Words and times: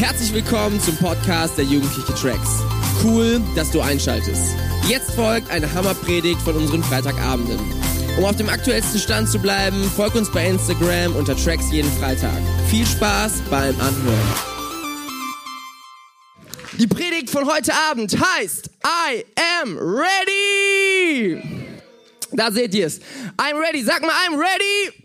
Herzlich 0.00 0.32
willkommen 0.32 0.80
zum 0.80 0.96
Podcast 0.96 1.58
der 1.58 1.66
Jugendliche 1.66 2.14
Tracks. 2.14 2.62
Cool, 3.04 3.38
dass 3.54 3.70
du 3.70 3.82
einschaltest. 3.82 4.56
Jetzt 4.88 5.10
folgt 5.10 5.50
eine 5.50 5.70
Hammerpredigt 5.70 6.40
von 6.40 6.56
unseren 6.56 6.82
Freitagabenden. 6.82 7.58
Um 8.16 8.24
auf 8.24 8.34
dem 8.34 8.48
aktuellsten 8.48 8.98
Stand 8.98 9.28
zu 9.28 9.38
bleiben, 9.38 9.84
folg 9.94 10.14
uns 10.14 10.32
bei 10.32 10.48
Instagram 10.48 11.14
unter 11.16 11.36
Tracks 11.36 11.70
jeden 11.70 11.92
Freitag. 11.98 12.32
Viel 12.70 12.86
Spaß 12.86 13.42
beim 13.50 13.78
Anhören. 13.78 14.34
Die 16.78 16.86
Predigt 16.86 17.28
von 17.28 17.46
heute 17.46 17.74
Abend 17.90 18.16
heißt 18.18 18.70
I 18.82 19.26
am 19.62 19.76
ready. 19.76 21.42
Da 22.32 22.50
seht 22.50 22.74
ihr 22.74 22.86
es. 22.86 23.00
I'm 23.36 23.60
ready. 23.60 23.82
Sag 23.82 24.00
mal, 24.00 24.12
I'm 24.26 24.38
ready. 24.38 24.99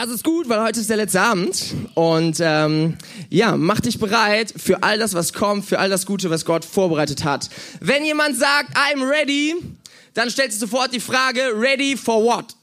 Das 0.00 0.10
ist 0.10 0.22
gut, 0.22 0.48
weil 0.48 0.62
heute 0.62 0.78
ist 0.78 0.88
der 0.88 0.96
letzte 0.96 1.20
Abend. 1.20 1.74
Und 1.94 2.38
ähm, 2.40 2.96
ja, 3.30 3.56
mach 3.56 3.80
dich 3.80 3.98
bereit 3.98 4.54
für 4.56 4.84
all 4.84 4.96
das, 4.96 5.12
was 5.12 5.32
kommt, 5.32 5.64
für 5.64 5.80
all 5.80 5.90
das 5.90 6.06
Gute, 6.06 6.30
was 6.30 6.44
Gott 6.44 6.64
vorbereitet 6.64 7.24
hat. 7.24 7.50
Wenn 7.80 8.04
jemand 8.04 8.38
sagt, 8.38 8.76
I'm 8.76 9.04
ready, 9.04 9.56
dann 10.14 10.30
stellst 10.30 10.62
du 10.62 10.66
sofort 10.66 10.94
die 10.94 11.00
Frage, 11.00 11.40
ready 11.52 11.96
for 11.96 12.22
what? 12.22 12.54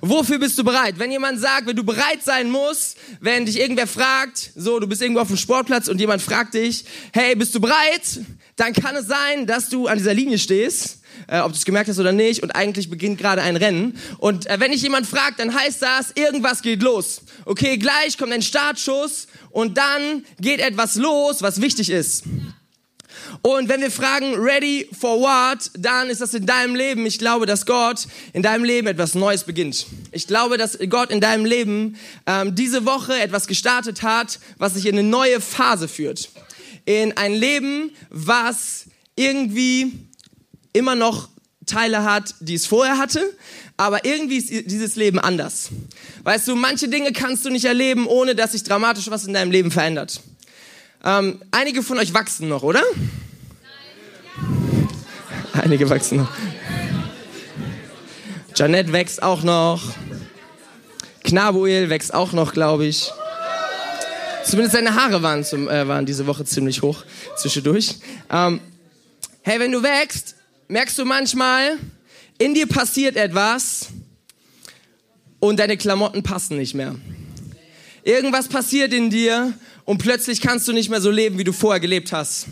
Wofür 0.00 0.40
bist 0.40 0.58
du 0.58 0.64
bereit? 0.64 0.98
Wenn 0.98 1.12
jemand 1.12 1.38
sagt, 1.38 1.68
wenn 1.68 1.76
du 1.76 1.84
bereit 1.84 2.24
sein 2.24 2.50
musst, 2.50 2.96
wenn 3.20 3.46
dich 3.46 3.60
irgendwer 3.60 3.86
fragt, 3.86 4.50
so, 4.56 4.80
du 4.80 4.88
bist 4.88 5.02
irgendwo 5.02 5.20
auf 5.20 5.28
dem 5.28 5.36
Sportplatz 5.36 5.86
und 5.86 6.00
jemand 6.00 6.20
fragt 6.20 6.54
dich, 6.54 6.84
hey, 7.12 7.36
bist 7.36 7.54
du 7.54 7.60
bereit? 7.60 8.18
Dann 8.56 8.72
kann 8.72 8.96
es 8.96 9.06
sein, 9.06 9.46
dass 9.46 9.68
du 9.68 9.86
an 9.86 9.98
dieser 9.98 10.14
Linie 10.14 10.40
stehst 10.40 11.01
äh, 11.28 11.40
ob 11.40 11.52
du 11.52 11.58
es 11.58 11.64
gemerkt 11.64 11.88
hast 11.88 11.98
oder 11.98 12.12
nicht. 12.12 12.42
Und 12.42 12.50
eigentlich 12.52 12.90
beginnt 12.90 13.18
gerade 13.18 13.42
ein 13.42 13.56
Rennen. 13.56 13.98
Und 14.18 14.46
äh, 14.46 14.58
wenn 14.60 14.72
dich 14.72 14.82
jemand 14.82 15.06
fragt, 15.06 15.40
dann 15.40 15.54
heißt 15.54 15.82
das, 15.82 16.12
irgendwas 16.14 16.62
geht 16.62 16.82
los. 16.82 17.22
Okay, 17.44 17.76
gleich 17.78 18.18
kommt 18.18 18.32
ein 18.32 18.42
Startschuss 18.42 19.26
und 19.50 19.78
dann 19.78 20.24
geht 20.40 20.60
etwas 20.60 20.96
los, 20.96 21.42
was 21.42 21.60
wichtig 21.60 21.90
ist. 21.90 22.24
Und 23.40 23.68
wenn 23.68 23.80
wir 23.80 23.90
fragen, 23.90 24.34
ready 24.34 24.88
for 24.98 25.20
what, 25.20 25.70
dann 25.74 26.10
ist 26.10 26.20
das 26.20 26.34
in 26.34 26.46
deinem 26.46 26.74
Leben. 26.74 27.06
Ich 27.06 27.18
glaube, 27.18 27.46
dass 27.46 27.66
Gott 27.66 28.06
in 28.32 28.42
deinem 28.42 28.64
Leben 28.64 28.86
etwas 28.86 29.14
Neues 29.14 29.44
beginnt. 29.44 29.86
Ich 30.10 30.26
glaube, 30.26 30.58
dass 30.58 30.78
Gott 30.88 31.10
in 31.10 31.20
deinem 31.20 31.44
Leben 31.44 31.96
ähm, 32.26 32.54
diese 32.54 32.84
Woche 32.84 33.18
etwas 33.20 33.46
gestartet 33.46 34.02
hat, 34.02 34.38
was 34.58 34.74
sich 34.74 34.86
in 34.86 34.98
eine 34.98 35.08
neue 35.08 35.40
Phase 35.40 35.88
führt. 35.88 36.30
In 36.84 37.16
ein 37.16 37.32
Leben, 37.32 37.90
was 38.10 38.86
irgendwie 39.16 39.92
immer 40.72 40.94
noch 40.94 41.28
Teile 41.66 42.04
hat, 42.04 42.34
die 42.40 42.54
es 42.54 42.66
vorher 42.66 42.98
hatte, 42.98 43.20
aber 43.76 44.04
irgendwie 44.04 44.38
ist 44.38 44.70
dieses 44.70 44.96
Leben 44.96 45.18
anders. 45.18 45.70
Weißt 46.24 46.48
du, 46.48 46.56
manche 46.56 46.88
Dinge 46.88 47.12
kannst 47.12 47.44
du 47.44 47.50
nicht 47.50 47.64
erleben, 47.64 48.06
ohne 48.06 48.34
dass 48.34 48.52
sich 48.52 48.64
dramatisch 48.64 49.10
was 49.10 49.24
in 49.26 49.32
deinem 49.32 49.50
Leben 49.50 49.70
verändert. 49.70 50.20
Ähm, 51.04 51.40
einige 51.50 51.82
von 51.82 51.98
euch 51.98 52.14
wachsen 52.14 52.48
noch, 52.48 52.62
oder? 52.62 52.82
Einige 55.52 55.88
wachsen 55.90 56.18
noch. 56.18 56.30
Janette 58.54 58.92
wächst 58.92 59.22
auch 59.22 59.42
noch. 59.42 59.82
Knabuel 61.24 61.88
wächst 61.88 62.12
auch 62.12 62.32
noch, 62.32 62.52
glaube 62.52 62.86
ich. 62.86 63.10
Zumindest 64.44 64.74
seine 64.74 64.94
Haare 64.94 65.22
waren, 65.22 65.44
zum, 65.44 65.68
äh, 65.68 65.86
waren 65.86 66.04
diese 66.04 66.26
Woche 66.26 66.44
ziemlich 66.44 66.82
hoch 66.82 67.04
zwischendurch. 67.36 67.96
Ähm, 68.30 68.60
hey, 69.42 69.60
wenn 69.60 69.72
du 69.72 69.82
wächst, 69.82 70.34
merkst 70.72 70.98
du 70.98 71.04
manchmal, 71.04 71.76
in 72.38 72.54
dir 72.54 72.66
passiert 72.66 73.16
etwas 73.16 73.88
und 75.38 75.60
deine 75.60 75.76
Klamotten 75.76 76.22
passen 76.22 76.56
nicht 76.56 76.72
mehr. 76.72 76.94
Irgendwas 78.04 78.48
passiert 78.48 78.94
in 78.94 79.10
dir 79.10 79.52
und 79.84 79.98
plötzlich 79.98 80.40
kannst 80.40 80.66
du 80.66 80.72
nicht 80.72 80.88
mehr 80.88 81.02
so 81.02 81.10
leben, 81.10 81.36
wie 81.36 81.44
du 81.44 81.52
vorher 81.52 81.78
gelebt 81.78 82.12
hast. 82.12 82.46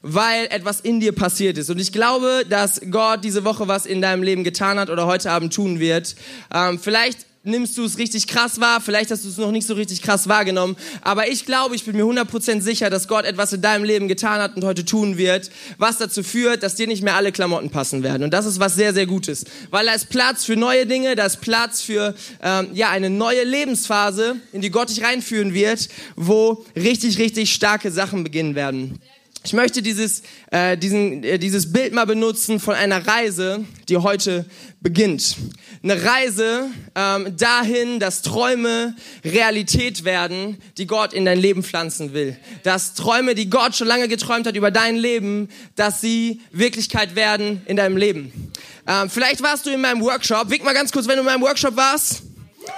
Weil 0.00 0.46
etwas 0.46 0.80
in 0.80 1.00
dir 1.00 1.12
passiert 1.12 1.58
ist. 1.58 1.68
Und 1.70 1.80
ich 1.80 1.92
glaube, 1.92 2.46
dass 2.48 2.80
Gott 2.88 3.24
diese 3.24 3.42
Woche 3.42 3.66
was 3.66 3.84
in 3.84 4.00
deinem 4.00 4.22
Leben 4.22 4.44
getan 4.44 4.78
hat 4.78 4.88
oder 4.88 5.06
heute 5.06 5.32
Abend 5.32 5.52
tun 5.52 5.80
wird. 5.80 6.14
Ähm, 6.54 6.78
vielleicht 6.78 7.26
nimmst 7.42 7.78
du 7.78 7.84
es 7.84 7.96
richtig 7.96 8.26
krass 8.26 8.60
wahr, 8.60 8.80
vielleicht 8.80 9.10
hast 9.10 9.24
du 9.24 9.28
es 9.28 9.38
noch 9.38 9.50
nicht 9.50 9.66
so 9.66 9.74
richtig 9.74 10.02
krass 10.02 10.28
wahrgenommen, 10.28 10.76
aber 11.00 11.28
ich 11.28 11.46
glaube, 11.46 11.74
ich 11.74 11.84
bin 11.84 11.96
mir 11.96 12.04
100% 12.04 12.60
sicher, 12.60 12.90
dass 12.90 13.08
Gott 13.08 13.24
etwas 13.24 13.52
in 13.52 13.62
deinem 13.62 13.84
Leben 13.84 14.08
getan 14.08 14.40
hat 14.40 14.56
und 14.56 14.64
heute 14.64 14.84
tun 14.84 15.16
wird, 15.16 15.50
was 15.78 15.96
dazu 15.98 16.22
führt, 16.22 16.62
dass 16.62 16.74
dir 16.74 16.86
nicht 16.86 17.02
mehr 17.02 17.16
alle 17.16 17.32
Klamotten 17.32 17.70
passen 17.70 18.02
werden. 18.02 18.24
Und 18.24 18.34
das 18.34 18.44
ist 18.44 18.60
was 18.60 18.74
sehr, 18.74 18.92
sehr 18.92 19.06
Gutes, 19.06 19.44
weil 19.70 19.86
da 19.86 19.94
ist 19.94 20.10
Platz 20.10 20.44
für 20.44 20.56
neue 20.56 20.86
Dinge, 20.86 21.16
da 21.16 21.24
ist 21.24 21.40
Platz 21.40 21.80
für 21.80 22.14
ähm, 22.42 22.68
ja 22.74 22.90
eine 22.90 23.08
neue 23.08 23.44
Lebensphase, 23.44 24.36
in 24.52 24.60
die 24.60 24.70
Gott 24.70 24.90
dich 24.90 25.02
reinführen 25.02 25.54
wird, 25.54 25.88
wo 26.16 26.64
richtig, 26.76 27.18
richtig 27.18 27.52
starke 27.52 27.90
Sachen 27.90 28.22
beginnen 28.22 28.54
werden. 28.54 29.00
Ich 29.42 29.54
möchte 29.54 29.80
dieses, 29.80 30.22
äh, 30.50 30.76
diesen, 30.76 31.24
äh, 31.24 31.38
dieses 31.38 31.72
Bild 31.72 31.94
mal 31.94 32.04
benutzen 32.04 32.60
von 32.60 32.74
einer 32.74 33.06
Reise, 33.06 33.64
die 33.88 33.96
heute 33.96 34.44
beginnt. 34.82 35.36
Eine 35.82 36.04
Reise 36.04 36.66
ähm, 36.94 37.34
dahin, 37.38 38.00
dass 38.00 38.20
Träume 38.20 38.94
Realität 39.24 40.04
werden, 40.04 40.58
die 40.76 40.86
Gott 40.86 41.14
in 41.14 41.24
dein 41.24 41.38
Leben 41.38 41.62
pflanzen 41.62 42.12
will. 42.12 42.36
Dass 42.64 42.92
Träume, 42.92 43.34
die 43.34 43.48
Gott 43.48 43.74
schon 43.74 43.86
lange 43.86 44.08
geträumt 44.08 44.46
hat 44.46 44.56
über 44.56 44.70
dein 44.70 44.96
Leben, 44.96 45.48
dass 45.74 46.02
sie 46.02 46.42
Wirklichkeit 46.52 47.14
werden 47.14 47.62
in 47.64 47.76
deinem 47.76 47.96
Leben. 47.96 48.52
Ähm, 48.86 49.08
vielleicht 49.08 49.42
warst 49.42 49.64
du 49.64 49.70
in 49.70 49.80
meinem 49.80 50.02
Workshop. 50.02 50.50
Wink 50.50 50.64
mal 50.64 50.74
ganz 50.74 50.92
kurz, 50.92 51.08
wenn 51.08 51.14
du 51.14 51.20
in 51.20 51.26
meinem 51.26 51.42
Workshop 51.42 51.76
warst. 51.76 52.22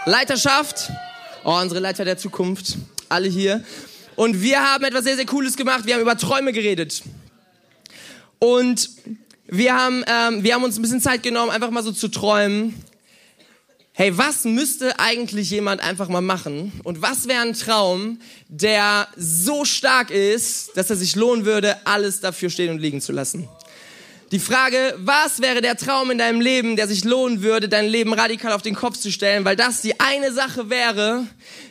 Leiterschaft. 0.06 0.92
Oh, 1.42 1.58
unsere 1.60 1.80
Leiter 1.80 2.04
der 2.04 2.18
Zukunft. 2.18 2.76
Alle 3.08 3.28
hier. 3.28 3.64
Und 4.16 4.42
wir 4.42 4.60
haben 4.60 4.84
etwas 4.84 5.04
sehr, 5.04 5.16
sehr 5.16 5.26
Cooles 5.26 5.56
gemacht. 5.56 5.86
Wir 5.86 5.94
haben 5.94 6.02
über 6.02 6.16
Träume 6.16 6.52
geredet. 6.52 7.02
Und 8.38 8.90
wir 9.46 9.74
haben, 9.74 10.04
ähm, 10.06 10.42
wir 10.42 10.54
haben 10.54 10.64
uns 10.64 10.78
ein 10.78 10.82
bisschen 10.82 11.00
Zeit 11.00 11.22
genommen, 11.22 11.50
einfach 11.50 11.70
mal 11.70 11.82
so 11.82 11.92
zu 11.92 12.08
träumen. 12.08 12.74
Hey, 13.94 14.16
was 14.16 14.44
müsste 14.44 14.98
eigentlich 14.98 15.50
jemand 15.50 15.82
einfach 15.82 16.08
mal 16.08 16.22
machen? 16.22 16.72
Und 16.82 17.02
was 17.02 17.28
wäre 17.28 17.42
ein 17.42 17.52
Traum, 17.52 18.18
der 18.48 19.06
so 19.16 19.66
stark 19.66 20.10
ist, 20.10 20.70
dass 20.76 20.88
er 20.88 20.96
sich 20.96 21.14
lohnen 21.14 21.44
würde, 21.44 21.86
alles 21.86 22.20
dafür 22.20 22.48
stehen 22.48 22.70
und 22.70 22.78
liegen 22.78 23.02
zu 23.02 23.12
lassen? 23.12 23.48
Die 24.32 24.38
Frage, 24.38 24.94
was 24.96 25.42
wäre 25.42 25.60
der 25.60 25.76
Traum 25.76 26.10
in 26.10 26.16
deinem 26.16 26.40
Leben, 26.40 26.76
der 26.76 26.88
sich 26.88 27.04
lohnen 27.04 27.42
würde, 27.42 27.68
dein 27.68 27.86
Leben 27.86 28.14
radikal 28.14 28.54
auf 28.54 28.62
den 28.62 28.74
Kopf 28.74 28.96
zu 28.96 29.12
stellen, 29.12 29.44
weil 29.44 29.56
das 29.56 29.82
die 29.82 30.00
eine 30.00 30.32
Sache 30.32 30.70
wäre, 30.70 31.26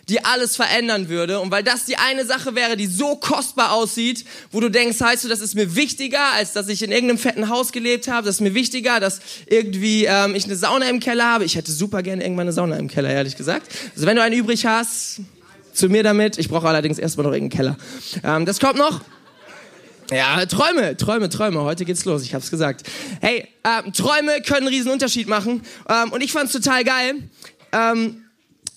die 0.09 0.23
alles 0.23 0.57
verändern 0.57 1.09
würde 1.09 1.39
und 1.39 1.49
weil 1.49 1.63
das 1.63 1.85
die 1.85 1.97
eine 1.97 2.23
Sache 2.23 2.53
wäre, 2.53 2.77
die 2.77 2.85
so 2.85 3.15
kostbar 3.15 3.71
aussieht, 3.71 4.25
wo 4.51 4.59
du 4.59 4.69
denkst, 4.69 5.01
heißt 5.01 5.23
du, 5.23 5.27
das 5.27 5.41
ist 5.41 5.55
mir 5.55 5.75
wichtiger, 5.75 6.33
als 6.33 6.53
dass 6.53 6.67
ich 6.67 6.83
in 6.83 6.91
irgendeinem 6.91 7.17
fetten 7.17 7.49
Haus 7.49 7.71
gelebt 7.71 8.07
habe, 8.07 8.27
das 8.27 8.35
ist 8.35 8.41
mir 8.41 8.53
wichtiger, 8.53 8.99
dass 8.99 9.21
irgendwie 9.47 10.05
ähm, 10.05 10.35
ich 10.35 10.45
eine 10.45 10.55
Sauna 10.55 10.87
im 10.87 10.99
Keller 10.99 11.25
habe. 11.25 11.45
Ich 11.45 11.55
hätte 11.55 11.71
super 11.71 12.03
gerne 12.03 12.21
irgendwann 12.21 12.45
eine 12.45 12.53
Sauna 12.53 12.77
im 12.77 12.89
Keller, 12.89 13.09
ehrlich 13.09 13.37
gesagt. 13.37 13.71
Also 13.95 14.05
wenn 14.05 14.17
du 14.17 14.21
einen 14.21 14.35
übrig 14.35 14.67
hast, 14.67 15.21
zu 15.73 15.89
mir 15.89 16.03
damit. 16.03 16.37
Ich 16.37 16.49
brauche 16.49 16.67
allerdings 16.67 16.99
erstmal 16.99 17.25
noch 17.25 17.33
irgendeinen 17.33 17.57
Keller. 17.57 17.77
Ähm, 18.23 18.45
das 18.45 18.59
kommt 18.59 18.77
noch. 18.77 19.01
Ja, 20.11 20.45
Träume, 20.45 20.97
Träume, 20.97 21.29
Träume. 21.29 21.61
Heute 21.61 21.85
geht's 21.85 22.03
los, 22.03 22.23
ich 22.23 22.33
hab's 22.33 22.51
gesagt. 22.51 22.83
Hey, 23.21 23.47
ähm, 23.63 23.93
Träume 23.93 24.41
können 24.41 24.67
einen 24.67 24.75
riesen 24.75 24.91
Unterschied 24.91 25.29
machen. 25.29 25.61
Ähm, 25.87 26.11
und 26.11 26.21
ich 26.21 26.33
fand's 26.33 26.51
total 26.51 26.83
geil. 26.83 27.15
Ähm, 27.71 28.20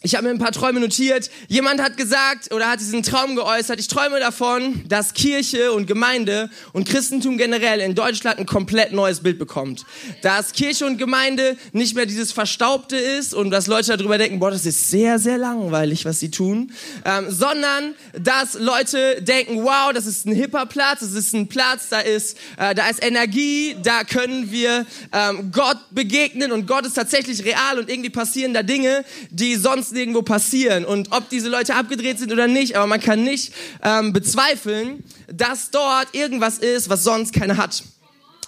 ich 0.05 0.15
habe 0.15 0.25
mir 0.25 0.31
ein 0.35 0.39
paar 0.39 0.53
Träume 0.53 0.81
notiert. 0.81 1.31
Jemand 1.49 1.81
hat 1.81 1.97
gesagt 1.97 2.53
oder 2.53 2.69
hat 2.69 2.79
diesen 2.79 3.03
Traum 3.03 3.37
geäußert. 3.37 3.81
Ich 3.81 3.89
träume 3.89 4.21
davon, 4.21 4.85
dass 4.87 5.15
Kirche 5.15 5.73
und 5.73 5.87
Gemeinde 5.87 6.51
und 6.75 6.87
Christentum 6.87 7.39
generell 7.39 7.81
in 7.81 7.95
Deutschland 7.95 8.39
ein 8.39 8.45
komplett 8.45 8.93
neues 8.93 9.21
Bild 9.21 9.39
bekommt. 9.39 9.87
Dass 10.21 10.53
Kirche 10.53 10.85
und 10.85 10.99
Gemeinde 10.99 11.57
nicht 11.73 11.97
mehr 11.97 12.05
dieses 12.05 12.33
Verstaubte 12.33 12.97
ist 12.97 13.33
und 13.33 13.51
dass 13.51 13.67
Leute 13.67 13.97
darüber 13.97 14.19
denken, 14.19 14.41
boah, 14.41 14.51
das 14.51 14.67
ist 14.67 14.91
sehr, 14.91 15.19
sehr 15.19 15.39
langweilig, 15.39 16.05
was 16.05 16.21
sie 16.21 16.31
tun. 16.31 16.71
Ähm, 17.07 17.31
sondern, 17.31 17.95
dass 18.13 18.53
Leute 18.55 19.23
denken, 19.23 19.65
wow, 19.65 19.91
das 19.95 20.05
ist 20.05 20.27
ein 20.27 20.35
hipper 20.35 20.67
Platz, 20.67 21.01
das 21.01 21.13
ist 21.13 21.33
ein 21.33 21.49
Platz, 21.49 21.89
da 21.89 22.01
ist, 22.01 22.37
äh, 22.59 22.75
da 22.75 22.89
ist 22.89 23.03
Energie, 23.03 23.75
da 23.83 24.05
können 24.05 24.53
wir 24.53 24.85
ähm, 25.13 25.51
Gott 25.51 25.79
begegnen 25.93 26.53
und 26.53 26.67
Gott 26.67 26.85
ist 26.85 26.95
tatsächlich 26.95 27.43
real 27.47 27.79
und 27.79 27.89
irgendwie 27.89 28.11
passieren 28.11 28.53
da 28.53 28.63
Dinge, 28.63 29.07
die 29.31 29.55
sonst 29.57 29.94
irgendwo 29.97 30.23
passieren 30.23 30.85
und 30.85 31.13
ob 31.13 31.29
diese 31.29 31.49
Leute 31.49 31.75
abgedreht 31.75 32.19
sind 32.19 32.33
oder 32.33 32.47
nicht, 32.47 32.77
aber 32.77 32.87
man 32.87 33.01
kann 33.01 33.25
nicht 33.25 33.53
ähm, 33.83 34.13
bezweifeln, 34.13 35.05
dass 35.33 35.71
dort 35.71 36.15
irgendwas 36.15 36.59
ist, 36.59 36.89
was 36.89 37.05
sonst 37.05 37.33
keiner 37.33 37.57
hat. 37.57 37.83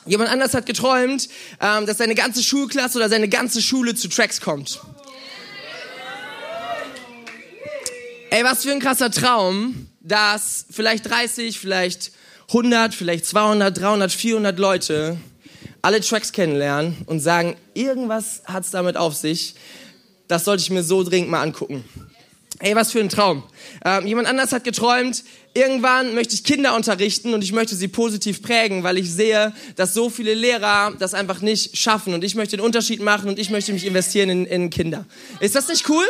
Jemand 0.06 0.30
anders 0.30 0.54
hat 0.54 0.66
geträumt, 0.66 1.28
ähm, 1.60 1.86
dass 1.86 1.98
seine 1.98 2.14
ganze 2.14 2.42
Schulklasse 2.42 2.98
oder 2.98 3.08
seine 3.08 3.28
ganze 3.28 3.60
Schule 3.60 3.94
zu 3.94 4.08
Tracks 4.08 4.40
kommt. 4.40 4.80
Ey, 8.30 8.44
was 8.44 8.64
für 8.64 8.72
ein 8.72 8.80
krasser 8.80 9.10
Traum, 9.10 9.88
dass 10.00 10.66
vielleicht 10.70 11.08
30, 11.08 11.58
vielleicht 11.58 12.12
100, 12.48 12.94
vielleicht 12.94 13.26
200, 13.26 13.76
300, 13.76 14.12
400 14.12 14.58
Leute 14.58 15.16
alle 15.82 16.00
Tracks 16.00 16.32
kennenlernen 16.32 16.96
und 17.06 17.20
sagen, 17.20 17.56
irgendwas 17.74 18.42
hat's 18.46 18.70
damit 18.70 18.96
auf 18.96 19.14
sich, 19.14 19.54
das 20.28 20.44
sollte 20.44 20.62
ich 20.62 20.70
mir 20.70 20.82
so 20.82 21.02
dringend 21.02 21.30
mal 21.30 21.42
angucken. 21.42 21.84
Ey, 22.58 22.74
was 22.74 22.90
für 22.90 23.00
ein 23.00 23.10
Traum. 23.10 23.42
Ähm, 23.84 24.06
jemand 24.06 24.28
anders 24.28 24.52
hat 24.52 24.64
geträumt, 24.64 25.24
irgendwann 25.52 26.14
möchte 26.14 26.34
ich 26.34 26.42
Kinder 26.42 26.74
unterrichten 26.74 27.34
und 27.34 27.44
ich 27.44 27.52
möchte 27.52 27.76
sie 27.76 27.88
positiv 27.88 28.40
prägen, 28.40 28.82
weil 28.82 28.96
ich 28.96 29.12
sehe, 29.12 29.52
dass 29.76 29.92
so 29.92 30.08
viele 30.08 30.32
Lehrer 30.32 30.94
das 30.98 31.12
einfach 31.12 31.42
nicht 31.42 31.76
schaffen 31.76 32.14
und 32.14 32.24
ich 32.24 32.34
möchte 32.34 32.56
den 32.56 32.64
Unterschied 32.64 33.02
machen 33.02 33.28
und 33.28 33.38
ich 33.38 33.50
möchte 33.50 33.74
mich 33.74 33.84
investieren 33.84 34.30
in, 34.30 34.46
in 34.46 34.70
Kinder. 34.70 35.04
Ist 35.40 35.54
das 35.54 35.68
nicht 35.68 35.86
cool? 35.90 36.04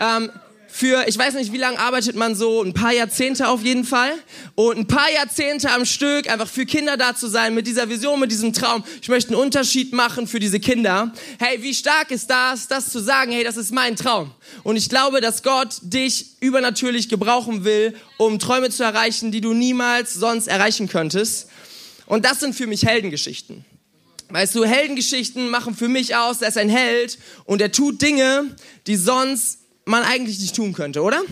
Ähm, 0.00 0.30
für, 0.72 1.06
ich 1.08 1.18
weiß 1.18 1.34
nicht, 1.34 1.52
wie 1.52 1.58
lange 1.58 1.78
arbeitet 1.78 2.16
man 2.16 2.34
so, 2.34 2.62
ein 2.62 2.72
paar 2.72 2.92
Jahrzehnte 2.92 3.48
auf 3.48 3.62
jeden 3.62 3.84
Fall. 3.84 4.12
Und 4.54 4.78
ein 4.78 4.86
paar 4.86 5.10
Jahrzehnte 5.12 5.70
am 5.70 5.84
Stück, 5.84 6.30
einfach 6.30 6.48
für 6.48 6.64
Kinder 6.64 6.96
da 6.96 7.14
zu 7.14 7.28
sein, 7.28 7.54
mit 7.54 7.66
dieser 7.66 7.88
Vision, 7.88 8.20
mit 8.20 8.30
diesem 8.30 8.52
Traum. 8.52 8.84
Ich 9.02 9.08
möchte 9.08 9.32
einen 9.32 9.42
Unterschied 9.42 9.92
machen 9.92 10.26
für 10.26 10.38
diese 10.38 10.60
Kinder. 10.60 11.12
Hey, 11.38 11.62
wie 11.62 11.74
stark 11.74 12.10
ist 12.10 12.30
das, 12.30 12.68
das 12.68 12.90
zu 12.90 13.00
sagen, 13.00 13.32
hey, 13.32 13.44
das 13.44 13.56
ist 13.56 13.72
mein 13.72 13.96
Traum. 13.96 14.30
Und 14.62 14.76
ich 14.76 14.88
glaube, 14.88 15.20
dass 15.20 15.42
Gott 15.42 15.76
dich 15.82 16.36
übernatürlich 16.40 17.08
gebrauchen 17.08 17.64
will, 17.64 17.94
um 18.16 18.38
Träume 18.38 18.70
zu 18.70 18.84
erreichen, 18.84 19.32
die 19.32 19.40
du 19.40 19.52
niemals 19.52 20.14
sonst 20.14 20.46
erreichen 20.46 20.88
könntest. 20.88 21.48
Und 22.06 22.24
das 22.24 22.40
sind 22.40 22.54
für 22.54 22.66
mich 22.66 22.86
Heldengeschichten. 22.86 23.64
Weißt 24.30 24.54
du, 24.54 24.64
Heldengeschichten 24.64 25.50
machen 25.50 25.74
für 25.74 25.88
mich 25.88 26.14
aus, 26.14 26.40
er 26.40 26.48
ist 26.48 26.58
ein 26.58 26.68
Held 26.68 27.18
und 27.44 27.60
er 27.60 27.72
tut 27.72 28.00
Dinge, 28.00 28.54
die 28.86 28.96
sonst 28.96 29.59
man 29.84 30.02
eigentlich 30.02 30.38
nicht 30.40 30.54
tun 30.54 30.72
könnte, 30.72 31.02
oder? 31.02 31.22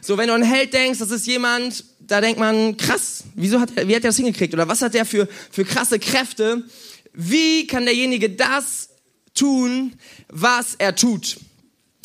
So, 0.00 0.18
wenn 0.18 0.28
du 0.28 0.34
an 0.34 0.42
Held 0.42 0.72
denkst, 0.72 0.98
das 0.98 1.10
ist 1.10 1.26
jemand, 1.26 1.84
da 2.00 2.20
denkt 2.20 2.40
man, 2.40 2.76
krass, 2.76 3.24
wieso 3.34 3.60
hat 3.60 3.70
wie 3.76 3.94
hat 3.94 4.02
er 4.04 4.10
das 4.10 4.16
hingekriegt? 4.16 4.54
Oder 4.54 4.68
was 4.68 4.82
hat 4.82 4.94
der 4.94 5.04
für, 5.04 5.28
für 5.50 5.64
krasse 5.64 5.98
Kräfte? 5.98 6.64
Wie 7.12 7.66
kann 7.66 7.84
derjenige 7.84 8.30
das 8.30 8.90
tun, 9.34 9.94
was 10.28 10.74
er 10.78 10.94
tut? 10.94 11.38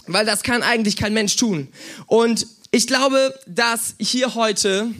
Weil 0.05 0.25
das 0.25 0.43
kann 0.43 0.61
eigentlich 0.63 0.97
kein 0.97 1.13
Mensch 1.13 1.35
tun. 1.35 1.69
Und 2.07 2.47
ich 2.71 2.87
glaube, 2.87 3.33
dass 3.47 3.95
hier 3.99 4.35
heute 4.35 4.91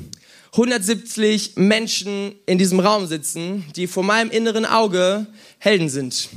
170 0.54 1.54
Menschen 1.56 2.36
in 2.46 2.60
diesem 2.60 2.80
Raum 2.80 3.08
sitzen, 3.08 3.66
die 3.76 3.88
vor 3.88 4.04
meinem 4.04 4.30
inneren 4.30 4.66
Auge 4.66 5.26
Helden 5.58 5.90
sind. 5.90 6.30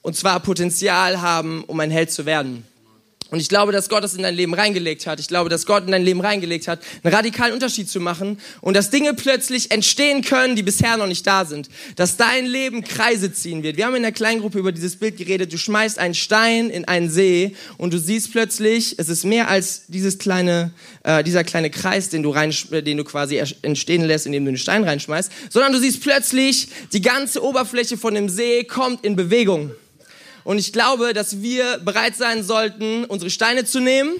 Und 0.00 0.16
zwar 0.16 0.40
Potenzial 0.40 1.20
haben, 1.20 1.62
um 1.64 1.78
ein 1.80 1.90
Held 1.90 2.10
zu 2.10 2.24
werden. 2.24 2.64
Und 3.30 3.40
ich 3.40 3.48
glaube, 3.48 3.72
dass 3.72 3.88
Gott 3.88 4.04
das 4.04 4.14
in 4.14 4.22
dein 4.22 4.36
Leben 4.36 4.54
reingelegt 4.54 5.06
hat. 5.06 5.18
Ich 5.18 5.26
glaube, 5.26 5.50
dass 5.50 5.66
Gott 5.66 5.84
in 5.84 5.90
dein 5.90 6.04
Leben 6.04 6.20
reingelegt 6.20 6.68
hat, 6.68 6.80
einen 7.02 7.12
radikalen 7.12 7.54
Unterschied 7.54 7.88
zu 7.90 7.98
machen 7.98 8.38
und 8.60 8.76
dass 8.76 8.90
Dinge 8.90 9.14
plötzlich 9.14 9.72
entstehen 9.72 10.22
können, 10.22 10.54
die 10.54 10.62
bisher 10.62 10.96
noch 10.96 11.08
nicht 11.08 11.26
da 11.26 11.44
sind. 11.44 11.68
Dass 11.96 12.16
dein 12.16 12.46
Leben 12.46 12.84
Kreise 12.84 13.32
ziehen 13.32 13.64
wird. 13.64 13.76
Wir 13.76 13.86
haben 13.86 13.96
in 13.96 14.02
der 14.02 14.12
Kleingruppe 14.12 14.60
über 14.60 14.70
dieses 14.70 14.96
Bild 14.96 15.16
geredet. 15.16 15.52
Du 15.52 15.58
schmeißt 15.58 15.98
einen 15.98 16.14
Stein 16.14 16.70
in 16.70 16.84
einen 16.84 17.10
See 17.10 17.56
und 17.78 17.92
du 17.92 17.98
siehst 17.98 18.30
plötzlich, 18.30 18.94
es 18.98 19.08
ist 19.08 19.24
mehr 19.24 19.48
als 19.48 19.86
dieses 19.88 20.18
kleine, 20.18 20.70
äh, 21.02 21.24
dieser 21.24 21.42
kleine 21.42 21.70
Kreis, 21.70 22.08
den 22.10 22.22
du, 22.22 22.30
rein, 22.30 22.54
äh, 22.70 22.82
den 22.82 22.96
du 22.96 23.02
quasi 23.02 23.38
entstehen 23.62 24.04
lässt, 24.04 24.26
indem 24.26 24.44
du 24.44 24.52
den 24.52 24.58
Stein 24.58 24.84
reinschmeißt, 24.84 25.32
sondern 25.50 25.72
du 25.72 25.80
siehst 25.80 26.00
plötzlich, 26.00 26.68
die 26.92 27.02
ganze 27.02 27.42
Oberfläche 27.42 27.96
von 27.96 28.14
dem 28.14 28.28
See 28.28 28.62
kommt 28.62 29.04
in 29.04 29.16
Bewegung. 29.16 29.72
Und 30.46 30.58
ich 30.58 30.72
glaube, 30.72 31.12
dass 31.12 31.42
wir 31.42 31.78
bereit 31.78 32.14
sein 32.14 32.44
sollten, 32.44 33.04
unsere 33.06 33.30
Steine 33.30 33.64
zu 33.64 33.80
nehmen 33.80 34.14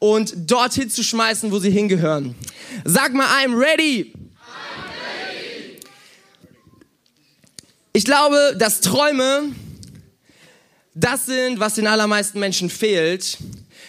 und 0.00 0.32
dorthin 0.36 0.90
zu 0.90 1.04
schmeißen, 1.04 1.52
wo 1.52 1.60
sie 1.60 1.70
hingehören. 1.70 2.34
Sag 2.84 3.14
mal, 3.14 3.28
I'm 3.28 3.56
ready. 3.56 4.12
Ich 7.92 8.04
glaube, 8.04 8.56
dass 8.58 8.80
Träume 8.80 9.52
das 10.96 11.26
sind, 11.26 11.60
was 11.60 11.76
den 11.76 11.86
allermeisten 11.86 12.40
Menschen 12.40 12.68
fehlt. 12.68 13.38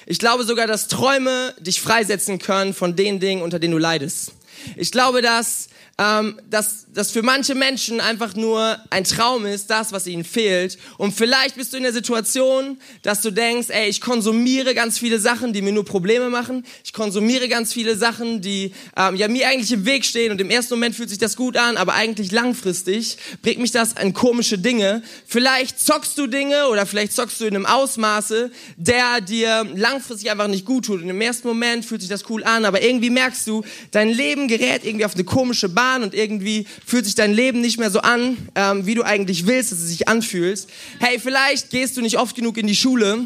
Ich 0.05 0.19
glaube 0.19 0.43
sogar, 0.43 0.67
dass 0.67 0.87
Träume 0.87 1.55
dich 1.59 1.81
freisetzen 1.81 2.37
können 2.37 2.75
von 2.75 2.95
den 2.95 3.19
Dingen, 3.19 3.41
unter 3.41 3.57
denen 3.57 3.71
du 3.71 3.79
leidest. 3.79 4.33
Ich 4.75 4.91
glaube, 4.91 5.23
dass 5.23 5.69
ähm, 6.01 6.39
dass 6.49 6.87
das 6.93 7.11
für 7.11 7.21
manche 7.21 7.55
Menschen 7.55 8.01
einfach 8.01 8.35
nur 8.35 8.77
ein 8.89 9.03
Traum 9.03 9.45
ist, 9.45 9.69
das, 9.69 9.91
was 9.91 10.07
ihnen 10.07 10.25
fehlt. 10.25 10.77
Und 10.97 11.13
vielleicht 11.13 11.55
bist 11.55 11.71
du 11.71 11.77
in 11.77 11.83
der 11.83 11.93
Situation, 11.93 12.77
dass 13.01 13.21
du 13.21 13.31
denkst, 13.31 13.69
ey, 13.69 13.89
ich 13.89 14.01
konsumiere 14.01 14.73
ganz 14.73 14.99
viele 14.99 15.19
Sachen, 15.19 15.53
die 15.53 15.61
mir 15.61 15.71
nur 15.71 15.85
Probleme 15.85 16.29
machen. 16.29 16.65
Ich 16.83 16.91
konsumiere 16.91 17.47
ganz 17.47 17.71
viele 17.71 17.95
Sachen, 17.95 18.41
die 18.41 18.73
ähm, 18.97 19.15
ja 19.15 19.27
mir 19.29 19.47
eigentlich 19.47 19.71
im 19.71 19.85
Weg 19.85 20.03
stehen. 20.03 20.31
Und 20.31 20.41
im 20.41 20.49
ersten 20.49 20.73
Moment 20.73 20.95
fühlt 20.95 21.09
sich 21.09 21.17
das 21.17 21.37
gut 21.37 21.55
an, 21.55 21.77
aber 21.77 21.93
eigentlich 21.93 22.31
langfristig 22.31 23.17
bringt 23.41 23.59
mich 23.59 23.71
das 23.71 23.95
an 23.95 24.13
komische 24.13 24.57
Dinge. 24.57 25.01
Vielleicht 25.25 25.79
zockst 25.79 26.17
du 26.17 26.27
Dinge 26.27 26.67
oder 26.67 26.85
vielleicht 26.85 27.13
zockst 27.13 27.39
du 27.39 27.45
in 27.45 27.55
einem 27.55 27.65
Ausmaße, 27.65 28.51
der 28.75 29.21
dir 29.21 29.65
langfristig 29.75 30.29
einfach 30.29 30.47
nicht 30.47 30.65
gut 30.65 30.85
tut. 30.85 31.01
Und 31.01 31.09
im 31.09 31.21
ersten 31.21 31.47
Moment 31.47 31.85
fühlt 31.85 32.01
sich 32.01 32.09
das 32.09 32.29
cool 32.29 32.43
an, 32.43 32.65
aber 32.65 32.81
irgendwie 32.81 33.09
merkst 33.09 33.47
du, 33.47 33.63
dein 33.91 34.09
Leben 34.09 34.49
gerät 34.49 34.83
irgendwie 34.83 35.05
auf 35.05 35.15
eine 35.15 35.23
komische 35.23 35.69
Bahn 35.69 36.03
und 36.03 36.13
irgendwie 36.13 36.65
fühlt 36.85 37.05
sich 37.05 37.15
dein 37.15 37.33
Leben 37.33 37.61
nicht 37.61 37.79
mehr 37.79 37.91
so 37.91 37.99
an, 37.99 38.37
ähm, 38.55 38.85
wie 38.85 38.95
du 38.95 39.03
eigentlich 39.03 39.47
willst, 39.47 39.71
dass 39.71 39.79
es 39.79 39.89
sich 39.89 40.07
anfühlt. 40.07 40.67
Hey, 40.99 41.19
vielleicht 41.19 41.69
gehst 41.69 41.97
du 41.97 42.01
nicht 42.01 42.17
oft 42.17 42.35
genug 42.35 42.57
in 42.57 42.67
die 42.67 42.75
Schule, 42.75 43.25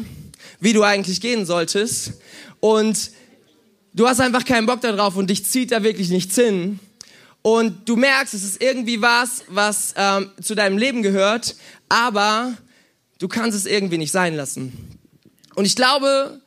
wie 0.60 0.72
du 0.72 0.82
eigentlich 0.82 1.20
gehen 1.20 1.46
solltest. 1.46 2.12
Und 2.60 3.10
du 3.92 4.06
hast 4.06 4.20
einfach 4.20 4.44
keinen 4.44 4.66
Bock 4.66 4.80
darauf 4.80 5.16
und 5.16 5.28
dich 5.30 5.44
zieht 5.44 5.72
da 5.72 5.82
wirklich 5.82 6.10
nichts 6.10 6.34
hin. 6.34 6.78
Und 7.42 7.88
du 7.88 7.96
merkst, 7.96 8.34
es 8.34 8.42
ist 8.42 8.62
irgendwie 8.62 9.00
was, 9.00 9.44
was 9.48 9.94
ähm, 9.96 10.30
zu 10.42 10.54
deinem 10.54 10.78
Leben 10.78 11.02
gehört, 11.02 11.54
aber 11.88 12.54
du 13.18 13.28
kannst 13.28 13.56
es 13.56 13.66
irgendwie 13.66 13.98
nicht 13.98 14.10
sein 14.10 14.34
lassen. 14.34 14.72
Und 15.54 15.64
ich 15.64 15.76
glaube, 15.76 16.40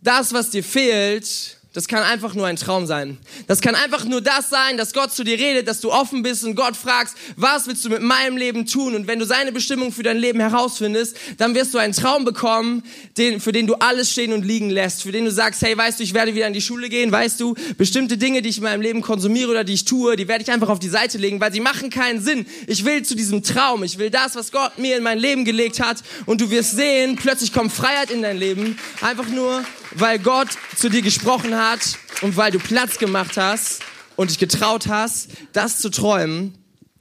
das, 0.00 0.32
was 0.32 0.50
dir 0.50 0.62
fehlt, 0.62 1.57
das 1.78 1.86
kann 1.86 2.02
einfach 2.02 2.34
nur 2.34 2.44
ein 2.44 2.56
Traum 2.56 2.88
sein. 2.88 3.18
Das 3.46 3.60
kann 3.60 3.76
einfach 3.76 4.04
nur 4.04 4.20
das 4.20 4.50
sein, 4.50 4.76
dass 4.76 4.92
Gott 4.92 5.12
zu 5.12 5.22
dir 5.22 5.38
redet, 5.38 5.68
dass 5.68 5.78
du 5.78 5.92
offen 5.92 6.24
bist 6.24 6.42
und 6.42 6.56
Gott 6.56 6.74
fragst, 6.76 7.16
was 7.36 7.68
willst 7.68 7.84
du 7.84 7.88
mit 7.88 8.02
meinem 8.02 8.36
Leben 8.36 8.66
tun? 8.66 8.96
Und 8.96 9.06
wenn 9.06 9.20
du 9.20 9.24
seine 9.24 9.52
Bestimmung 9.52 9.92
für 9.92 10.02
dein 10.02 10.16
Leben 10.16 10.40
herausfindest, 10.40 11.16
dann 11.36 11.54
wirst 11.54 11.72
du 11.72 11.78
einen 11.78 11.92
Traum 11.92 12.24
bekommen, 12.24 12.82
den, 13.16 13.40
für 13.40 13.52
den 13.52 13.68
du 13.68 13.74
alles 13.74 14.10
stehen 14.10 14.32
und 14.32 14.44
liegen 14.44 14.70
lässt, 14.70 15.04
für 15.04 15.12
den 15.12 15.24
du 15.24 15.30
sagst, 15.30 15.62
hey, 15.62 15.78
weißt 15.78 16.00
du, 16.00 16.02
ich 16.02 16.14
werde 16.14 16.34
wieder 16.34 16.48
in 16.48 16.52
die 16.52 16.60
Schule 16.60 16.88
gehen, 16.88 17.12
weißt 17.12 17.38
du, 17.38 17.54
bestimmte 17.76 18.18
Dinge, 18.18 18.42
die 18.42 18.48
ich 18.48 18.58
in 18.58 18.64
meinem 18.64 18.80
Leben 18.80 19.00
konsumiere 19.00 19.52
oder 19.52 19.62
die 19.62 19.74
ich 19.74 19.84
tue, 19.84 20.16
die 20.16 20.26
werde 20.26 20.42
ich 20.42 20.50
einfach 20.50 20.70
auf 20.70 20.80
die 20.80 20.88
Seite 20.88 21.16
legen, 21.16 21.40
weil 21.40 21.52
sie 21.52 21.60
machen 21.60 21.90
keinen 21.90 22.20
Sinn. 22.20 22.44
Ich 22.66 22.84
will 22.84 23.04
zu 23.04 23.14
diesem 23.14 23.44
Traum, 23.44 23.84
ich 23.84 23.98
will 23.98 24.10
das, 24.10 24.34
was 24.34 24.50
Gott 24.50 24.80
mir 24.80 24.96
in 24.96 25.04
mein 25.04 25.20
Leben 25.20 25.44
gelegt 25.44 25.78
hat 25.78 25.98
und 26.26 26.40
du 26.40 26.50
wirst 26.50 26.72
sehen, 26.72 27.14
plötzlich 27.14 27.52
kommt 27.52 27.72
Freiheit 27.72 28.10
in 28.10 28.22
dein 28.22 28.36
Leben, 28.36 28.76
einfach 29.00 29.28
nur, 29.28 29.62
weil 29.94 30.18
Gott 30.18 30.48
zu 30.76 30.88
dir 30.88 31.02
gesprochen 31.02 31.56
hat 31.56 31.80
und 32.22 32.36
weil 32.36 32.50
du 32.50 32.58
Platz 32.58 32.98
gemacht 32.98 33.36
hast 33.36 33.80
und 34.16 34.30
dich 34.30 34.38
getraut 34.38 34.88
hast, 34.88 35.28
das 35.52 35.78
zu 35.78 35.90
träumen, 35.90 36.54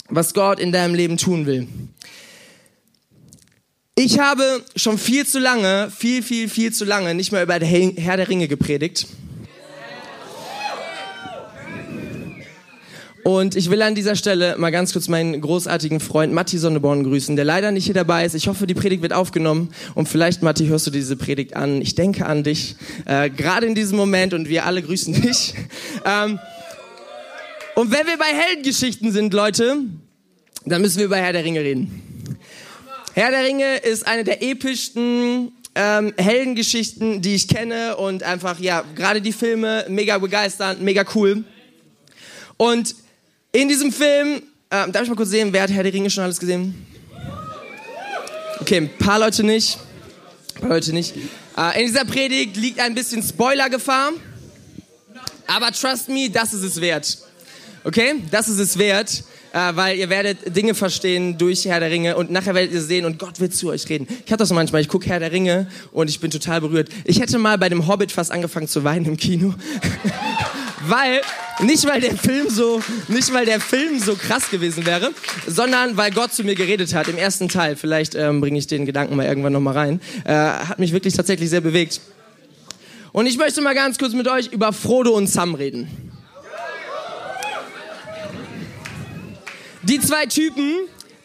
was 0.10 0.34
Gott 0.34 0.60
in 0.60 0.72
deinem 0.72 0.96
Leben 0.96 1.18
tun 1.18 1.46
will. 1.46 1.68
Ich 3.96 4.20
habe 4.20 4.64
schon 4.76 5.00
viel 5.00 5.26
zu 5.26 5.40
lange, 5.40 5.90
viel, 5.90 6.22
viel, 6.22 6.50
viel 6.50 6.72
zu 6.72 6.86
lange 6.86 7.16
nicht 7.16 7.32
mehr 7.32 7.42
über 7.42 7.58
den 7.60 7.98
Herr 7.98 8.18
der 8.18 8.30
Ringe 8.30 8.48
gepredigt. 8.48 9.08
Und 13.28 13.58
ich 13.58 13.70
will 13.70 13.82
an 13.82 13.94
dieser 13.94 14.16
Stelle 14.16 14.56
mal 14.58 14.70
ganz 14.70 14.94
kurz 14.94 15.10
meinen 15.10 15.42
großartigen 15.42 16.00
Freund 16.00 16.32
Matti 16.32 16.58
Sonneborn 16.58 17.04
grüßen, 17.04 17.36
der 17.36 17.44
leider 17.44 17.72
nicht 17.72 17.84
hier 17.84 17.94
dabei 17.94 18.24
ist. 18.24 18.36
Ich 18.36 18.48
hoffe, 18.48 18.68
die 18.68 18.74
Predigt 18.74 19.02
wird 19.02 19.12
aufgenommen. 19.12 19.74
Und 19.96 20.08
vielleicht, 20.08 20.44
Matti, 20.44 20.68
hörst 20.68 20.88
du 20.88 20.92
diese 20.92 21.18
Predigt 21.18 21.54
an. 21.54 21.82
Ich 21.82 21.94
denke 21.94 22.26
an 22.26 22.46
dich, 22.46 22.78
äh, 23.04 23.30
gerade 23.30 23.68
in 23.68 23.76
diesem 23.76 23.98
Moment 23.98 24.34
und 24.34 24.48
wir 24.48 24.66
alle 24.66 24.82
grüßen 24.82 25.14
dich. 25.22 25.56
Ähm, 26.06 26.40
und 27.76 27.92
wenn 27.92 28.08
wir 28.08 28.18
bei 28.18 28.34
Heldengeschichten 28.34 29.12
sind, 29.12 29.34
Leute, 29.34 29.76
dann 30.64 30.82
müssen 30.82 31.00
wir 31.00 31.06
über 31.08 31.18
Herr 31.18 31.34
der 31.34 31.44
Ringe 31.44 31.60
reden. 31.60 32.38
Herr 33.14 33.32
der 33.32 33.44
Ringe 33.44 33.76
ist 33.76 34.08
eine 34.08 34.24
der 34.24 34.42
epischsten 34.42 35.52
ähm, 35.76 36.14
Heldengeschichten, 36.16 37.22
die 37.22 37.36
ich 37.36 37.50
kenne 37.50 37.98
und 37.98 38.24
einfach, 38.24 38.58
ja, 38.62 38.86
gerade 38.96 39.20
die 39.20 39.34
Filme 39.34 39.84
mega 39.90 40.18
begeisternd, 40.18 40.82
mega 40.82 41.04
cool. 41.14 41.44
Und 42.56 42.96
in 43.52 43.70
diesem 43.70 43.92
Film, 43.92 44.42
äh, 44.70 44.90
darf 44.92 45.04
ich 45.04 45.10
mal 45.10 45.16
kurz 45.16 45.30
sehen, 45.30 45.54
wer 45.54 45.64
hat 45.64 45.72
Herr 45.72 45.84
der 45.84 45.94
Ringe 45.94 46.10
schon 46.10 46.24
alles 46.24 46.40
gesehen? 46.40 46.86
Okay, 48.60 48.78
ein 48.78 48.90
paar 48.98 49.20
Leute 49.20 49.44
nicht. 49.44 49.78
Ein 50.56 50.62
paar 50.62 50.70
Leute 50.72 50.94
nicht. 50.94 51.16
Äh, 51.58 51.80
in 51.80 51.88
dieser 51.88 52.06
Predigt 52.06 52.58
liegt 52.58 52.80
ein 52.80 52.94
bisschen 52.94 53.24
Spoilergefahr. 53.24 54.12
Aber 55.48 55.72
trust 55.72 56.10
me, 56.10 56.30
das 56.30 56.54
ist 56.54 56.64
es 56.64 56.82
wert. 56.82 57.18
Okay? 57.84 58.16
Das 58.32 58.50
ist 58.50 58.60
es 58.60 58.78
wert, 58.78 59.24
äh, 59.54 59.76
weil 59.76 59.98
ihr 59.98 60.10
werdet 60.10 60.56
Dinge 60.56 60.76
verstehen 60.76 61.38
durch 61.38 61.66
Herr 61.66 61.80
der 61.80 61.90
Ringe 61.90 62.18
und 62.18 62.30
nachher 62.30 62.54
werdet 62.54 62.74
ihr 62.74 62.82
sehen 62.82 63.06
und 63.06 63.18
Gott 63.18 63.40
wird 63.40 63.54
zu 63.54 63.70
euch 63.70 63.88
reden. 63.88 64.08
Ich 64.26 64.32
habe 64.32 64.40
das 64.40 64.52
manchmal, 64.52 64.82
ich 64.82 64.90
gucke 64.90 65.08
Herr 65.08 65.20
der 65.20 65.32
Ringe 65.32 65.68
und 65.94 66.10
ich 66.10 66.20
bin 66.20 66.30
total 66.32 66.60
berührt. 66.62 66.90
Ich 67.06 67.22
hätte 67.22 67.38
mal 67.38 67.58
bei 67.58 67.70
dem 67.70 67.88
Hobbit 67.88 68.12
fast 68.12 68.32
angefangen 68.32 68.68
zu 68.68 68.84
weinen 68.84 69.06
im 69.06 69.18
Kino. 69.18 69.54
weil 70.90 71.22
nicht 71.62 71.86
weil 71.88 72.02
der 72.02 72.16
Film 72.16 72.50
so 72.50 72.82
nicht 73.08 73.34
weil 73.34 73.46
der 73.46 73.60
Film 73.60 74.00
so 74.00 74.16
krass 74.16 74.50
gewesen 74.50 74.86
wäre, 74.86 75.12
sondern 75.48 75.98
weil 75.98 76.12
Gott 76.12 76.34
zu 76.34 76.44
mir 76.44 76.56
geredet 76.56 76.94
hat 76.94 77.08
im 77.08 77.18
ersten 77.18 77.50
Teil. 77.50 77.76
Vielleicht 77.76 78.16
ähm, 78.16 78.42
bringe 78.42 78.58
ich 78.60 78.68
den 78.68 78.86
Gedanken 78.86 79.16
mal 79.16 79.26
irgendwann 79.26 79.54
noch 79.54 79.60
mal 79.60 79.74
rein. 79.74 80.02
Äh, 80.26 80.34
hat 80.34 80.80
mich 80.80 80.92
wirklich 80.92 81.14
tatsächlich 81.14 81.50
sehr 81.50 81.62
bewegt. 81.62 82.02
Und 83.12 83.26
ich 83.26 83.38
möchte 83.38 83.62
mal 83.62 83.74
ganz 83.74 83.98
kurz 83.98 84.14
mit 84.14 84.28
euch 84.28 84.52
über 84.52 84.74
Frodo 84.74 85.12
und 85.12 85.28
Sam 85.28 85.56
reden. 85.56 85.88
Die 89.84 90.00
zwei 90.00 90.26
Typen, 90.26 90.74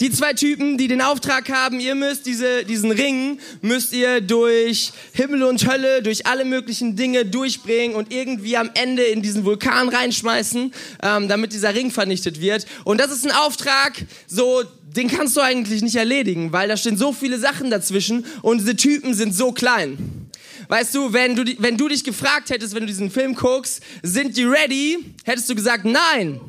die 0.03 0.11
zwei 0.11 0.33
Typen, 0.33 0.79
die 0.79 0.89
den 0.89 1.01
Auftrag 1.01 1.49
haben, 1.49 1.79
ihr 1.79 1.95
müsst 1.95 2.27
diese, 2.27 2.65
diesen 2.65 2.91
Ring, 2.91 3.39
müsst 3.61 3.93
ihr 3.93 4.21
durch 4.21 4.93
Himmel 5.13 5.45
und 5.45 5.65
Hölle, 5.71 6.03
durch 6.03 6.27
alle 6.27 6.45
möglichen 6.45 6.97
Dinge 6.97 7.25
durchbringen 7.25 7.95
und 7.95 8.13
irgendwie 8.13 8.57
am 8.57 8.69
Ende 8.75 9.05
in 9.05 9.23
diesen 9.23 9.45
Vulkan 9.45 9.89
reinschmeißen, 9.89 10.75
ähm, 11.05 11.29
damit 11.29 11.53
dieser 11.53 11.77
Ring 11.77 11.93
vernichtet 11.93 12.41
wird. 12.41 12.67
Und 12.83 13.01
das 13.01 13.13
ist 13.13 13.25
ein 13.25 13.31
Auftrag, 13.31 13.93
so, 14.27 14.65
den 14.83 15.07
kannst 15.07 15.37
du 15.37 15.41
eigentlich 15.41 15.83
nicht 15.83 15.95
erledigen, 15.95 16.51
weil 16.51 16.67
da 16.67 16.77
stehen 16.77 16.97
so 16.97 17.13
viele 17.13 17.39
Sachen 17.39 17.71
dazwischen 17.71 18.27
und 18.43 18.59
diese 18.59 18.75
Typen 18.75 19.15
sind 19.15 19.33
so 19.33 19.53
klein. 19.53 20.29
Weißt 20.67 20.97
du, 20.97 21.13
wenn 21.13 21.37
du, 21.37 21.45
wenn 21.59 21.77
du 21.77 21.87
dich 21.87 22.03
gefragt 22.03 22.51
hättest, 22.51 22.75
wenn 22.75 22.81
du 22.81 22.87
diesen 22.89 23.13
Film 23.13 23.37
guckst, 23.37 23.81
sind 24.03 24.37
die 24.37 24.45
ready? 24.45 24.99
Hättest 25.23 25.49
du 25.49 25.55
gesagt, 25.55 25.85
nein. 25.85 26.41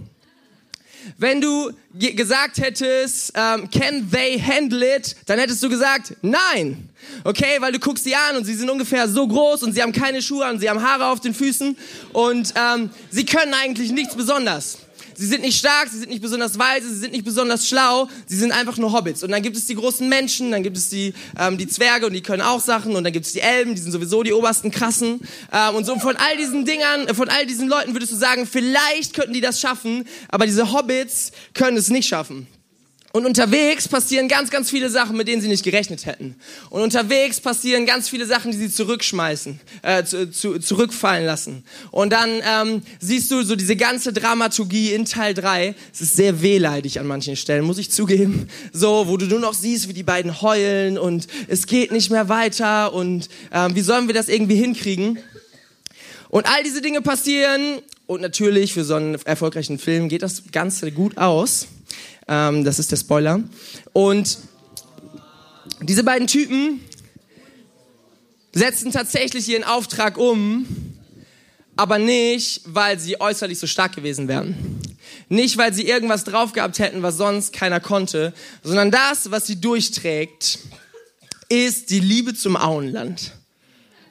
Wenn 1.18 1.42
du 1.42 1.72
gesagt 1.94 2.60
hättest, 2.60 3.34
ähm, 3.36 3.70
can 3.70 4.10
they 4.10 4.40
handle 4.40 4.84
it, 4.96 5.16
dann 5.26 5.40
hättest 5.40 5.62
du 5.64 5.70
gesagt, 5.70 6.16
nein. 6.22 6.90
Okay, 7.24 7.58
weil 7.60 7.72
du 7.72 7.80
guckst 7.80 8.04
sie 8.04 8.16
an 8.16 8.38
und 8.38 8.46
sie 8.46 8.56
sind 8.56 8.70
ungefähr 8.70 9.08
so 9.08 9.28
groß 9.28 9.64
und 9.64 9.74
sie 9.74 9.82
haben 9.82 9.92
keine 9.92 10.22
Schuhe 10.22 10.46
an, 10.46 10.60
sie 10.60 10.70
haben 10.70 10.82
Haare 10.82 11.08
auf 11.08 11.20
den 11.20 11.34
Füßen 11.34 11.78
und 12.14 12.54
ähm, 12.56 12.90
sie 13.10 13.26
können 13.26 13.54
eigentlich 13.54 13.92
nichts 13.92 14.16
besonders. 14.16 14.80
Sie 15.18 15.26
sind 15.26 15.42
nicht 15.42 15.58
stark, 15.58 15.90
sie 15.90 16.00
sind 16.00 16.10
nicht 16.10 16.22
besonders 16.22 16.58
weise, 16.58 16.90
sie 16.90 17.00
sind 17.00 17.12
nicht 17.12 17.26
besonders 17.26 17.68
schlau, 17.68 18.08
sie 18.26 18.36
sind 18.36 18.52
einfach 18.52 18.78
nur 18.78 18.94
Hobbits. 18.94 19.24
Und 19.24 19.32
dann 19.32 19.42
gibt 19.42 19.58
es 19.58 19.66
die 19.66 19.76
großen 19.76 20.08
Menschen, 20.08 20.52
dann 20.52 20.64
gibt 20.64 20.78
es 20.78 20.90
die, 20.90 21.14
ähm, 21.40 21.58
die 21.58 21.68
Zwerge 21.68 22.06
und 22.06 22.14
die 22.14 22.22
können 22.22 22.42
auch 22.42 22.60
Sachen 22.60 22.96
und 22.96 23.04
dann 23.04 23.14
gibt 23.14 23.26
es 23.26 23.34
die 23.34 23.42
Elben, 23.42 23.76
die 23.76 23.82
sind 23.82 23.92
sowieso 23.92 24.24
die 24.24 24.34
obersten 24.34 24.72
Krassen. 24.72 25.22
Ähm, 25.52 25.76
und 25.76 25.86
so 25.86 25.98
von 26.00 26.16
all 26.16 26.38
diesen 26.38 26.66
Dingern, 26.66 27.14
von 27.16 27.30
all 27.30 27.46
diesen 27.46 27.68
Leuten 27.68 27.94
würdest 27.94 28.12
du 28.12 28.16
sagen, 28.16 28.46
vielleicht 28.46 29.14
könnten 29.14 29.34
die 29.34 29.42
das 29.42 29.60
schaffen, 29.60 30.06
aber 30.30 30.46
diese 30.46 30.72
Hobbits 30.72 31.32
können 31.54 31.78
es 31.78 31.90
nicht 31.90 32.08
schaffen. 32.08 32.48
Und 33.16 33.28
unterwegs 33.28 33.88
passieren 33.88 34.28
ganz, 34.28 34.50
ganz 34.50 34.72
viele 34.72 34.90
Sachen, 34.90 35.16
mit 35.16 35.28
denen 35.28 35.40
sie 35.40 35.48
nicht 35.48 35.64
gerechnet 35.64 36.08
hätten. 36.08 36.36
Und 36.72 36.82
unterwegs 36.82 37.40
passieren 37.40 37.86
ganz 37.86 38.10
viele 38.10 38.26
Sachen, 38.26 38.52
die 38.52 38.58
sie 38.58 38.72
zurückschmeißen, 38.72 39.60
äh, 39.84 40.04
zu, 40.04 40.32
zu, 40.32 40.58
zurückfallen 40.58 41.24
lassen. 41.24 41.64
Und 41.92 42.12
dann 42.12 42.42
ähm, 42.44 42.82
siehst 43.00 43.30
du 43.30 43.44
so 43.44 43.56
diese 43.56 43.76
ganze 43.76 44.14
Dramaturgie 44.14 44.94
in 44.94 45.06
Teil 45.06 45.36
3. 45.36 45.76
Es 45.94 46.02
ist 46.02 46.16
sehr 46.16 46.42
wehleidig 46.42 47.00
an 47.00 47.06
manchen 47.06 47.36
Stellen, 47.36 47.66
muss 47.66 47.78
ich 47.78 47.92
zugeben. 47.92 48.48
So, 48.72 49.08
wo 49.08 49.16
du 49.16 49.28
nur 49.28 49.40
noch 49.40 49.54
siehst, 49.54 49.88
wie 49.88 49.94
die 49.94 50.02
beiden 50.02 50.42
heulen 50.42 50.98
und 50.98 51.28
es 51.48 51.68
geht 51.68 51.92
nicht 51.92 52.10
mehr 52.10 52.30
weiter 52.30 52.94
und 52.94 53.30
ähm, 53.52 53.76
wie 53.76 53.82
sollen 53.82 54.08
wir 54.08 54.16
das 54.16 54.28
irgendwie 54.28 54.56
hinkriegen? 54.56 55.20
Und 56.30 56.48
all 56.48 56.64
diese 56.64 56.82
Dinge 56.82 57.04
passieren 57.04 57.78
und 58.08 58.22
natürlich 58.22 58.74
für 58.74 58.84
so 58.84 58.96
einen 58.96 59.22
erfolgreichen 59.24 59.78
Film 59.78 60.10
geht 60.10 60.24
das 60.24 60.46
Ganze 60.52 60.92
gut 60.92 61.20
aus. 61.20 61.68
Ähm, 62.28 62.64
das 62.64 62.80
ist 62.80 62.92
der 62.92 62.98
Spoiler. 62.98 63.42
Und 63.92 64.38
diese 65.82 66.04
beiden 66.04 66.28
Typen 66.28 66.80
setzen 68.54 68.92
tatsächlich 68.92 69.50
ihren 69.50 69.64
Auftrag 69.64 70.18
um, 70.18 70.66
aber 71.76 71.98
nicht, 71.98 72.62
weil 72.66 73.00
sie 73.00 73.20
äußerlich 73.20 73.58
so 73.60 73.68
stark 73.68 73.96
gewesen 73.96 74.28
wären. 74.28 74.56
Nicht, 75.30 75.58
weil 75.58 75.74
sie 75.74 75.88
irgendwas 75.88 76.24
drauf 76.24 76.54
gehabt 76.54 76.80
hätten, 76.80 77.02
was 77.02 77.18
sonst 77.18 77.54
keiner 77.54 77.80
konnte, 77.80 78.34
sondern 78.62 78.92
das, 78.92 79.32
was 79.32 79.48
sie 79.48 79.60
durchträgt, 79.60 80.60
ist 81.50 81.90
die 81.90 82.00
Liebe 82.00 82.34
zum 82.34 82.56
Auenland. 82.56 83.32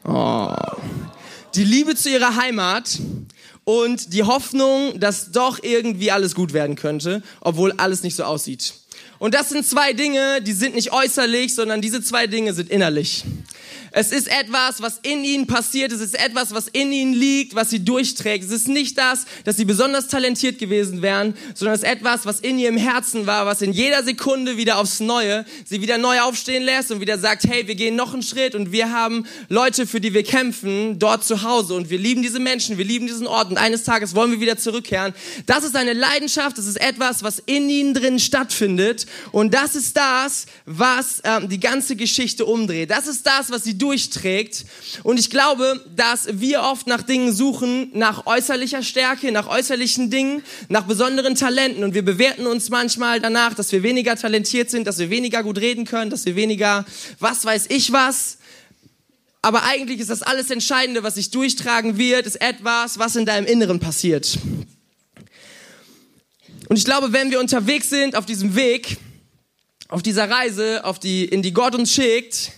Oh. 0.04 0.54
Die 1.54 1.64
Liebe 1.64 1.94
zu 1.94 2.10
ihrer 2.10 2.36
Heimat 2.36 2.98
und 3.64 4.12
die 4.12 4.24
Hoffnung, 4.24 4.98
dass 4.98 5.30
doch 5.32 5.62
irgendwie 5.62 6.10
alles 6.10 6.34
gut 6.34 6.52
werden 6.52 6.76
könnte, 6.76 7.22
obwohl 7.40 7.72
alles 7.72 8.02
nicht 8.02 8.16
so 8.16 8.24
aussieht. 8.24 8.74
Und 9.22 9.34
das 9.34 9.50
sind 9.50 9.64
zwei 9.64 9.92
Dinge, 9.92 10.42
die 10.42 10.50
sind 10.50 10.74
nicht 10.74 10.92
äußerlich, 10.92 11.54
sondern 11.54 11.80
diese 11.80 12.02
zwei 12.02 12.26
Dinge 12.26 12.54
sind 12.54 12.68
innerlich. 12.70 13.22
Es 13.94 14.10
ist 14.10 14.26
etwas, 14.26 14.80
was 14.80 14.98
in 15.02 15.22
ihnen 15.22 15.46
passiert. 15.46 15.92
Es 15.92 16.00
ist 16.00 16.18
etwas, 16.18 16.54
was 16.54 16.66
in 16.68 16.90
ihnen 16.92 17.12
liegt, 17.12 17.54
was 17.54 17.68
sie 17.68 17.84
durchträgt. 17.84 18.42
Es 18.42 18.50
ist 18.50 18.66
nicht 18.66 18.96
das, 18.96 19.26
dass 19.44 19.58
sie 19.58 19.66
besonders 19.66 20.08
talentiert 20.08 20.58
gewesen 20.58 21.02
wären, 21.02 21.34
sondern 21.54 21.74
es 21.74 21.82
ist 21.82 21.88
etwas, 21.88 22.24
was 22.24 22.40
in 22.40 22.58
ihrem 22.58 22.78
Herzen 22.78 23.26
war, 23.26 23.44
was 23.44 23.60
in 23.60 23.72
jeder 23.72 24.02
Sekunde 24.02 24.56
wieder 24.56 24.78
aufs 24.78 25.00
Neue 25.00 25.44
sie 25.66 25.82
wieder 25.82 25.98
neu 25.98 26.20
aufstehen 26.22 26.62
lässt 26.62 26.90
und 26.90 27.02
wieder 27.02 27.18
sagt, 27.18 27.44
hey, 27.44 27.68
wir 27.68 27.74
gehen 27.74 27.94
noch 27.94 28.14
einen 28.14 28.22
Schritt 28.22 28.54
und 28.54 28.72
wir 28.72 28.92
haben 28.92 29.26
Leute, 29.50 29.86
für 29.86 30.00
die 30.00 30.14
wir 30.14 30.22
kämpfen, 30.22 30.98
dort 30.98 31.22
zu 31.22 31.42
Hause 31.42 31.74
und 31.74 31.90
wir 31.90 31.98
lieben 31.98 32.22
diese 32.22 32.40
Menschen, 32.40 32.78
wir 32.78 32.86
lieben 32.86 33.06
diesen 33.06 33.26
Ort 33.26 33.50
und 33.50 33.58
eines 33.58 33.84
Tages 33.84 34.14
wollen 34.14 34.30
wir 34.30 34.40
wieder 34.40 34.56
zurückkehren. 34.56 35.12
Das 35.44 35.64
ist 35.64 35.76
eine 35.76 35.92
Leidenschaft, 35.92 36.56
das 36.56 36.66
ist 36.66 36.80
etwas, 36.80 37.22
was 37.22 37.40
in 37.44 37.68
ihnen 37.68 37.92
drin 37.92 38.18
stattfindet 38.18 39.06
und 39.30 39.54
das 39.54 39.74
ist 39.74 39.96
das, 39.96 40.46
was 40.66 41.20
ähm, 41.24 41.48
die 41.48 41.60
ganze 41.60 41.96
Geschichte 41.96 42.44
umdreht. 42.44 42.90
Das 42.90 43.06
ist 43.06 43.26
das, 43.26 43.50
was 43.50 43.64
sie 43.64 43.78
durchträgt. 43.78 44.64
Und 45.02 45.18
ich 45.18 45.30
glaube, 45.30 45.84
dass 45.94 46.28
wir 46.30 46.62
oft 46.62 46.86
nach 46.86 47.02
Dingen 47.02 47.32
suchen, 47.32 47.90
nach 47.94 48.26
äußerlicher 48.26 48.82
Stärke, 48.82 49.32
nach 49.32 49.48
äußerlichen 49.48 50.10
Dingen, 50.10 50.42
nach 50.68 50.84
besonderen 50.84 51.34
Talenten. 51.34 51.84
Und 51.84 51.94
wir 51.94 52.04
bewerten 52.04 52.46
uns 52.46 52.68
manchmal 52.70 53.20
danach, 53.20 53.54
dass 53.54 53.72
wir 53.72 53.82
weniger 53.82 54.16
talentiert 54.16 54.70
sind, 54.70 54.86
dass 54.86 54.98
wir 54.98 55.10
weniger 55.10 55.42
gut 55.42 55.58
reden 55.58 55.84
können, 55.84 56.10
dass 56.10 56.26
wir 56.26 56.36
weniger, 56.36 56.84
was 57.18 57.44
weiß 57.44 57.66
ich 57.68 57.92
was. 57.92 58.38
Aber 59.42 59.64
eigentlich 59.64 59.98
ist 59.98 60.10
das 60.10 60.22
alles 60.22 60.50
Entscheidende, 60.50 61.02
was 61.02 61.16
sich 61.16 61.30
durchtragen 61.30 61.98
wird, 61.98 62.26
ist 62.26 62.40
etwas, 62.40 62.98
was 62.98 63.16
in 63.16 63.26
deinem 63.26 63.46
Inneren 63.46 63.80
passiert. 63.80 64.38
Und 66.68 66.78
ich 66.78 66.84
glaube, 66.84 67.12
wenn 67.12 67.30
wir 67.30 67.40
unterwegs 67.40 67.90
sind 67.90 68.16
auf 68.16 68.26
diesem 68.26 68.54
Weg, 68.54 68.96
auf 69.88 70.02
dieser 70.02 70.30
Reise, 70.30 70.84
auf 70.84 70.98
die, 70.98 71.24
in 71.24 71.42
die 71.42 71.52
Gott 71.52 71.74
uns 71.74 71.92
schickt, 71.92 72.52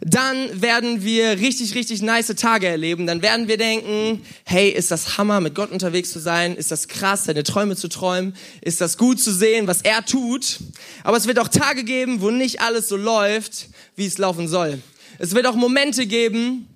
dann 0.00 0.62
werden 0.62 1.04
wir 1.04 1.32
richtig, 1.40 1.74
richtig 1.74 2.00
nice 2.00 2.28
Tage 2.28 2.66
erleben. 2.66 3.06
Dann 3.06 3.20
werden 3.20 3.48
wir 3.48 3.58
denken, 3.58 4.22
hey, 4.44 4.70
ist 4.70 4.90
das 4.90 5.18
Hammer, 5.18 5.40
mit 5.40 5.54
Gott 5.54 5.70
unterwegs 5.70 6.10
zu 6.10 6.18
sein? 6.18 6.56
Ist 6.56 6.70
das 6.70 6.88
krass, 6.88 7.24
seine 7.24 7.42
Träume 7.42 7.76
zu 7.76 7.88
träumen? 7.88 8.34
Ist 8.62 8.80
das 8.80 8.96
gut 8.96 9.20
zu 9.20 9.32
sehen, 9.32 9.66
was 9.66 9.82
er 9.82 10.04
tut? 10.04 10.60
Aber 11.04 11.18
es 11.18 11.26
wird 11.26 11.38
auch 11.38 11.48
Tage 11.48 11.84
geben, 11.84 12.22
wo 12.22 12.30
nicht 12.30 12.62
alles 12.62 12.88
so 12.88 12.96
läuft, 12.96 13.68
wie 13.94 14.06
es 14.06 14.16
laufen 14.16 14.48
soll. 14.48 14.80
Es 15.18 15.34
wird 15.34 15.46
auch 15.46 15.54
Momente 15.54 16.06
geben, 16.06 16.66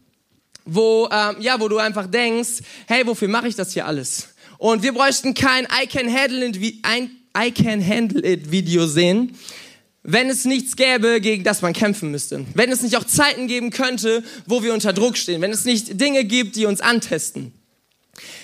wo, 0.67 1.09
ähm, 1.11 1.37
ja, 1.41 1.61
wo 1.61 1.69
du 1.69 1.79
einfach 1.79 2.07
denkst, 2.07 2.61
hey, 2.87 3.07
wofür 3.07 3.29
mache 3.29 3.49
ich 3.49 3.55
das 3.55 3.73
hier 3.73 3.87
alles? 3.87 4.34
Und 4.65 4.83
wir 4.83 4.95
bräuchten 4.95 5.35
kein 5.35 5.67
I 5.67 5.87
can 5.87 6.11
handle 6.11 6.43
it, 6.43 6.57
I 6.57 7.51
can 7.51 7.87
handle 7.87 8.25
it 8.25 8.51
Video 8.51 8.87
sehen, 8.87 9.37
wenn 10.03 10.31
es 10.31 10.47
nichts 10.47 10.75
gäbe, 10.77 11.21
gegen 11.21 11.45
das 11.45 11.61
man 11.61 11.75
kämpfen 11.75 12.11
müsste. 12.11 12.47
Wenn 12.55 12.73
es 12.73 12.81
nicht 12.81 12.97
auch 12.97 13.05
Zeiten 13.05 13.47
geben 13.47 13.69
könnte, 13.69 14.25
wo 14.47 14.63
wir 14.63 14.73
unter 14.73 14.95
Druck 14.95 15.19
stehen. 15.19 15.43
Wenn 15.43 15.51
es 15.51 15.67
nicht 15.67 16.01
Dinge 16.01 16.25
gibt, 16.25 16.57
die 16.57 16.65
uns 16.65 16.81
antesten. 16.81 17.53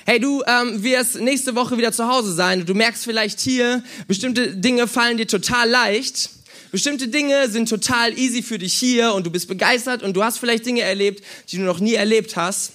Hey, 0.05 0.21
du 0.21 0.43
ähm, 0.47 0.83
wirst 0.83 1.19
nächste 1.19 1.55
Woche 1.55 1.79
wieder 1.79 1.91
zu 1.91 2.07
Hause 2.07 2.35
sein. 2.35 2.67
Du 2.67 2.75
merkst 2.75 3.03
vielleicht 3.03 3.41
hier, 3.41 3.83
bestimmte 4.07 4.55
Dinge 4.55 4.89
fallen 4.89 5.17
dir 5.17 5.27
total 5.27 5.71
leicht. 5.71 6.29
Bestimmte 6.71 7.09
Dinge 7.09 7.49
sind 7.49 7.71
total 7.71 8.19
easy 8.19 8.43
für 8.43 8.59
dich 8.59 8.75
hier 8.75 9.15
und 9.15 9.25
du 9.25 9.31
bist 9.31 9.49
begeistert 9.49 10.03
und 10.03 10.15
du 10.15 10.23
hast 10.23 10.37
vielleicht 10.37 10.67
Dinge 10.67 10.83
erlebt, 10.83 11.25
die 11.49 11.57
du 11.57 11.63
noch 11.63 11.81
nie 11.81 11.95
erlebt 11.95 12.37
hast. 12.37 12.73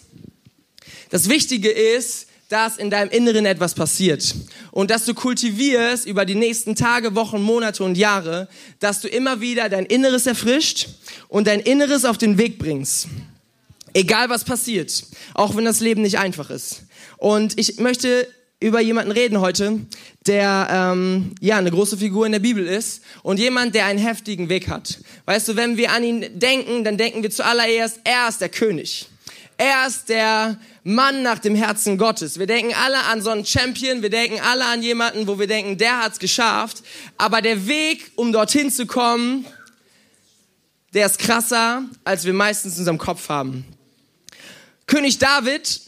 Das 1.11 1.29
Wichtige 1.29 1.69
ist, 1.69 2.25
dass 2.49 2.77
in 2.77 2.89
deinem 2.89 3.09
Inneren 3.09 3.45
etwas 3.45 3.73
passiert 3.73 4.35
und 4.71 4.91
dass 4.91 5.05
du 5.05 5.13
kultivierst 5.13 6.05
über 6.05 6.25
die 6.25 6.35
nächsten 6.35 6.75
Tage, 6.75 7.15
Wochen, 7.15 7.41
Monate 7.41 7.83
und 7.83 7.97
Jahre, 7.97 8.47
dass 8.79 9.01
du 9.01 9.07
immer 9.07 9.41
wieder 9.41 9.69
dein 9.69 9.85
Inneres 9.85 10.27
erfrischt 10.27 10.89
und 11.27 11.47
dein 11.47 11.59
Inneres 11.59 12.05
auf 12.05 12.17
den 12.17 12.37
Weg 12.37 12.59
bringst. 12.59 13.07
Egal 13.93 14.29
was 14.29 14.43
passiert, 14.43 15.05
auch 15.33 15.55
wenn 15.55 15.65
das 15.65 15.79
Leben 15.79 16.01
nicht 16.01 16.19
einfach 16.19 16.49
ist. 16.49 16.83
Und 17.17 17.57
ich 17.57 17.79
möchte 17.79 18.27
über 18.59 18.79
jemanden 18.79 19.11
reden 19.11 19.39
heute, 19.41 19.79
der 20.27 20.67
ähm, 20.71 21.35
ja 21.39 21.57
eine 21.57 21.71
große 21.71 21.97
Figur 21.97 22.25
in 22.25 22.31
der 22.31 22.39
Bibel 22.39 22.65
ist 22.65 23.01
und 23.21 23.39
jemand, 23.39 23.75
der 23.75 23.85
einen 23.85 23.99
heftigen 23.99 24.49
Weg 24.49 24.67
hat. 24.67 24.99
Weißt 25.25 25.47
du, 25.47 25.55
wenn 25.55 25.77
wir 25.77 25.91
an 25.91 26.03
ihn 26.03 26.39
denken, 26.39 26.83
dann 26.83 26.97
denken 26.97 27.23
wir 27.23 27.31
zuallererst, 27.31 27.99
er 28.03 28.27
ist 28.27 28.41
der 28.41 28.49
König. 28.49 29.07
Er 29.57 29.87
ist 29.87 30.09
der 30.09 30.57
Mann 30.87 31.23
nach 31.23 31.39
dem 31.39 31.55
Herzen 31.55 31.97
Gottes. 31.97 32.37
Wir 32.37 32.45
denken 32.45 32.71
alle 32.75 33.05
an 33.05 33.19
so 33.19 33.31
einen 33.31 33.43
Champion, 33.43 34.03
wir 34.03 34.11
denken 34.11 34.39
alle 34.39 34.65
an 34.65 34.83
jemanden, 34.83 35.25
wo 35.27 35.39
wir 35.39 35.47
denken, 35.47 35.79
der 35.79 36.03
hat's 36.03 36.19
geschafft. 36.19 36.83
Aber 37.17 37.41
der 37.41 37.65
Weg, 37.65 38.11
um 38.15 38.31
dorthin 38.31 38.69
zu 38.69 38.85
kommen, 38.85 39.47
der 40.93 41.07
ist 41.07 41.17
krasser, 41.17 41.83
als 42.03 42.23
wir 42.25 42.33
meistens 42.33 42.75
in 42.75 42.81
unserem 42.81 42.99
Kopf 42.99 43.29
haben. 43.29 43.65
König 44.85 45.17
David 45.17 45.81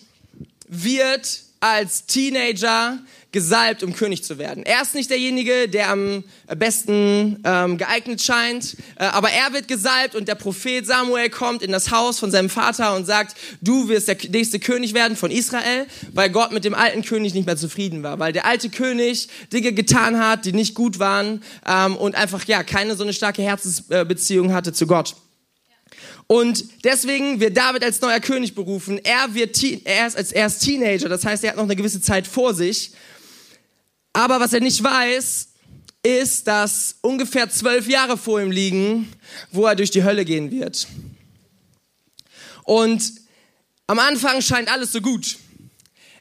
wird 0.67 1.41
als 1.59 2.07
Teenager 2.07 2.97
gesalbt, 3.37 3.83
um 3.83 3.93
König 3.93 4.23
zu 4.23 4.39
werden. 4.39 4.63
Er 4.65 4.81
ist 4.81 4.95
nicht 4.95 5.11
derjenige, 5.11 5.69
der 5.69 5.91
am 5.91 6.23
besten 6.55 7.39
ähm, 7.43 7.77
geeignet 7.77 8.19
scheint, 8.19 8.75
äh, 8.95 9.03
aber 9.03 9.29
er 9.29 9.53
wird 9.53 9.67
gesalbt 9.67 10.15
und 10.15 10.27
der 10.27 10.33
Prophet 10.33 10.87
Samuel 10.87 11.29
kommt 11.29 11.61
in 11.61 11.71
das 11.71 11.91
Haus 11.91 12.17
von 12.17 12.31
seinem 12.31 12.49
Vater 12.49 12.95
und 12.95 13.05
sagt, 13.05 13.37
du 13.61 13.89
wirst 13.89 14.07
der 14.07 14.17
nächste 14.31 14.57
König 14.57 14.95
werden 14.95 15.15
von 15.15 15.29
Israel, 15.29 15.85
weil 16.13 16.31
Gott 16.31 16.51
mit 16.51 16.65
dem 16.65 16.73
alten 16.73 17.03
König 17.03 17.35
nicht 17.35 17.45
mehr 17.45 17.57
zufrieden 17.57 18.01
war, 18.01 18.17
weil 18.17 18.33
der 18.33 18.47
alte 18.47 18.71
König 18.71 19.27
Dinge 19.53 19.71
getan 19.71 20.17
hat, 20.17 20.45
die 20.45 20.53
nicht 20.53 20.73
gut 20.73 20.97
waren 20.97 21.43
ähm, 21.67 21.95
und 21.95 22.15
einfach 22.15 22.43
ja 22.45 22.63
keine 22.63 22.95
so 22.95 23.03
eine 23.03 23.13
starke 23.13 23.43
Herzensbeziehung 23.43 24.51
hatte 24.51 24.73
zu 24.73 24.87
Gott. 24.87 25.15
Und 26.25 26.65
deswegen 26.83 27.39
wird 27.39 27.55
David 27.55 27.83
als 27.83 28.01
neuer 28.01 28.19
König 28.19 28.55
berufen. 28.55 28.99
Er 29.03 29.35
wird, 29.35 29.63
er 29.85 30.07
ist 30.07 30.17
als 30.17 30.31
er 30.31 30.47
ist 30.47 30.59
Teenager, 30.59 31.07
das 31.07 31.23
heißt, 31.23 31.43
er 31.43 31.51
hat 31.51 31.57
noch 31.57 31.65
eine 31.65 31.75
gewisse 31.75 32.01
Zeit 32.01 32.25
vor 32.25 32.55
sich. 32.55 32.93
Aber 34.17 34.39
was 34.39 34.51
er 34.51 34.61
nicht 34.61 34.83
weiß, 34.83 35.49
ist, 36.01 36.47
dass 36.47 36.95
ungefähr 37.01 37.51
zwölf 37.51 37.87
Jahre 37.87 38.17
vor 38.17 38.41
ihm 38.41 38.49
liegen, 38.49 39.13
wo 39.51 39.67
er 39.67 39.75
durch 39.75 39.91
die 39.91 40.03
Hölle 40.03 40.25
gehen 40.25 40.49
wird. 40.49 40.87
Und 42.63 43.13
am 43.85 43.99
Anfang 43.99 44.41
scheint 44.41 44.71
alles 44.71 44.91
so 44.91 45.01
gut. 45.01 45.37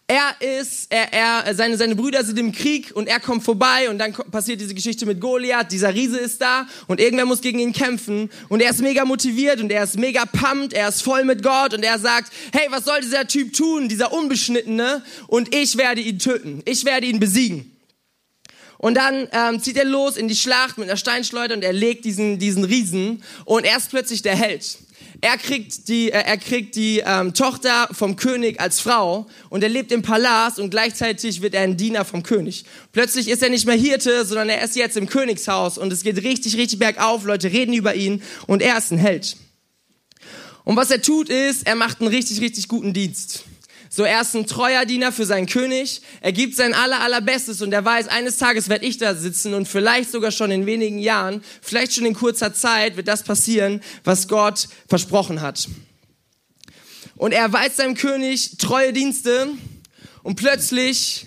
Er 0.09 0.37
ist, 0.41 0.93
er, 0.93 1.11
er, 1.15 1.55
seine, 1.55 1.79
seine 1.79 1.97
Brüder 1.97 2.23
sind 2.23 2.39
im 2.39 2.53
Krieg 2.53 2.95
und 2.95 3.09
er 3.09 3.19
kommt 3.19 3.45
vorbei 3.45 3.89
und 3.89 3.97
dann 3.97 4.13
passiert 4.13 4.61
diese 4.61 4.75
Geschichte 4.75 5.07
mit 5.07 5.19
Goliath. 5.19 5.73
Dieser 5.73 5.95
Riese 5.95 6.19
ist 6.19 6.43
da 6.43 6.67
und 6.89 7.01
irgendwer 7.01 7.25
muss 7.25 7.41
gegen 7.41 7.61
ihn 7.61 7.73
kämpfen 7.73 8.29
und 8.51 8.61
er 8.61 8.73
ist 8.73 8.83
mega 8.83 9.07
motiviert 9.07 9.63
und 9.63 9.73
er 9.73 9.85
ist 9.85 9.97
mega 9.97 10.27
pumped, 10.27 10.75
er 10.75 10.91
ist 10.91 11.01
voll 11.01 11.25
mit 11.25 11.43
Gott 11.43 11.73
und 11.73 11.83
er 11.83 11.99
sagt, 11.99 12.31
hey, 12.53 12.67
was 12.69 12.85
soll 12.85 13.01
dieser 13.01 13.27
Typ 13.27 13.55
tun, 13.55 13.89
dieser 13.89 14.13
Unbeschnittene 14.13 15.03
und 15.29 15.55
ich 15.55 15.79
werde 15.79 16.03
ihn 16.03 16.19
töten, 16.19 16.61
ich 16.67 16.85
werde 16.85 17.07
ihn 17.07 17.19
besiegen. 17.19 17.73
Und 18.79 18.95
dann 18.95 19.29
ähm, 19.33 19.63
zieht 19.63 19.77
er 19.77 19.85
los 19.85 20.17
in 20.17 20.29
die 20.29 20.37
Schlacht 20.37 20.79
mit 20.79 20.89
einer 20.89 20.97
Steinschleuder 20.97 21.55
und 21.55 21.63
er 21.63 21.73
legt 21.73 22.05
diesen, 22.05 22.39
diesen 22.39 22.65
Riesen 22.65 23.23
und 23.45 23.65
er 23.65 23.77
ist 23.77 23.91
plötzlich 23.91 24.23
der 24.23 24.37
Held. 24.37 24.79
Er 25.21 25.39
kriegt 25.39 25.89
die, 25.89 26.11
äh, 26.11 26.23
er 26.23 26.37
kriegt 26.37 26.77
die 26.77 27.03
ähm, 27.05 27.33
Tochter 27.33 27.89
vom 27.93 28.17
König 28.17 28.61
als 28.61 28.81
Frau 28.81 29.27
und 29.49 29.63
er 29.63 29.71
lebt 29.71 29.93
im 29.93 30.03
Palast 30.03 30.59
und 30.59 30.71
gleichzeitig 30.71 31.41
wird 31.41 31.55
er 31.55 31.63
ein 31.63 31.77
Diener 31.77 32.05
vom 32.05 32.23
König. 32.23 32.65
Plötzlich 32.93 33.29
ist 33.29 33.43
er 33.43 33.49
nicht 33.49 33.67
mehr 33.67 33.77
Hirte, 33.77 34.27
sondern 34.27 34.51
er 34.51 34.63
ist 34.63 34.77
jetzt 34.77 34.97
im 34.97 35.09
Königshaus 35.09 35.79
und 35.79 35.93
es 35.93 36.03
geht 36.03 36.23
richtig, 36.23 36.57
richtig 36.57 36.79
bergauf. 36.79 37.25
Leute 37.25 37.51
reden 37.51 37.73
über 37.73 37.95
ihn 37.95 38.23
und 38.47 38.63
er 38.63 38.77
ist 38.77 38.93
ein 38.93 38.99
Held. 38.99 39.37
Und 40.65 40.77
was 40.77 40.91
er 40.91 41.01
tut 41.01 41.29
ist, 41.29 41.67
er 41.67 41.77
macht 41.77 42.01
einen 42.01 42.11
richtig, 42.11 42.41
richtig 42.41 42.69
guten 42.69 42.93
Dienst. 42.93 43.45
So, 43.89 44.03
er 44.03 44.21
ist 44.21 44.35
ein 44.35 44.47
treuer 44.47 44.85
Diener 44.85 45.13
für 45.13 45.25
seinen 45.25 45.47
König. 45.47 46.03
Er 46.21 46.33
gibt 46.33 46.57
sein 46.57 46.75
aller, 46.75 47.01
allerbestes 47.01 47.63
und 47.63 47.73
er 47.73 47.85
weiß, 47.85 48.09
eines 48.09 48.37
Tages 48.37 48.69
werde 48.69 48.85
ich 48.85 48.99
da 48.99 49.15
sitzen 49.15 49.55
und 49.55 49.69
vielleicht 49.69 50.11
sogar 50.11 50.33
schon 50.33 50.51
in 50.51 50.67
wenigen 50.67 50.99
Jahren, 50.99 51.43
vielleicht 51.63 51.95
schon 51.95 52.07
in 52.07 52.15
kurzer 52.15 52.53
Zeit 52.53 52.97
wird 52.97 53.09
das 53.09 53.23
passieren, 53.23 53.81
was 54.05 54.29
Gott 54.29 54.69
versprochen 54.89 55.41
hat. 55.41 55.69
Und 57.17 57.33
er 57.33 57.51
weiß 57.53 57.77
seinem 57.77 57.95
König 57.95 58.59
treue 58.59 58.93
Dienste 58.93 59.49
und 60.23 60.37
plötzlich 60.37 61.27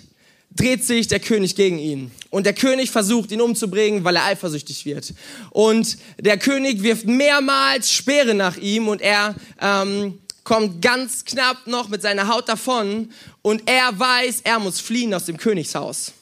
dreht 0.54 0.84
sich 0.84 1.08
der 1.08 1.20
König 1.20 1.56
gegen 1.56 1.78
ihn. 1.78 2.10
Und 2.28 2.46
der 2.46 2.52
König 2.52 2.90
versucht, 2.90 3.32
ihn 3.32 3.40
umzubringen, 3.40 4.04
weil 4.04 4.16
er 4.16 4.26
eifersüchtig 4.26 4.84
wird. 4.84 5.14
Und 5.50 5.96
der 6.18 6.38
König 6.38 6.82
wirft 6.82 7.06
mehrmals 7.06 7.90
Speere 7.90 8.34
nach 8.34 8.56
ihm 8.56 8.86
und 8.88 9.00
er 9.00 9.34
ähm, 9.60 10.18
kommt 10.44 10.82
ganz 10.82 11.24
knapp 11.24 11.66
noch 11.66 11.88
mit 11.88 12.02
seiner 12.02 12.28
Haut 12.28 12.48
davon 12.48 13.12
und 13.42 13.62
er 13.66 13.98
weiß, 13.98 14.40
er 14.44 14.58
muss 14.58 14.80
fliehen 14.80 15.14
aus 15.14 15.26
dem 15.26 15.36
Königshaus. 15.36 16.12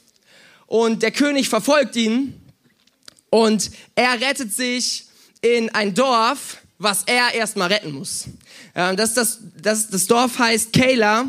Und 0.67 1.01
der 1.01 1.11
König 1.11 1.49
verfolgt 1.49 1.95
ihn 1.95 2.39
und 3.29 3.71
er 3.95 4.19
rettet 4.21 4.53
sich 4.53 5.05
in 5.41 5.69
ein 5.73 5.93
Dorf, 5.93 6.57
was 6.77 7.03
er 7.05 7.33
erstmal 7.33 7.71
retten 7.71 7.91
muss. 7.91 8.25
Das, 8.73 9.13
das, 9.13 9.39
das, 9.61 9.89
das 9.89 10.07
Dorf 10.07 10.37
heißt 10.37 10.71
Kayla 10.73 11.25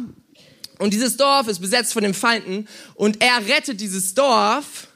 und 0.79 0.95
dieses 0.95 1.17
Dorf 1.17 1.49
ist 1.49 1.61
besetzt 1.61 1.93
von 1.93 2.03
den 2.03 2.15
Feinden 2.15 2.69
und 2.95 3.23
er 3.23 3.47
rettet 3.47 3.81
dieses 3.81 4.15
Dorf 4.15 4.89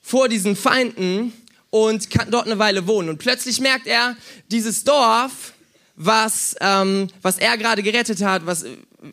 vor 0.00 0.28
diesen 0.28 0.56
Feinden 0.56 1.32
und 1.70 2.10
kann 2.10 2.30
dort 2.30 2.46
eine 2.46 2.58
Weile 2.58 2.86
wohnen. 2.86 3.10
Und 3.10 3.18
plötzlich 3.18 3.60
merkt 3.60 3.86
er, 3.86 4.16
dieses 4.50 4.82
Dorf 4.84 5.52
was, 6.02 6.56
ähm, 6.62 7.08
was 7.20 7.36
er 7.36 7.58
gerade 7.58 7.82
gerettet 7.82 8.22
hat, 8.22 8.46
was, 8.46 8.64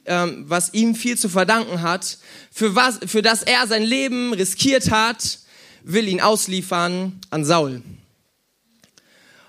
ähm, 0.05 0.45
was 0.47 0.73
ihm 0.73 0.95
viel 0.95 1.17
zu 1.17 1.27
verdanken 1.27 1.81
hat, 1.81 2.17
für, 2.49 2.75
was, 2.75 2.99
für 3.05 3.21
das 3.21 3.43
er 3.43 3.67
sein 3.67 3.83
Leben 3.83 4.31
riskiert 4.31 4.89
hat, 4.89 5.39
will 5.83 6.07
ihn 6.07 6.21
ausliefern 6.21 7.19
an 7.29 7.43
Saul. 7.43 7.81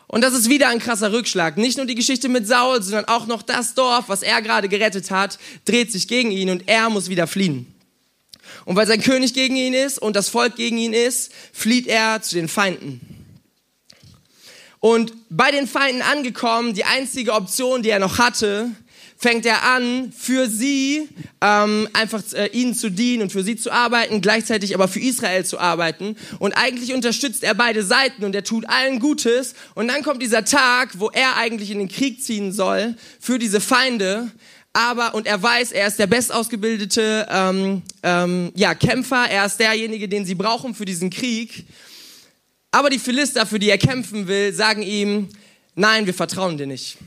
Und 0.09 0.23
das 0.23 0.35
ist 0.35 0.49
wieder 0.49 0.69
ein 0.69 0.81
krasser 0.81 1.13
Rückschlag. 1.13 1.59
Nicht 1.59 1.77
nur 1.77 1.87
die 1.87 1.95
Geschichte 1.95 2.29
mit 2.29 2.49
Saul, 2.49 2.83
sondern 2.83 3.05
auch 3.05 3.27
noch 3.27 3.43
das 3.43 3.75
Dorf, 3.75 4.09
was 4.09 4.23
er 4.23 4.43
gerade 4.43 4.69
gerettet 4.69 5.13
hat, 5.13 5.39
dreht 5.65 5.93
sich 5.93 6.09
gegen 6.09 6.33
ihn 6.33 6.51
und 6.51 6.69
er 6.69 6.91
muss 6.91 7.09
wieder 7.09 7.29
fliehen. 7.29 7.73
Und 8.65 8.75
weil 8.75 8.87
sein 8.89 9.01
König 9.01 9.33
gegen 9.33 9.55
ihn 9.55 9.75
ist 9.75 10.01
und 10.01 10.17
das 10.17 10.29
Volk 10.29 10.57
gegen 10.57 10.79
ihn 10.79 10.93
ist, 10.93 11.31
flieht 11.53 11.87
er 11.87 12.21
zu 12.21 12.35
den 12.35 12.49
Feinden. 12.49 13.18
Und 14.81 15.13
bei 15.29 15.51
den 15.51 15.67
Feinden 15.67 16.03
angekommen, 16.03 16.75
die 16.75 16.85
einzige 16.85 17.33
Option, 17.33 17.83
die 17.83 17.91
er 17.91 17.99
noch 17.99 18.19
hatte, 18.19 18.71
fängt 19.21 19.45
er 19.47 19.65
an, 19.65 20.13
für 20.17 20.49
sie 20.49 21.09
ähm, 21.41 21.89
einfach 21.93 22.23
äh, 22.35 22.47
ihnen 22.53 22.73
zu 22.73 22.89
dienen 22.89 23.23
und 23.23 23.33
für 23.33 23.43
sie 23.43 23.57
zu 23.57 23.73
arbeiten, 23.73 24.21
gleichzeitig 24.21 24.77
aber 24.77 24.87
für 24.87 25.01
Israel 25.01 25.45
zu 25.45 25.59
arbeiten. 25.59 26.17
Und 26.39 26.53
eigentlich 26.53 26.95
unterstützt 26.95 27.43
er 27.43 27.55
beide 27.55 27.83
Seiten 27.83 28.25
und 28.25 28.37
er 28.37 28.45
tut 28.45 28.69
allen 28.69 29.01
Gutes. 29.01 29.55
Und 29.75 29.89
dann 29.89 30.05
kommt 30.05 30.23
dieser 30.23 30.45
Tag, 30.45 31.01
wo 31.01 31.11
er 31.11 31.37
eigentlich 31.37 31.73
in 31.73 31.81
den 31.81 31.89
Krieg 31.89 32.23
ziehen 32.23 32.53
soll 32.53 32.95
für 33.19 33.41
diese 33.41 33.61
Feinde. 33.61 34.31
Aber 34.73 35.17
und 35.17 35.27
er 35.27 35.43
weiß, 35.43 35.73
er 35.73 35.89
ist 35.89 35.99
der 35.99 36.07
bestausgebildete 36.07 37.27
ähm, 37.29 37.83
ähm, 38.05 38.53
ja, 38.55 38.77
Kämpfer. 38.77 39.29
Er 39.29 39.47
ist 39.47 39.59
derjenige, 39.59 40.09
den 40.09 40.27
sie 40.27 40.37
brauchen 40.37 40.77
für 40.77 40.85
diesen 40.85 41.11
Krieg. 41.11 41.67
Aber 42.71 42.91
die 42.91 42.99
Philister, 42.99 43.47
für 43.47 43.59
die 43.59 43.71
er 43.71 43.79
kämpfen 43.79 44.29
will, 44.29 44.53
sagen 44.53 44.83
ihm, 44.83 45.29
nein, 45.75 46.07
wir 46.07 46.15
vertrauen 46.15 46.59
dir 46.59 46.67
nicht. 46.67 46.99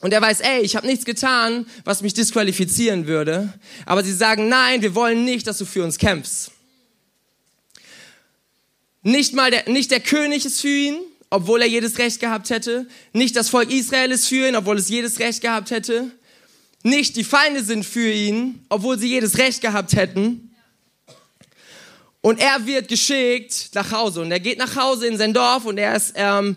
Und 0.00 0.12
er 0.12 0.20
weiß, 0.20 0.40
ey, 0.40 0.60
ich 0.60 0.76
habe 0.76 0.86
nichts 0.86 1.04
getan, 1.04 1.66
was 1.84 2.02
mich 2.02 2.14
disqualifizieren 2.14 3.06
würde. 3.06 3.52
Aber 3.84 4.04
sie 4.04 4.12
sagen, 4.12 4.48
nein, 4.48 4.82
wir 4.82 4.94
wollen 4.94 5.24
nicht, 5.24 5.46
dass 5.46 5.58
du 5.58 5.64
für 5.64 5.82
uns 5.82 5.98
kämpfst. 5.98 6.52
Nicht 9.02 9.34
mal 9.34 9.50
der, 9.50 9.68
nicht 9.68 9.90
der 9.90 10.00
König 10.00 10.44
ist 10.44 10.60
für 10.60 10.68
ihn, 10.68 10.96
obwohl 11.30 11.62
er 11.62 11.68
jedes 11.68 11.98
Recht 11.98 12.20
gehabt 12.20 12.50
hätte. 12.50 12.86
Nicht 13.12 13.36
das 13.36 13.48
Volk 13.48 13.72
Israel 13.72 14.12
ist 14.12 14.28
für 14.28 14.48
ihn, 14.48 14.56
obwohl 14.56 14.78
es 14.78 14.88
jedes 14.88 15.18
Recht 15.18 15.40
gehabt 15.40 15.70
hätte. 15.70 16.10
Nicht 16.82 17.16
die 17.16 17.24
Feinde 17.24 17.64
sind 17.64 17.84
für 17.84 18.10
ihn, 18.10 18.64
obwohl 18.68 18.98
sie 18.98 19.08
jedes 19.08 19.38
Recht 19.38 19.60
gehabt 19.62 19.94
hätten. 19.94 20.47
Und 22.28 22.40
er 22.40 22.66
wird 22.66 22.88
geschickt 22.88 23.70
nach 23.72 23.90
Hause. 23.90 24.20
Und 24.20 24.30
er 24.30 24.38
geht 24.38 24.58
nach 24.58 24.76
Hause 24.76 25.06
in 25.06 25.16
sein 25.16 25.32
Dorf 25.32 25.64
und 25.64 25.78
er, 25.78 25.96
ist, 25.96 26.12
ähm, 26.14 26.56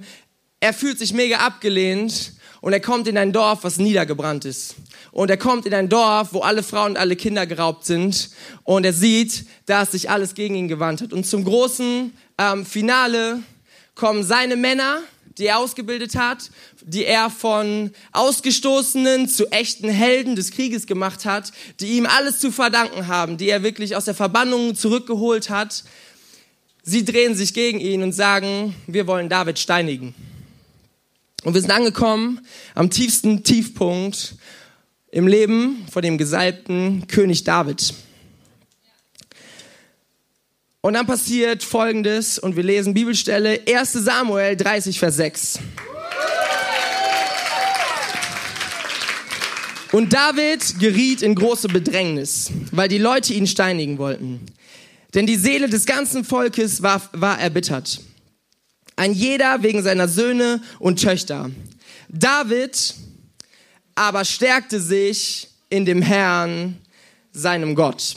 er 0.59 0.73
fühlt 0.73 0.99
sich 0.99 1.13
mega 1.13 1.37
abgelehnt. 1.37 2.33
Und 2.59 2.73
er 2.73 2.81
kommt 2.81 3.07
in 3.07 3.17
ein 3.17 3.31
Dorf, 3.31 3.59
was 3.61 3.77
niedergebrannt 3.77 4.43
ist. 4.43 4.75
Und 5.13 5.29
er 5.29 5.37
kommt 5.37 5.65
in 5.65 5.73
ein 5.73 5.87
Dorf, 5.87 6.33
wo 6.33 6.41
alle 6.41 6.61
Frauen 6.61 6.91
und 6.91 6.97
alle 6.97 7.15
Kinder 7.15 7.45
geraubt 7.45 7.85
sind. 7.85 8.31
Und 8.63 8.83
er 8.83 8.91
sieht, 8.91 9.45
dass 9.65 9.93
sich 9.93 10.09
alles 10.09 10.35
gegen 10.35 10.55
ihn 10.55 10.67
gewandt 10.67 11.03
hat. 11.03 11.13
Und 11.13 11.25
zum 11.25 11.45
großen 11.45 12.17
ähm, 12.37 12.65
Finale 12.65 13.39
kommen 13.95 14.25
seine 14.25 14.57
Männer 14.57 15.03
die 15.37 15.47
er 15.47 15.57
ausgebildet 15.57 16.15
hat, 16.15 16.51
die 16.85 17.05
er 17.05 17.29
von 17.29 17.91
Ausgestoßenen 18.11 19.27
zu 19.27 19.51
echten 19.51 19.89
Helden 19.89 20.35
des 20.35 20.51
Krieges 20.51 20.87
gemacht 20.87 21.25
hat, 21.25 21.51
die 21.79 21.97
ihm 21.97 22.05
alles 22.05 22.39
zu 22.39 22.51
verdanken 22.51 23.07
haben, 23.07 23.37
die 23.37 23.49
er 23.49 23.63
wirklich 23.63 23.95
aus 23.95 24.05
der 24.05 24.15
Verbannung 24.15 24.75
zurückgeholt 24.75 25.49
hat. 25.49 25.83
Sie 26.83 27.05
drehen 27.05 27.35
sich 27.35 27.53
gegen 27.53 27.79
ihn 27.79 28.03
und 28.03 28.13
sagen, 28.13 28.75
wir 28.87 29.07
wollen 29.07 29.29
David 29.29 29.59
steinigen. 29.59 30.15
Und 31.43 31.53
wir 31.53 31.61
sind 31.61 31.71
angekommen 31.71 32.41
am 32.75 32.89
tiefsten 32.89 33.43
Tiefpunkt 33.43 34.35
im 35.11 35.27
Leben 35.27 35.85
von 35.91 36.01
dem 36.01 36.17
gesalbten 36.17 37.07
König 37.07 37.43
David. 37.43 37.93
Und 40.81 40.93
dann 40.93 41.05
passiert 41.05 41.63
Folgendes 41.63 42.39
und 42.39 42.55
wir 42.55 42.63
lesen 42.63 42.95
Bibelstelle 42.95 43.61
1 43.67 43.93
Samuel 43.93 44.55
30, 44.55 44.97
Vers 44.97 45.17
6. 45.17 45.59
Und 50.01 50.11
David 50.11 50.79
geriet 50.79 51.21
in 51.21 51.35
große 51.35 51.67
Bedrängnis, 51.67 52.49
weil 52.71 52.87
die 52.87 52.97
Leute 52.97 53.35
ihn 53.35 53.45
steinigen 53.45 53.99
wollten. 53.99 54.41
Denn 55.13 55.27
die 55.27 55.35
Seele 55.35 55.69
des 55.69 55.85
ganzen 55.85 56.25
Volkes 56.25 56.81
war, 56.81 57.07
war 57.13 57.39
erbittert. 57.39 58.01
Ein 58.95 59.13
jeder 59.13 59.61
wegen 59.61 59.83
seiner 59.83 60.07
Söhne 60.07 60.59
und 60.79 60.99
Töchter. 60.99 61.51
David 62.09 62.95
aber 63.93 64.25
stärkte 64.25 64.81
sich 64.81 65.49
in 65.69 65.85
dem 65.85 66.01
Herrn, 66.01 66.79
seinem 67.31 67.75
Gott. 67.75 68.15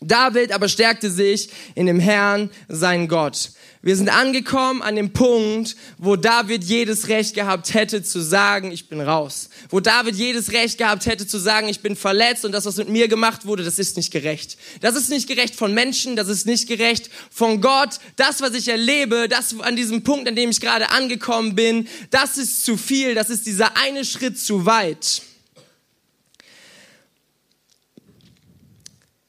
David 0.00 0.52
aber 0.52 0.68
stärkte 0.68 1.10
sich 1.10 1.50
in 1.74 1.84
dem 1.84 2.00
Herrn, 2.00 2.48
sein 2.68 3.06
Gott. 3.06 3.50
Wir 3.84 3.96
sind 3.96 4.08
angekommen 4.08 4.80
an 4.80 4.96
dem 4.96 5.12
Punkt, 5.12 5.76
wo 5.98 6.16
David 6.16 6.64
jedes 6.64 7.08
Recht 7.08 7.34
gehabt 7.34 7.74
hätte 7.74 8.02
zu 8.02 8.22
sagen, 8.22 8.72
ich 8.72 8.88
bin 8.88 8.98
raus. 8.98 9.50
Wo 9.68 9.78
David 9.78 10.16
jedes 10.16 10.52
Recht 10.52 10.78
gehabt 10.78 11.04
hätte 11.04 11.26
zu 11.26 11.36
sagen, 11.36 11.68
ich 11.68 11.80
bin 11.80 11.94
verletzt 11.94 12.46
und 12.46 12.52
das, 12.52 12.64
was 12.64 12.78
mit 12.78 12.88
mir 12.88 13.08
gemacht 13.08 13.44
wurde, 13.44 13.62
das 13.62 13.78
ist 13.78 13.98
nicht 13.98 14.10
gerecht. 14.10 14.56
Das 14.80 14.96
ist 14.96 15.10
nicht 15.10 15.28
gerecht 15.28 15.54
von 15.54 15.74
Menschen, 15.74 16.16
das 16.16 16.28
ist 16.28 16.46
nicht 16.46 16.66
gerecht 16.66 17.10
von 17.30 17.60
Gott. 17.60 17.98
Das, 18.16 18.40
was 18.40 18.54
ich 18.54 18.68
erlebe, 18.68 19.28
das 19.28 19.60
an 19.60 19.76
diesem 19.76 20.02
Punkt, 20.02 20.26
an 20.28 20.34
dem 20.34 20.48
ich 20.48 20.62
gerade 20.62 20.88
angekommen 20.88 21.54
bin, 21.54 21.86
das 22.10 22.38
ist 22.38 22.64
zu 22.64 22.78
viel, 22.78 23.14
das 23.14 23.28
ist 23.28 23.44
dieser 23.44 23.76
eine 23.76 24.06
Schritt 24.06 24.38
zu 24.38 24.64
weit. 24.64 25.20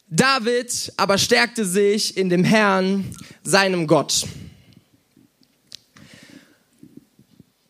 David 0.08 0.94
aber 0.96 1.18
stärkte 1.18 1.65
sich 1.65 2.15
in 2.15 2.30
dem 2.30 2.46
Herrn, 2.46 3.13
seinem 3.44 3.86
Gott. 3.86 4.24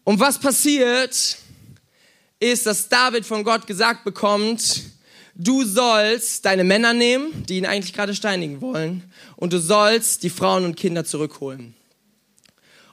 Und 0.06 0.20
was 0.20 0.38
passiert, 0.40 1.38
ist, 2.40 2.66
dass 2.68 2.88
David 2.88 3.26
von 3.26 3.44
Gott 3.44 3.66
gesagt 3.66 4.04
bekommt, 4.04 4.84
du 5.34 5.64
sollst 5.64 6.46
deine 6.46 6.64
Männer 6.64 6.94
nehmen, 6.94 7.44
die 7.50 7.58
ihn 7.58 7.66
eigentlich 7.66 7.92
gerade 7.92 8.14
steinigen 8.14 8.62
wollen, 8.62 9.04
und 9.36 9.52
du 9.52 9.60
sollst 9.60 10.22
die 10.22 10.30
Frauen 10.30 10.64
und 10.64 10.76
Kinder 10.76 11.06
zurückholen. 11.06 11.74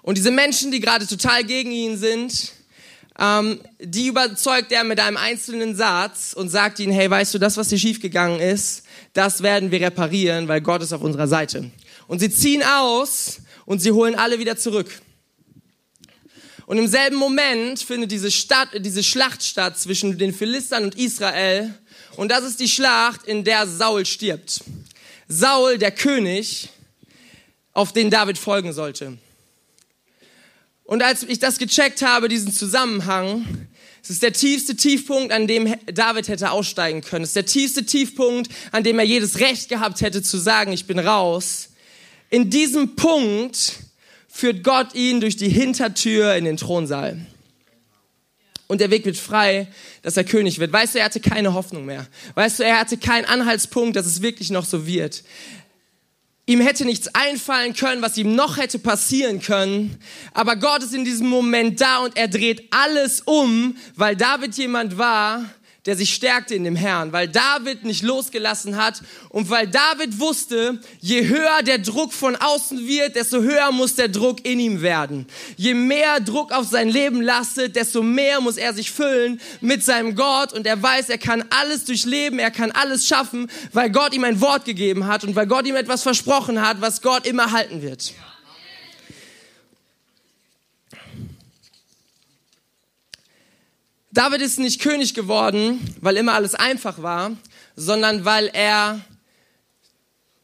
Und 0.01 0.17
diese 0.17 0.31
Menschen, 0.31 0.73
die 0.73 0.81
gerade 0.81 1.07
total 1.07 1.45
gegen 1.45 1.71
ihn 1.71 1.99
sind, 1.99 2.53
ähm, 3.19 3.61
die 3.79 4.07
überzeugt 4.07 4.73
er 4.73 4.83
mit 4.83 4.99
einem 4.99 5.19
einzelnen 5.19 5.77
Satz 5.77 6.33
und 6.33 6.49
sagt 6.49 6.81
ihnen, 6.81 6.93
hey, 6.93 7.11
weißt 7.11 7.35
du, 7.35 7.39
das, 7.39 7.59
was 7.59 7.69
hier 7.69 7.79
schiefgegangen 7.79 8.41
ist, 8.41 8.85
das 9.13 9.43
werden 9.43 9.71
wir 9.71 9.83
reparieren, 9.83 10.49
weil 10.49 10.63
Gott 10.63 10.83
ist 10.83 10.95
auf 10.95 11.03
unserer 11.03 11.29
Seite. 11.29 11.71
Und 12.07 12.21
sie 12.21 12.31
ziehen 12.31 12.63
aus 12.63 13.41
und 13.67 13.81
sie 13.81 13.93
holen 13.93 14.15
alle 14.15 14.39
wieder 14.39 14.57
zurück. 14.57 14.91
Und 16.67 16.79
im 16.79 16.87
selben 16.87 17.17
Moment 17.17 17.81
findet 17.81 18.11
diese, 18.11 18.31
Stadt, 18.31 18.69
diese 18.75 19.03
Schlacht 19.03 19.43
statt 19.43 19.79
zwischen 19.79 20.19
den 20.19 20.33
Philistern 20.33 20.85
und 20.85 20.95
Israel. 20.97 21.75
Und 22.17 22.31
das 22.31 22.45
ist 22.45 22.61
die 22.61 22.69
Schlacht, 22.69 23.27
in 23.27 23.45
der 23.45 23.67
Saul 23.67 24.07
stirbt. 24.07 24.63
Saul, 25.29 25.79
der 25.79 25.91
König, 25.91 26.69
auf 27.73 27.93
den 27.93 28.11
David 28.11 28.39
folgen 28.39 28.73
sollte. 28.73 29.17
Und 30.85 31.03
als 31.03 31.23
ich 31.23 31.39
das 31.39 31.59
gecheckt 31.59 32.03
habe, 32.03 32.29
diesen 32.29 32.53
Zusammenhang, 32.53 33.69
es 34.03 34.11
ist 34.11 34.23
der 34.23 34.33
tiefste 34.33 34.77
Tiefpunkt, 34.77 35.33
an 35.33 35.47
dem 35.47 35.75
David 35.87 36.29
hätte 36.29 36.51
aussteigen 36.51 37.03
können. 37.03 37.23
Es 37.23 37.31
ist 37.31 37.37
der 37.37 37.47
tiefste 37.47 37.87
Tiefpunkt, 37.87 38.51
an 38.73 38.83
dem 38.83 38.99
er 38.99 39.05
jedes 39.05 39.39
Recht 39.39 39.69
gehabt 39.69 40.01
hätte 40.01 40.23
zu 40.23 40.39
sagen, 40.39 40.73
ich 40.73 40.87
bin 40.87 40.99
raus. 40.99 41.69
In 42.29 42.51
diesem 42.51 42.97
Punkt 42.97 43.75
führt 44.33 44.65
Gott 44.65 44.95
ihn 44.95 45.21
durch 45.21 45.37
die 45.37 45.51
Hintertür 45.51 46.35
in 46.35 46.47
den 46.47 46.57
Thronsaal. 46.57 47.21
Und 48.67 48.81
der 48.81 48.91
Weg 48.91 49.05
wird 49.05 49.19
frei, 49.19 49.69
dass 50.01 50.17
er 50.17 50.25
König 50.25 50.59
wird. 50.59 50.73
Weißt 50.73 50.95
du, 50.95 50.99
er 50.99 51.05
hatte 51.05 51.21
keine 51.21 51.53
Hoffnung 51.53 51.85
mehr. 51.85 52.07
Weißt 52.35 52.59
du, 52.59 52.65
er 52.65 52.81
hatte 52.81 52.97
keinen 52.97 53.27
Anhaltspunkt, 53.27 53.95
dass 53.95 54.07
es 54.07 54.23
wirklich 54.23 54.49
noch 54.49 54.65
so 54.65 54.87
wird. 54.87 55.23
Ihm 56.47 56.63
hätte 56.63 56.87
nichts 56.87 57.15
einfallen 57.15 57.75
können, 57.75 58.01
was 58.01 58.17
ihm 58.17 58.35
noch 58.35 58.57
hätte 58.57 58.79
passieren 58.79 59.43
können. 59.43 59.99
Aber 60.33 60.57
Gott 60.57 60.83
ist 60.83 60.95
in 60.95 61.05
diesem 61.05 61.29
Moment 61.29 61.83
da 61.83 61.99
und 61.99 62.17
er 62.17 62.29
dreht 62.29 62.69
alles 62.71 63.21
um, 63.21 63.77
weil 63.97 64.17
David 64.17 64.55
jemand 64.55 64.97
war, 64.97 65.45
der 65.87 65.97
sich 65.97 66.15
stärkte 66.15 66.55
in 66.55 66.63
dem 66.63 66.77
Herrn, 66.77 67.13
weil 67.13 67.27
David 67.27 67.85
nicht 67.85 68.03
losgelassen 68.03 68.77
hat 68.77 69.03
und 69.31 69.51
weil 69.51 69.67
David 69.67 70.21
wusste, 70.21 70.79
je 71.01 71.27
höher 71.27 71.63
der 71.65 71.79
Druck 71.79 72.13
von 72.13 72.37
außen 72.37 72.87
wird, 72.87 73.17
desto 73.17 73.43
höher 73.43 73.73
muss 73.73 73.97
der 73.97 74.09
Druck 74.09 74.47
in 74.47 74.61
ihm 74.61 74.81
werden. 74.81 75.27
Je 75.57 75.75
mehr 75.75 76.21
Druck 76.21 76.53
auf 76.53 76.69
sein 76.69 76.89
Leben 76.89 77.21
lastet, 77.21 77.75
desto 77.75 78.03
mehr 78.03 78.41
muss 78.41 78.59
er 78.59 78.75
sich 78.75 78.93
füllen 78.93 79.41
mit 79.61 79.85
seinem 79.85 80.15
Gott 80.15 80.53
und 80.53 80.67
er 80.67 80.81
weiß, 80.81 81.09
er 81.09 81.19
kann 81.19 81.45
alles 81.51 81.85
durchleben, 81.85 82.39
er 82.39 82.53
kann 82.53 82.71
alles 82.71 83.07
schaffen, 83.07 83.51
weil 83.73 83.91
Gott 83.91 84.15
ihm 84.15 84.25
ein 84.25 84.41
Wort 84.41 84.65
gegeben 84.65 85.07
hat 85.09 85.25
und 85.25 85.35
weil 85.35 85.49
Gott 85.49 85.67
ihm 85.67 85.77
etwas 85.77 86.05
versprochen 86.05 86.65
hat, 86.65 86.81
was 86.81 87.03
Gott 87.03 87.27
immer 87.27 87.51
halten 87.51 87.83
wird. 87.83 88.13
David 94.15 94.43
ist 94.43 94.59
nicht 94.59 94.83
König 94.83 95.15
geworden, 95.15 95.81
weil 96.03 96.19
immer 96.19 96.35
alles 96.35 96.55
einfach 96.55 97.01
war, 97.03 97.33
sondern 97.77 98.27
weil 98.27 98.51
er 98.53 99.01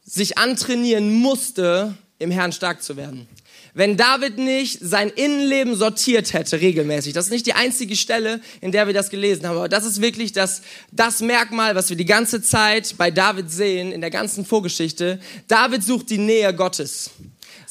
sich 0.03 0.39
antrainieren 0.39 1.13
musste, 1.13 1.95
im 2.17 2.31
Herrn 2.31 2.51
stark 2.51 2.81
zu 2.81 2.97
werden. 2.97 3.27
Wenn 3.75 3.95
David 3.95 4.39
nicht 4.39 4.79
sein 4.81 5.09
Innenleben 5.09 5.75
sortiert 5.75 6.33
hätte 6.33 6.59
regelmäßig, 6.59 7.13
das 7.13 7.25
ist 7.25 7.31
nicht 7.31 7.45
die 7.45 7.53
einzige 7.53 7.95
Stelle, 7.95 8.41
in 8.59 8.71
der 8.71 8.87
wir 8.87 8.95
das 8.95 9.11
gelesen 9.11 9.47
haben, 9.47 9.57
aber 9.57 9.69
das 9.69 9.85
ist 9.85 10.01
wirklich 10.01 10.33
das, 10.33 10.63
das 10.91 11.21
Merkmal, 11.21 11.75
was 11.75 11.91
wir 11.91 11.95
die 11.95 12.05
ganze 12.05 12.41
Zeit 12.41 12.95
bei 12.97 13.11
David 13.11 13.51
sehen, 13.51 13.91
in 13.91 14.01
der 14.01 14.09
ganzen 14.09 14.45
Vorgeschichte. 14.45 15.19
David 15.47 15.83
sucht 15.83 16.09
die 16.09 16.17
Nähe 16.17 16.55
Gottes. 16.55 17.11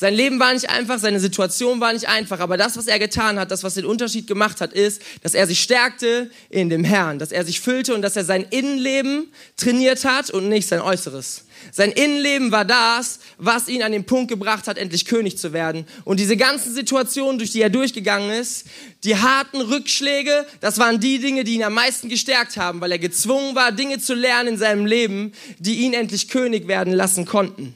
Sein 0.01 0.15
Leben 0.15 0.39
war 0.39 0.55
nicht 0.55 0.71
einfach, 0.71 1.01
seine 1.01 1.19
Situation 1.19 1.81
war 1.81 1.93
nicht 1.93 2.07
einfach, 2.07 2.39
aber 2.39 2.57
das, 2.57 2.77
was 2.77 2.87
er 2.87 3.01
getan 3.01 3.37
hat, 3.37 3.51
das, 3.51 3.65
was 3.65 3.75
den 3.75 3.85
Unterschied 3.85 4.29
gemacht 4.29 4.61
hat, 4.61 4.73
ist, 4.73 5.03
dass 5.25 5.35
er 5.35 5.49
sich 5.49 5.61
stärkte 5.61 6.31
in 6.51 6.71
dem 6.71 6.85
Herrn, 6.85 7.19
dass 7.19 7.33
er 7.33 7.45
sich 7.45 7.61
füllte 7.61 7.95
und 7.97 8.03
dass 8.03 8.15
er 8.15 8.25
sein 8.25 8.47
Innenleben 8.49 9.33
trainiert 9.57 10.05
hat 10.05 10.31
und 10.31 10.49
nicht 10.49 10.69
sein 10.69 10.81
Äußeres. 10.81 11.47
Sein 11.73 11.91
Innenleben 11.91 12.53
war 12.53 12.65
das, 12.65 13.19
was 13.39 13.69
ihn 13.69 13.83
an 13.83 13.91
den 13.91 14.05
Punkt 14.05 14.29
gebracht 14.29 14.69
hat, 14.69 14.79
endlich 14.79 15.05
König 15.05 15.37
zu 15.37 15.53
werden. 15.53 15.85
Und 16.05 16.21
diese 16.21 16.37
ganzen 16.37 16.73
Situationen, 16.73 17.39
durch 17.39 17.51
die 17.51 17.61
er 17.61 17.69
durchgegangen 17.69 18.31
ist, 18.31 18.67
die 19.03 19.17
harten 19.17 19.61
Rückschläge, 19.61 20.47
das 20.61 20.79
waren 20.79 21.01
die 21.01 21.19
Dinge, 21.19 21.43
die 21.43 21.55
ihn 21.55 21.65
am 21.65 21.75
meisten 21.75 22.09
gestärkt 22.09 22.57
haben, 22.57 22.81
weil 22.81 22.93
er 22.93 23.01
gezwungen 23.01 23.57
war, 23.57 23.73
Dinge 23.73 23.99
zu 23.99 24.15
lernen 24.15 24.51
in 24.51 24.59
seinem 24.59 24.87
Leben, 24.87 25.33
die 25.59 25.79
ihn 25.79 25.93
endlich 25.93 26.29
König 26.29 26.69
werden 26.69 26.93
lassen 26.93 27.25
konnten. 27.25 27.75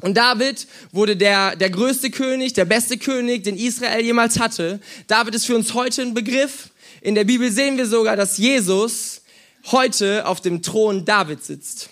Und 0.00 0.16
David 0.16 0.66
wurde 0.92 1.16
der, 1.16 1.56
der 1.56 1.70
größte 1.70 2.10
König, 2.10 2.54
der 2.54 2.64
beste 2.64 2.96
König, 2.96 3.44
den 3.44 3.56
Israel 3.56 4.02
jemals 4.02 4.38
hatte. 4.38 4.80
David 5.06 5.34
ist 5.34 5.46
für 5.46 5.54
uns 5.54 5.74
heute 5.74 6.02
ein 6.02 6.14
Begriff. 6.14 6.70
In 7.02 7.14
der 7.14 7.24
Bibel 7.24 7.50
sehen 7.50 7.76
wir 7.76 7.86
sogar, 7.86 8.16
dass 8.16 8.38
Jesus 8.38 9.22
heute 9.66 10.26
auf 10.26 10.40
dem 10.40 10.62
Thron 10.62 11.04
David 11.04 11.44
sitzt. 11.44 11.90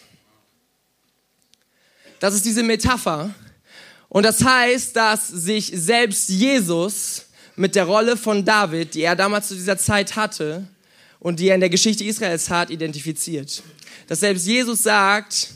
Das 2.18 2.35
ist 2.35 2.44
diese 2.44 2.62
Metapher. 2.62 3.35
Und 4.09 4.25
das 4.25 4.42
heißt, 4.42 4.97
dass 4.97 5.29
sich 5.29 5.71
selbst 5.75 6.31
Jesus 6.31 7.27
mit 7.57 7.75
der 7.75 7.85
Rolle 7.85 8.16
von 8.16 8.44
David, 8.44 8.94
die 8.94 9.03
er 9.03 9.16
damals 9.16 9.49
zu 9.49 9.55
dieser 9.55 9.77
Zeit 9.77 10.16
hatte 10.16 10.66
und 11.21 11.40
die 11.40 11.49
er 11.49 11.55
in 11.55 11.61
der 11.61 11.71
Geschichte 11.71 12.05
Israels 12.05 12.49
hat, 12.49 12.71
identifiziert. 12.71 13.62
Dass 14.07 14.21
selbst 14.21 14.47
Jesus 14.47 14.83
sagt, 14.83 15.51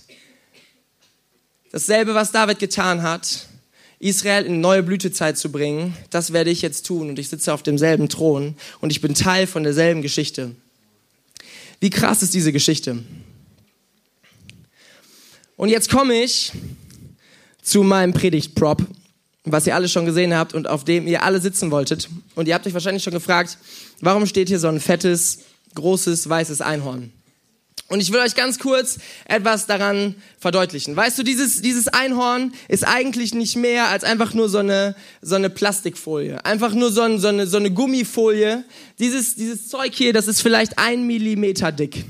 Dasselbe, 1.73 2.15
was 2.15 2.33
David 2.33 2.59
getan 2.59 3.03
hat, 3.03 3.47
Israel 3.99 4.45
in 4.45 4.61
neue 4.61 4.83
Blütezeit 4.83 5.39
zu 5.39 5.51
bringen, 5.51 5.97
das 6.11 6.35
werde 6.35 6.51
ich 6.51 6.61
jetzt 6.61 6.85
tun. 6.85 7.09
Und 7.09 7.19
ich 7.19 7.31
sitze 7.31 7.55
auf 7.55 7.63
demselben 7.63 8.11
Thron 8.11 8.57
und 8.81 8.91
ich 8.91 9.01
bin 9.01 9.15
Teil 9.15 9.47
von 9.47 9.63
derselben 9.63 10.03
Geschichte. 10.03 10.55
Wie 11.81 11.89
krass 11.89 12.23
ist 12.23 12.35
diese 12.35 12.53
Geschichte? 12.53 13.03
Und 15.57 15.71
jetzt 15.71 15.91
komme 15.91 16.23
ich 16.23 16.53
zu 17.63 17.83
meinem 17.83 18.13
Predigtprop, 18.13 18.85
was 19.45 19.67
ihr 19.67 19.75
alle 19.75 19.89
schon 19.89 20.05
gesehen 20.05 20.35
habt 20.35 20.53
und 20.53 20.69
auf 20.69 20.85
dem 20.85 21.07
ihr 21.07 21.23
alle 21.23 21.41
sitzen 21.41 21.71
wolltet. 21.71 22.11
Und 22.35 22.49
ihr 22.49 22.55
habt 22.55 22.67
euch 22.67 22.75
wahrscheinlich 22.75 23.03
schon 23.03 23.15
gefragt, 23.15 23.57
warum 24.01 24.27
steht 24.27 24.49
hier 24.49 24.59
so 24.59 24.69
ein 24.69 24.81
fettes, 24.81 25.39
großes, 25.75 26.29
weißes 26.29 26.61
Einhorn? 26.61 27.13
Und 27.93 28.01
ich 28.01 28.11
will 28.11 28.21
euch 28.21 28.35
ganz 28.35 28.59
kurz 28.59 28.97
etwas 29.27 29.67
daran 29.67 30.15
verdeutlichen. 30.39 30.97
Weißt 30.97 31.19
du, 31.19 31.23
dieses, 31.23 31.61
dieses 31.61 31.89
Einhorn 31.89 32.55
ist 32.69 32.89
eigentlich 32.89 33.35
nicht 33.35 33.55
mehr 33.55 33.89
als 33.89 34.03
einfach 34.03 34.33
nur 34.33 34.49
so 34.49 34.57
eine, 34.57 34.97
so 35.21 35.35
eine 35.35 35.51
Plastikfolie. 35.51 36.43
Einfach 36.43 36.73
nur 36.73 36.91
so, 36.91 37.03
ein, 37.03 37.21
so, 37.21 37.29
eine, 37.29 37.47
so 37.47 37.59
eine 37.59 37.71
Gummifolie. 37.71 38.65
Dieses, 38.99 39.35
dieses 39.35 39.69
Zeug 39.69 39.93
hier, 39.93 40.15
das 40.15 40.27
ist 40.27 40.41
vielleicht 40.41 40.79
ein 40.79 41.07
Millimeter 41.07 41.71
dick. 41.71 42.07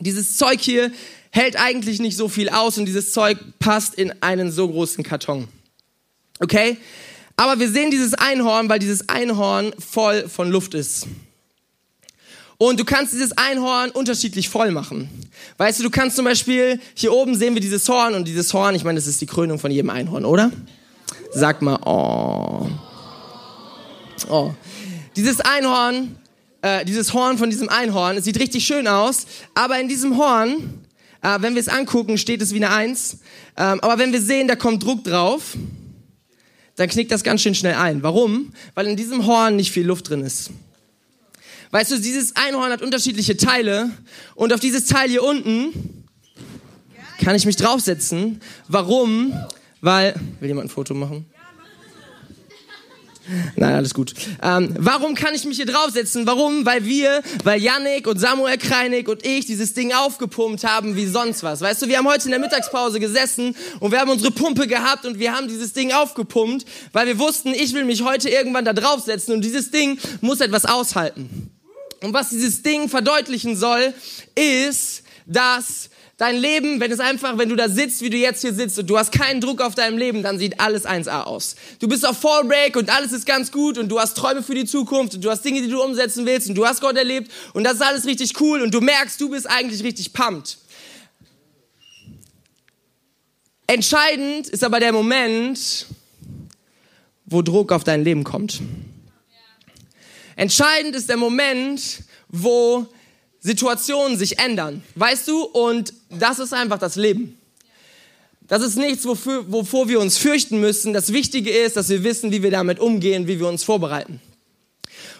Dieses 0.00 0.36
Zeug 0.36 0.60
hier 0.60 0.90
hält 1.30 1.54
eigentlich 1.54 2.00
nicht 2.00 2.16
so 2.16 2.28
viel 2.28 2.48
aus 2.48 2.76
und 2.76 2.86
dieses 2.86 3.12
Zeug 3.12 3.38
passt 3.60 3.94
in 3.94 4.12
einen 4.24 4.50
so 4.50 4.68
großen 4.68 5.04
Karton. 5.04 5.46
Okay? 6.40 6.78
Aber 7.36 7.60
wir 7.60 7.70
sehen 7.70 7.92
dieses 7.92 8.14
Einhorn, 8.14 8.68
weil 8.68 8.80
dieses 8.80 9.08
Einhorn 9.08 9.72
voll 9.78 10.28
von 10.28 10.50
Luft 10.50 10.74
ist. 10.74 11.06
Und 12.62 12.78
du 12.78 12.84
kannst 12.84 13.14
dieses 13.14 13.32
Einhorn 13.38 13.90
unterschiedlich 13.90 14.50
voll 14.50 14.70
machen. 14.70 15.08
Weißt 15.56 15.78
du, 15.78 15.82
du 15.84 15.88
kannst 15.88 16.16
zum 16.16 16.26
Beispiel, 16.26 16.78
hier 16.94 17.10
oben 17.10 17.34
sehen 17.34 17.54
wir 17.54 17.60
dieses 17.62 17.88
Horn 17.88 18.14
und 18.14 18.28
dieses 18.28 18.52
Horn, 18.52 18.74
ich 18.74 18.84
meine, 18.84 18.98
das 18.98 19.06
ist 19.06 19.18
die 19.22 19.26
Krönung 19.26 19.58
von 19.58 19.70
jedem 19.70 19.88
Einhorn, 19.88 20.26
oder? 20.26 20.52
Sag 21.32 21.62
mal, 21.62 21.78
oh. 21.86 22.68
Oh. 24.28 24.52
Dieses 25.16 25.40
Einhorn, 25.40 26.16
äh, 26.60 26.84
dieses 26.84 27.14
Horn 27.14 27.38
von 27.38 27.48
diesem 27.48 27.70
Einhorn, 27.70 28.18
es 28.18 28.24
sieht 28.24 28.38
richtig 28.38 28.66
schön 28.66 28.86
aus, 28.86 29.24
aber 29.54 29.80
in 29.80 29.88
diesem 29.88 30.18
Horn 30.18 30.84
Äh, 31.22 31.42
wenn 31.42 31.54
wir 31.54 31.60
es 31.60 31.68
angucken, 31.68 32.16
steht 32.16 32.40
es 32.40 32.52
wie 32.54 32.64
eine 32.64 32.70
Eins. 32.70 33.18
Ähm, 33.56 33.80
aber 33.80 33.98
wenn 33.98 34.10
wir 34.12 34.22
sehen, 34.22 34.48
da 34.48 34.56
kommt 34.56 34.82
Druck 34.82 35.04
drauf, 35.04 35.54
dann 36.76 36.88
knickt 36.88 37.12
das 37.12 37.22
ganz 37.22 37.42
schön 37.42 37.54
schnell 37.54 37.74
ein. 37.74 38.02
Warum? 38.02 38.52
Weil 38.74 38.86
in 38.86 38.96
diesem 38.96 39.26
Horn 39.26 39.56
nicht 39.56 39.70
viel 39.70 39.86
Luft 39.86 40.08
drin 40.08 40.22
ist. 40.22 40.50
Weißt 41.70 41.92
du, 41.92 42.00
dieses 42.00 42.34
Einhorn 42.34 42.72
hat 42.72 42.82
unterschiedliche 42.82 43.36
Teile 43.36 43.90
und 44.34 44.52
auf 44.52 44.60
dieses 44.60 44.86
Teil 44.86 45.08
hier 45.08 45.22
unten 45.22 46.04
kann 47.22 47.36
ich 47.36 47.46
mich 47.46 47.56
draufsetzen. 47.56 48.40
Warum? 48.66 49.32
Weil, 49.80 50.14
will 50.40 50.48
jemand 50.48 50.66
ein 50.66 50.70
Foto 50.70 50.94
machen? 50.94 51.26
Nein, 53.54 53.74
alles 53.74 53.94
gut. 53.94 54.14
Ähm, 54.42 54.74
warum 54.78 55.14
kann 55.14 55.34
ich 55.34 55.44
mich 55.44 55.56
hier 55.56 55.66
draufsetzen? 55.66 56.26
Warum? 56.26 56.66
Weil 56.66 56.84
wir, 56.84 57.22
weil 57.44 57.62
Yannick 57.62 58.08
und 58.08 58.18
Samuel 58.18 58.58
Kreinig 58.58 59.08
und 59.08 59.24
ich 59.24 59.46
dieses 59.46 59.72
Ding 59.72 59.92
aufgepumpt 59.92 60.64
haben 60.64 60.96
wie 60.96 61.06
sonst 61.06 61.44
was. 61.44 61.60
Weißt 61.60 61.80
du, 61.82 61.88
wir 61.88 61.98
haben 61.98 62.08
heute 62.08 62.24
in 62.24 62.32
der 62.32 62.40
Mittagspause 62.40 62.98
gesessen 62.98 63.54
und 63.78 63.92
wir 63.92 64.00
haben 64.00 64.10
unsere 64.10 64.32
Pumpe 64.32 64.66
gehabt 64.66 65.06
und 65.06 65.20
wir 65.20 65.32
haben 65.32 65.46
dieses 65.46 65.72
Ding 65.72 65.92
aufgepumpt, 65.92 66.66
weil 66.92 67.06
wir 67.06 67.20
wussten, 67.20 67.54
ich 67.54 67.72
will 67.72 67.84
mich 67.84 68.02
heute 68.02 68.28
irgendwann 68.28 68.64
da 68.64 68.72
draufsetzen 68.72 69.34
und 69.34 69.42
dieses 69.42 69.70
Ding 69.70 69.98
muss 70.20 70.40
etwas 70.40 70.64
aushalten. 70.64 71.52
Und 72.02 72.14
was 72.14 72.30
dieses 72.30 72.62
Ding 72.62 72.88
verdeutlichen 72.88 73.56
soll, 73.56 73.94
ist, 74.34 75.02
dass 75.26 75.90
dein 76.20 76.36
Leben, 76.36 76.80
wenn 76.80 76.92
es 76.92 77.00
einfach, 77.00 77.38
wenn 77.38 77.48
du 77.48 77.56
da 77.56 77.68
sitzt, 77.68 78.02
wie 78.02 78.10
du 78.10 78.16
jetzt 78.16 78.42
hier 78.42 78.52
sitzt 78.52 78.78
und 78.78 78.88
du 78.88 78.98
hast 78.98 79.10
keinen 79.10 79.40
Druck 79.40 79.62
auf 79.62 79.74
deinem 79.74 79.96
Leben, 79.96 80.22
dann 80.22 80.38
sieht 80.38 80.60
alles 80.60 80.84
1A 80.84 81.22
aus. 81.22 81.56
Du 81.78 81.88
bist 81.88 82.06
auf 82.06 82.18
Fallbreak 82.18 82.76
und 82.76 82.90
alles 82.90 83.12
ist 83.12 83.24
ganz 83.24 83.50
gut 83.50 83.78
und 83.78 83.88
du 83.88 83.98
hast 83.98 84.18
Träume 84.18 84.42
für 84.42 84.54
die 84.54 84.66
Zukunft 84.66 85.14
und 85.14 85.24
du 85.24 85.30
hast 85.30 85.42
Dinge, 85.42 85.62
die 85.62 85.68
du 85.68 85.82
umsetzen 85.82 86.26
willst 86.26 86.48
und 86.50 86.56
du 86.56 86.66
hast 86.66 86.82
Gott 86.82 86.96
erlebt 86.96 87.30
und 87.54 87.64
das 87.64 87.74
ist 87.74 87.82
alles 87.82 88.04
richtig 88.04 88.38
cool 88.38 88.60
und 88.60 88.74
du 88.74 88.82
merkst, 88.82 89.18
du 89.18 89.30
bist 89.30 89.48
eigentlich 89.48 89.82
richtig 89.82 90.12
pumped. 90.12 90.58
Entscheidend 93.66 94.48
ist 94.48 94.62
aber 94.62 94.78
der 94.78 94.92
Moment, 94.92 95.86
wo 97.24 97.40
Druck 97.40 97.72
auf 97.72 97.84
dein 97.84 98.04
Leben 98.04 98.24
kommt. 98.24 98.60
Entscheidend 100.36 100.94
ist 100.94 101.08
der 101.08 101.16
Moment, 101.16 102.02
wo 102.28 102.86
Situationen 103.40 104.16
sich 104.18 104.38
ändern. 104.38 104.82
Weißt 104.94 105.26
du? 105.28 105.42
Und 105.42 105.92
das 106.10 106.38
ist 106.38 106.52
einfach 106.52 106.78
das 106.78 106.96
Leben. 106.96 107.36
Das 108.48 108.62
ist 108.62 108.76
nichts, 108.76 109.04
wofür, 109.04 109.50
wovor 109.50 109.88
wir 109.88 110.00
uns 110.00 110.18
fürchten 110.18 110.60
müssen. 110.60 110.92
Das 110.92 111.12
Wichtige 111.12 111.50
ist, 111.50 111.76
dass 111.76 111.88
wir 111.88 112.02
wissen, 112.02 112.32
wie 112.32 112.42
wir 112.42 112.50
damit 112.50 112.80
umgehen, 112.80 113.28
wie 113.28 113.38
wir 113.38 113.46
uns 113.46 113.62
vorbereiten. 113.62 114.20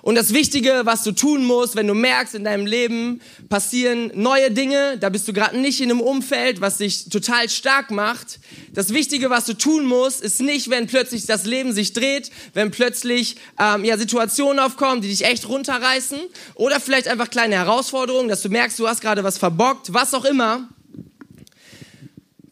Und 0.02 0.14
das 0.14 0.32
Wichtige, 0.32 0.82
was 0.84 1.02
du 1.02 1.12
tun 1.12 1.44
musst, 1.44 1.76
wenn 1.76 1.86
du 1.86 1.94
merkst, 1.94 2.34
in 2.34 2.44
deinem 2.44 2.66
Leben 2.66 3.20
passieren 3.48 4.10
neue 4.14 4.50
Dinge, 4.50 4.96
da 4.98 5.08
bist 5.08 5.28
du 5.28 5.32
gerade 5.32 5.58
nicht 5.58 5.80
in 5.80 5.90
einem 5.90 6.00
Umfeld, 6.00 6.60
was 6.60 6.78
dich 6.78 7.08
total 7.08 7.48
stark 7.48 7.90
macht. 7.90 8.40
Das 8.72 8.94
Wichtige, 8.94 9.30
was 9.30 9.44
du 9.44 9.54
tun 9.54 9.84
musst, 9.84 10.22
ist 10.22 10.40
nicht, 10.40 10.70
wenn 10.70 10.86
plötzlich 10.86 11.26
das 11.26 11.44
Leben 11.44 11.72
sich 11.72 11.92
dreht, 11.92 12.30
wenn 12.54 12.70
plötzlich 12.70 13.36
ähm, 13.58 13.84
ja, 13.84 13.98
Situationen 13.98 14.58
aufkommen, 14.58 15.02
die 15.02 15.08
dich 15.08 15.24
echt 15.24 15.48
runterreißen 15.48 16.18
oder 16.54 16.80
vielleicht 16.80 17.08
einfach 17.08 17.30
kleine 17.30 17.56
Herausforderungen, 17.56 18.28
dass 18.28 18.42
du 18.42 18.48
merkst, 18.48 18.78
du 18.78 18.88
hast 18.88 19.00
gerade 19.00 19.24
was 19.24 19.38
verbockt, 19.38 19.92
was 19.92 20.14
auch 20.14 20.24
immer. 20.24 20.68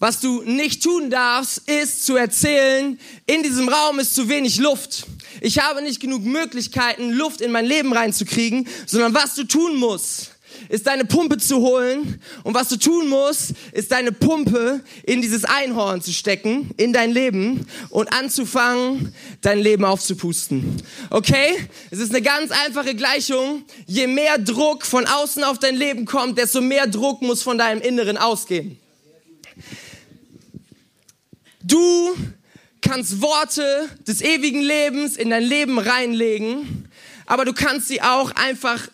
Was 0.01 0.21
du 0.21 0.43
nicht 0.43 0.85
tun 0.85 1.11
darfst, 1.11 1.69
ist 1.69 2.07
zu 2.07 2.15
erzählen, 2.15 3.01
in 3.27 3.43
diesem 3.43 3.69
Raum 3.69 3.99
ist 3.99 4.15
zu 4.15 4.29
wenig 4.29 4.59
Luft. 4.59 5.07
Ich 5.41 5.59
habe 5.59 5.83
nicht 5.83 6.01
genug 6.01 6.25
Möglichkeiten, 6.25 7.11
Luft 7.11 7.41
in 7.41 7.53
mein 7.53 7.67
Leben 7.67 7.93
reinzukriegen, 7.93 8.69
sondern 8.87 9.15
was 9.15 9.35
du 9.35 9.45
tun 9.45 9.77
musst, 9.77 10.33
ist 10.69 10.87
deine 10.87 11.05
Pumpe 11.05 11.39
zu 11.39 11.59
holen. 11.59 12.21
Und 12.43 12.55
was 12.55 12.69
du 12.69 12.77
tun 12.77 13.09
musst, 13.09 13.53
ist 13.73 13.93
deine 13.93 14.13
Pumpe 14.13 14.83
in 15.05 15.23
dieses 15.23 15.45
Einhorn 15.45 16.03
zu 16.03 16.13
stecken, 16.13 16.71
in 16.77 16.93
dein 16.93 17.13
Leben 17.13 17.67
und 17.91 18.13
anzufangen, 18.13 19.15
dein 19.41 19.59
Leben 19.59 19.85
aufzupusten. 19.85 20.83
Okay? 21.11 21.69
Es 21.91 21.99
ist 21.99 22.11
eine 22.11 22.23
ganz 22.23 22.51
einfache 22.51 22.95
Gleichung. 22.95 23.63
Je 23.87 24.07
mehr 24.07 24.39
Druck 24.39 24.85
von 24.85 25.07
außen 25.07 25.45
auf 25.45 25.59
dein 25.59 25.77
Leben 25.77 26.05
kommt, 26.05 26.39
desto 26.39 26.61
mehr 26.61 26.87
Druck 26.87 27.23
muss 27.23 27.43
von 27.43 27.59
deinem 27.59 27.81
Inneren 27.81 28.17
ausgehen. 28.17 28.79
Du 31.63 32.17
kannst 32.81 33.21
Worte 33.21 33.89
des 34.07 34.21
ewigen 34.21 34.63
Lebens 34.63 35.17
in 35.17 35.31
dein 35.31 35.43
Leben 35.43 35.79
reinlegen, 35.79 36.89
aber 37.27 37.45
du 37.45 37.53
kannst 37.53 37.89
sie 37.89 38.03
auch 38.03 38.33
einfach 38.33 38.89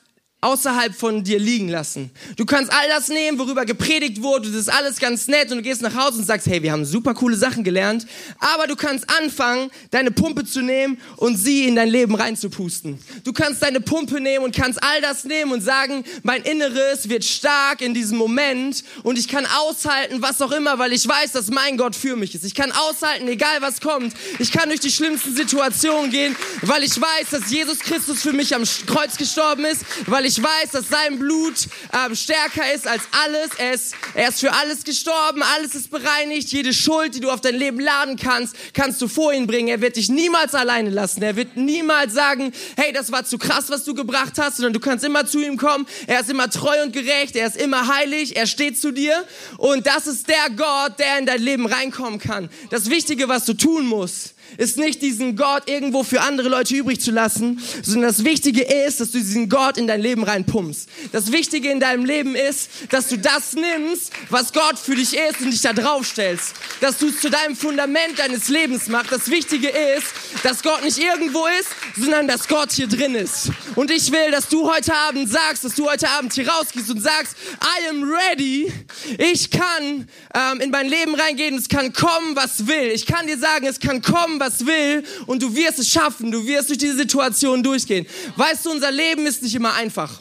außerhalb 0.45 0.95
von 0.95 1.25
dir 1.25 1.39
liegen 1.39 1.69
lassen. 1.69 2.11
Du 2.37 2.45
kannst 2.45 2.71
all 2.73 2.89
das 2.89 3.09
nehmen, 3.09 3.39
worüber 3.39 3.65
gepredigt 3.65 4.23
wurde, 4.23 4.49
das 4.51 4.61
ist 4.61 4.73
alles 4.73 4.99
ganz 4.99 5.27
nett 5.27 5.51
und 5.51 5.59
du 5.59 5.63
gehst 5.63 5.81
nach 5.81 5.95
Hause 5.95 6.19
und 6.19 6.27
sagst, 6.27 6.47
hey, 6.47 6.63
wir 6.63 6.71
haben 6.71 6.85
super 6.85 7.15
coole 7.15 7.37
Sachen 7.37 7.65
gelernt, 7.65 8.07
aber 8.39 8.67
du 8.67 8.77
kannst 8.77 9.09
anfangen, 9.19 9.71
deine 9.91 10.11
Pumpe 10.11 10.45
zu 10.45 10.61
nehmen 10.61 10.99
und 11.17 11.37
sie 11.37 11.67
in 11.67 11.77
dein 11.77 11.89
Leben 11.89 12.15
reinzupusten. 12.15 12.99
Du 13.25 13.33
kannst 13.33 13.63
deine 13.63 13.81
Pumpe 13.81 14.21
nehmen 14.21 14.45
und 14.45 14.55
kannst 14.55 14.83
all 14.83 15.01
das 15.01 15.25
nehmen 15.25 15.53
und 15.53 15.63
sagen, 15.63 16.05
mein 16.23 16.43
Inneres 16.43 17.09
wird 17.09 17.25
stark 17.25 17.81
in 17.81 17.95
diesem 17.95 18.19
Moment 18.19 18.85
und 19.03 19.19
ich 19.19 19.29
kann 19.29 19.47
aushalten, 19.47 20.21
was 20.21 20.43
auch 20.43 20.53
immer, 20.53 20.79
weil 20.79 20.93
ich 20.93 21.09
weiß, 21.09 21.33
dass 21.33 21.49
mein 21.49 21.79
Gott 21.79 21.97
für 21.97 22.17
mich 22.17 22.35
ist. 22.35 22.45
Ich 22.45 22.55
kann 22.55 22.71
aushalten, 22.71 23.29
egal 23.29 23.61
was 23.61 23.81
kommt. 23.81 24.13
Ich 24.39 24.53
kann 24.53 24.69
durch 24.69 24.81
die 24.81 24.91
schlimmsten 24.91 25.35
Situationen 25.35 26.11
gehen, 26.11 26.37
weil 26.61 26.83
ich 26.83 27.01
weiß, 27.01 27.31
dass 27.31 27.51
Jesus 27.51 27.79
Christus 27.79 28.21
für 28.21 28.33
mich 28.33 28.55
am 28.55 28.65
Kreuz 28.87 29.17
gestorben 29.17 29.65
ist, 29.65 29.85
weil 30.07 30.27
ich 30.27 30.34
ich 30.37 30.43
weiß, 30.43 30.71
dass 30.73 30.89
sein 30.89 31.19
Blut 31.19 31.55
ähm, 31.93 32.17
stärker 32.17 32.73
ist 32.75 32.89
als 32.89 33.03
alles. 33.25 33.51
Er 33.57 33.75
ist, 33.75 33.95
er 34.15 34.29
ist 34.31 34.41
für 34.41 34.53
alles 34.53 34.83
gestorben, 34.83 35.43
alles 35.43 35.77
ist 35.77 35.91
bereinigt. 35.91 36.49
Jede 36.49 36.75
Schuld, 36.75 37.15
die 37.15 37.21
du 37.21 37.31
auf 37.31 37.41
dein 37.41 37.55
Leben 37.55 37.79
laden 37.79 38.17
kannst, 38.17 38.57
kannst 38.73 39.01
du 39.01 39.07
vor 39.07 39.33
ihn 39.33 39.47
bringen. 39.47 39.69
Er 39.69 39.81
wird 39.81 39.97
dich 39.97 40.09
niemals 40.09 40.55
alleine 40.55 40.91
lassen. 40.91 41.23
Er 41.23 41.37
wird 41.37 41.57
niemals 41.57 42.15
sagen, 42.15 42.53
hey, 42.77 42.93
das 42.93 43.13
war 43.13 43.25
zu 43.25 43.39
krass, 43.39 43.67
was 43.69 43.85
du 43.85 43.95
gebracht 43.95 44.33
hast, 44.39 44.57
sondern 44.57 44.73
du 44.73 44.81
kannst 44.81 45.05
immer 45.05 45.25
zu 45.25 45.41
ihm 45.41 45.57
kommen. 45.57 45.87
Er 46.09 46.21
ist 46.21 46.31
immer 46.31 46.51
treu 46.51 46.83
und 46.83 46.93
gerecht. 46.93 47.37
Er 47.37 47.47
ist 47.47 47.57
immer 47.57 47.95
heilig. 47.95 48.37
Er 48.37 48.47
steht 48.47 48.81
zu 48.81 48.91
dir. 48.91 49.25
Und 49.57 49.87
das 49.87 50.09
ist 50.09 50.29
der 50.29 50.51
Gott, 50.57 50.99
der 50.99 51.19
in 51.19 51.27
dein 51.27 51.41
Leben 51.41 51.67
reinkommen 51.67 52.19
kann. 52.19 52.49
Das 52.71 52.91
Wichtige, 52.91 53.29
was 53.29 53.45
du 53.45 53.55
tun 53.55 53.87
musst, 53.87 54.34
ist 54.57 54.77
nicht 54.77 55.03
diesen 55.03 55.37
Gott 55.37 55.69
irgendwo 55.69 56.03
für 56.03 56.21
andere 56.21 56.49
Leute 56.49 56.75
übrig 56.75 57.01
zu 57.01 57.11
lassen, 57.11 57.61
sondern 57.83 58.11
das 58.11 58.25
Wichtige 58.25 58.63
ist, 58.63 59.01
dass 59.01 59.11
du 59.11 59.19
diesen 59.19 59.49
Gott 59.49 59.77
in 59.77 59.87
dein 59.87 60.01
Leben 60.01 60.23
reinpumpst. 60.23 60.89
Das 61.13 61.33
Wichtige 61.33 61.71
in 61.71 61.81
deinem 61.81 62.05
Leben 62.05 62.35
ist, 62.35 62.71
dass 62.91 63.09
du 63.09 63.19
das 63.19 63.55
nimmst, 63.55 64.13
was 64.31 64.53
Gott 64.53 64.79
für 64.79 64.95
dich 64.95 65.15
ist 65.15 65.41
und 65.41 65.51
dich 65.51 65.61
da 65.61 65.73
drauf 65.73 66.07
stellst. 66.07 66.55
Dass 66.81 66.99
du 66.99 67.09
es 67.09 67.21
zu 67.21 67.31
deinem 67.31 67.57
Fundament 67.57 68.19
deines 68.19 68.49
Lebens 68.49 68.89
machst. 68.89 69.13
Das 69.13 69.31
Wichtige 69.31 69.69
ist, 69.69 70.07
dass 70.43 70.63
Gott 70.63 70.83
nicht 70.85 70.99
irgendwo 70.99 71.47
ist, 71.61 71.69
sondern 71.97 72.29
dass 72.29 72.49
Gott 72.49 72.73
hier 72.73 72.87
drin 72.87 73.15
ist. 73.15 73.51
Und 73.75 73.91
ich 73.91 74.13
will, 74.13 74.31
dass 74.31 74.49
du 74.49 74.71
heute 74.71 74.95
Abend 74.95 75.31
sagst, 75.31 75.65
dass 75.65 75.75
du 75.75 75.89
heute 75.89 76.09
Abend 76.11 76.33
hier 76.33 76.49
rausgehst 76.49 76.91
und 76.91 77.01
sagst, 77.01 77.37
I 77.63 77.89
am 77.89 78.05
ready. 78.05 78.73
Ich 79.19 79.51
kann 79.51 80.09
ähm, 80.35 80.61
in 80.61 80.71
mein 80.71 80.89
Leben 80.89 81.15
reingehen. 81.15 81.57
Es 81.57 81.69
kann 81.69 81.93
kommen, 81.93 82.37
was 82.37 82.67
will. 82.67 82.91
Ich 82.93 83.07
kann 83.07 83.27
dir 83.27 83.39
sagen, 83.39 83.67
es 83.67 83.81
kann 83.81 84.03
kommen, 84.03 84.41
was 84.41 84.44
will. 84.67 85.05
Und 85.27 85.43
du 85.43 85.55
wirst 85.55 85.79
es 85.79 85.89
schaffen. 85.89 86.31
Du 86.31 86.47
wirst 86.47 86.69
durch 86.69 86.79
diese 86.79 86.97
Situation 86.97 87.63
durchgehen. 87.63 88.07
Weißt 88.37 88.67
du, 88.67 88.71
unser 88.71 88.91
Leben 88.91 89.27
ist 89.27 89.43
nicht 89.43 89.55
immer 89.55 89.75
einfach. 89.75 90.21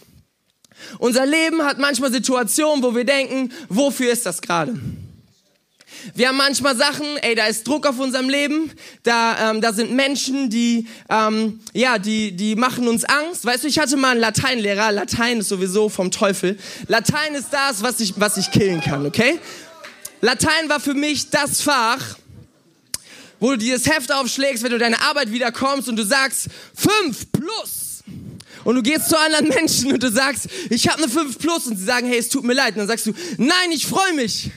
Unser 0.99 1.25
Leben 1.25 1.63
hat 1.63 1.79
manchmal 1.79 2.12
Situationen, 2.12 2.83
wo 2.83 2.95
wir 2.95 3.05
denken, 3.05 3.51
wofür 3.69 4.12
ist 4.12 4.25
das 4.25 4.41
gerade? 4.41 4.77
Wir 6.15 6.27
haben 6.27 6.38
manchmal 6.38 6.75
Sachen, 6.75 7.05
ey, 7.21 7.36
da 7.36 7.45
ist 7.45 7.65
Druck 7.67 7.88
auf 7.88 7.97
unserem 7.99 8.29
Leben, 8.29 8.71
da, 9.03 9.51
ähm, 9.51 9.62
da 9.62 9.71
sind 9.71 9.93
Menschen, 9.93 10.49
die, 10.49 10.88
ähm, 11.09 11.62
ja, 11.73 11.97
die, 11.97 12.36
die 12.36 12.55
machen 12.55 12.88
uns 12.88 13.05
Angst. 13.05 13.45
Weißt 13.45 13.63
du, 13.63 13.67
ich 13.67 13.79
hatte 13.79 13.95
mal 13.95 14.12
einen 14.12 14.19
Lateinlehrer, 14.19 14.91
Latein 14.91 15.39
ist 15.39 15.49
sowieso 15.49 15.89
vom 15.89 16.12
Teufel. 16.12 16.57
Latein 16.88 17.36
ist 17.36 17.47
das, 17.51 17.83
was 17.83 17.99
ich, 17.99 18.13
was 18.17 18.38
ich 18.38 18.51
killen 18.51 18.81
kann, 18.81 19.05
okay? 19.05 19.39
Latein 20.19 20.67
war 20.67 20.79
für 20.79 20.93
mich 20.93 21.29
das 21.29 21.62
Fach, 21.62 22.17
wo 23.43 23.51
du 23.51 23.58
dir 23.58 23.77
das 23.77 23.86
Heft 23.88 24.10
aufschlägst, 24.10 24.63
wenn 24.63 24.71
du 24.71 24.77
deine 24.77 25.01
Arbeit 25.01 25.29
wiederkommst 25.29 25.89
und 25.89 25.97
du 25.97 26.06
sagst, 26.06 26.47
fünf 26.73 27.29
plus. 27.29 28.01
Und 28.63 28.75
du 28.75 28.82
gehst 28.82 29.10
zu 29.10 29.19
anderen 29.19 29.49
Menschen 29.49 29.91
und 29.91 30.01
du 30.01 30.10
sagst, 30.10 30.47
ich 30.69 30.88
habe 30.88 31.03
eine 31.03 31.12
5 31.12 31.38
plus 31.38 31.67
und 31.67 31.75
sie 31.75 31.84
sagen, 31.84 32.08
hey, 32.08 32.17
es 32.17 32.29
tut 32.29 32.45
mir 32.45 32.53
leid. 32.53 32.75
Und 32.75 32.77
dann 32.77 32.88
sagst 32.88 33.06
du, 33.06 33.13
nein, 33.38 33.71
ich 33.73 33.86
freue 33.86 34.13
mich. 34.13 34.49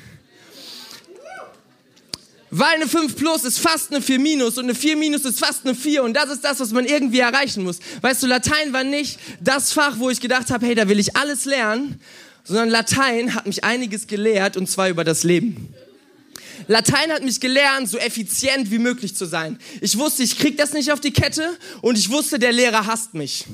Weil 2.53 2.77
eine 2.77 2.87
5 2.87 3.17
plus 3.17 3.43
ist 3.43 3.59
fast 3.59 3.93
eine 3.93 4.01
4 4.01 4.21
minus 4.21 4.57
und 4.57 4.67
eine 4.67 4.77
4 4.77 4.97
minus 4.97 5.25
ist 5.25 5.41
fast 5.41 5.67
eine 5.67 5.75
4 5.75 6.05
und 6.05 6.15
das 6.15 6.31
ist 6.31 6.45
das, 6.45 6.61
was 6.61 6.71
man 6.71 6.87
irgendwie 6.87 7.19
erreichen 7.19 7.65
muss. 7.65 7.81
Weißt 8.03 8.23
du, 8.23 8.29
Latein 8.29 8.73
war 8.73 8.85
nicht 8.85 9.19
das 9.41 9.73
Fach, 9.73 9.99
wo 9.99 10.11
ich 10.11 10.21
gedacht 10.21 10.51
habe, 10.51 10.65
hey, 10.65 10.77
da 10.77 10.89
will 10.89 11.01
ich 11.01 11.17
alles 11.17 11.45
lernen, 11.45 12.01
sondern 12.45 12.69
Latein 12.69 13.35
hat 13.35 13.47
mich 13.47 13.65
einiges 13.65 14.07
gelehrt 14.07 14.57
und 14.57 14.71
zwar 14.71 14.89
über 14.89 15.03
das 15.03 15.25
Leben. 15.25 15.75
Latein 16.69 17.11
hat 17.13 17.23
mich 17.23 17.41
gelernt, 17.41 17.89
so 17.89 17.99
effizient 17.99 18.71
wie 18.71 18.79
möglich 18.79 19.15
zu 19.15 19.25
sein. 19.25 19.59
Ich 19.81 19.99
wusste, 19.99 20.23
ich 20.23 20.39
krieg 20.39 20.57
das 20.57 20.73
nicht 20.73 20.93
auf 20.93 21.01
die 21.01 21.13
Kette 21.13 21.57
und 21.83 21.99
ich 21.99 22.11
wusste, 22.11 22.39
der 22.39 22.53
Lehrer 22.53 22.87
hasst 22.87 23.15
mich. 23.15 23.45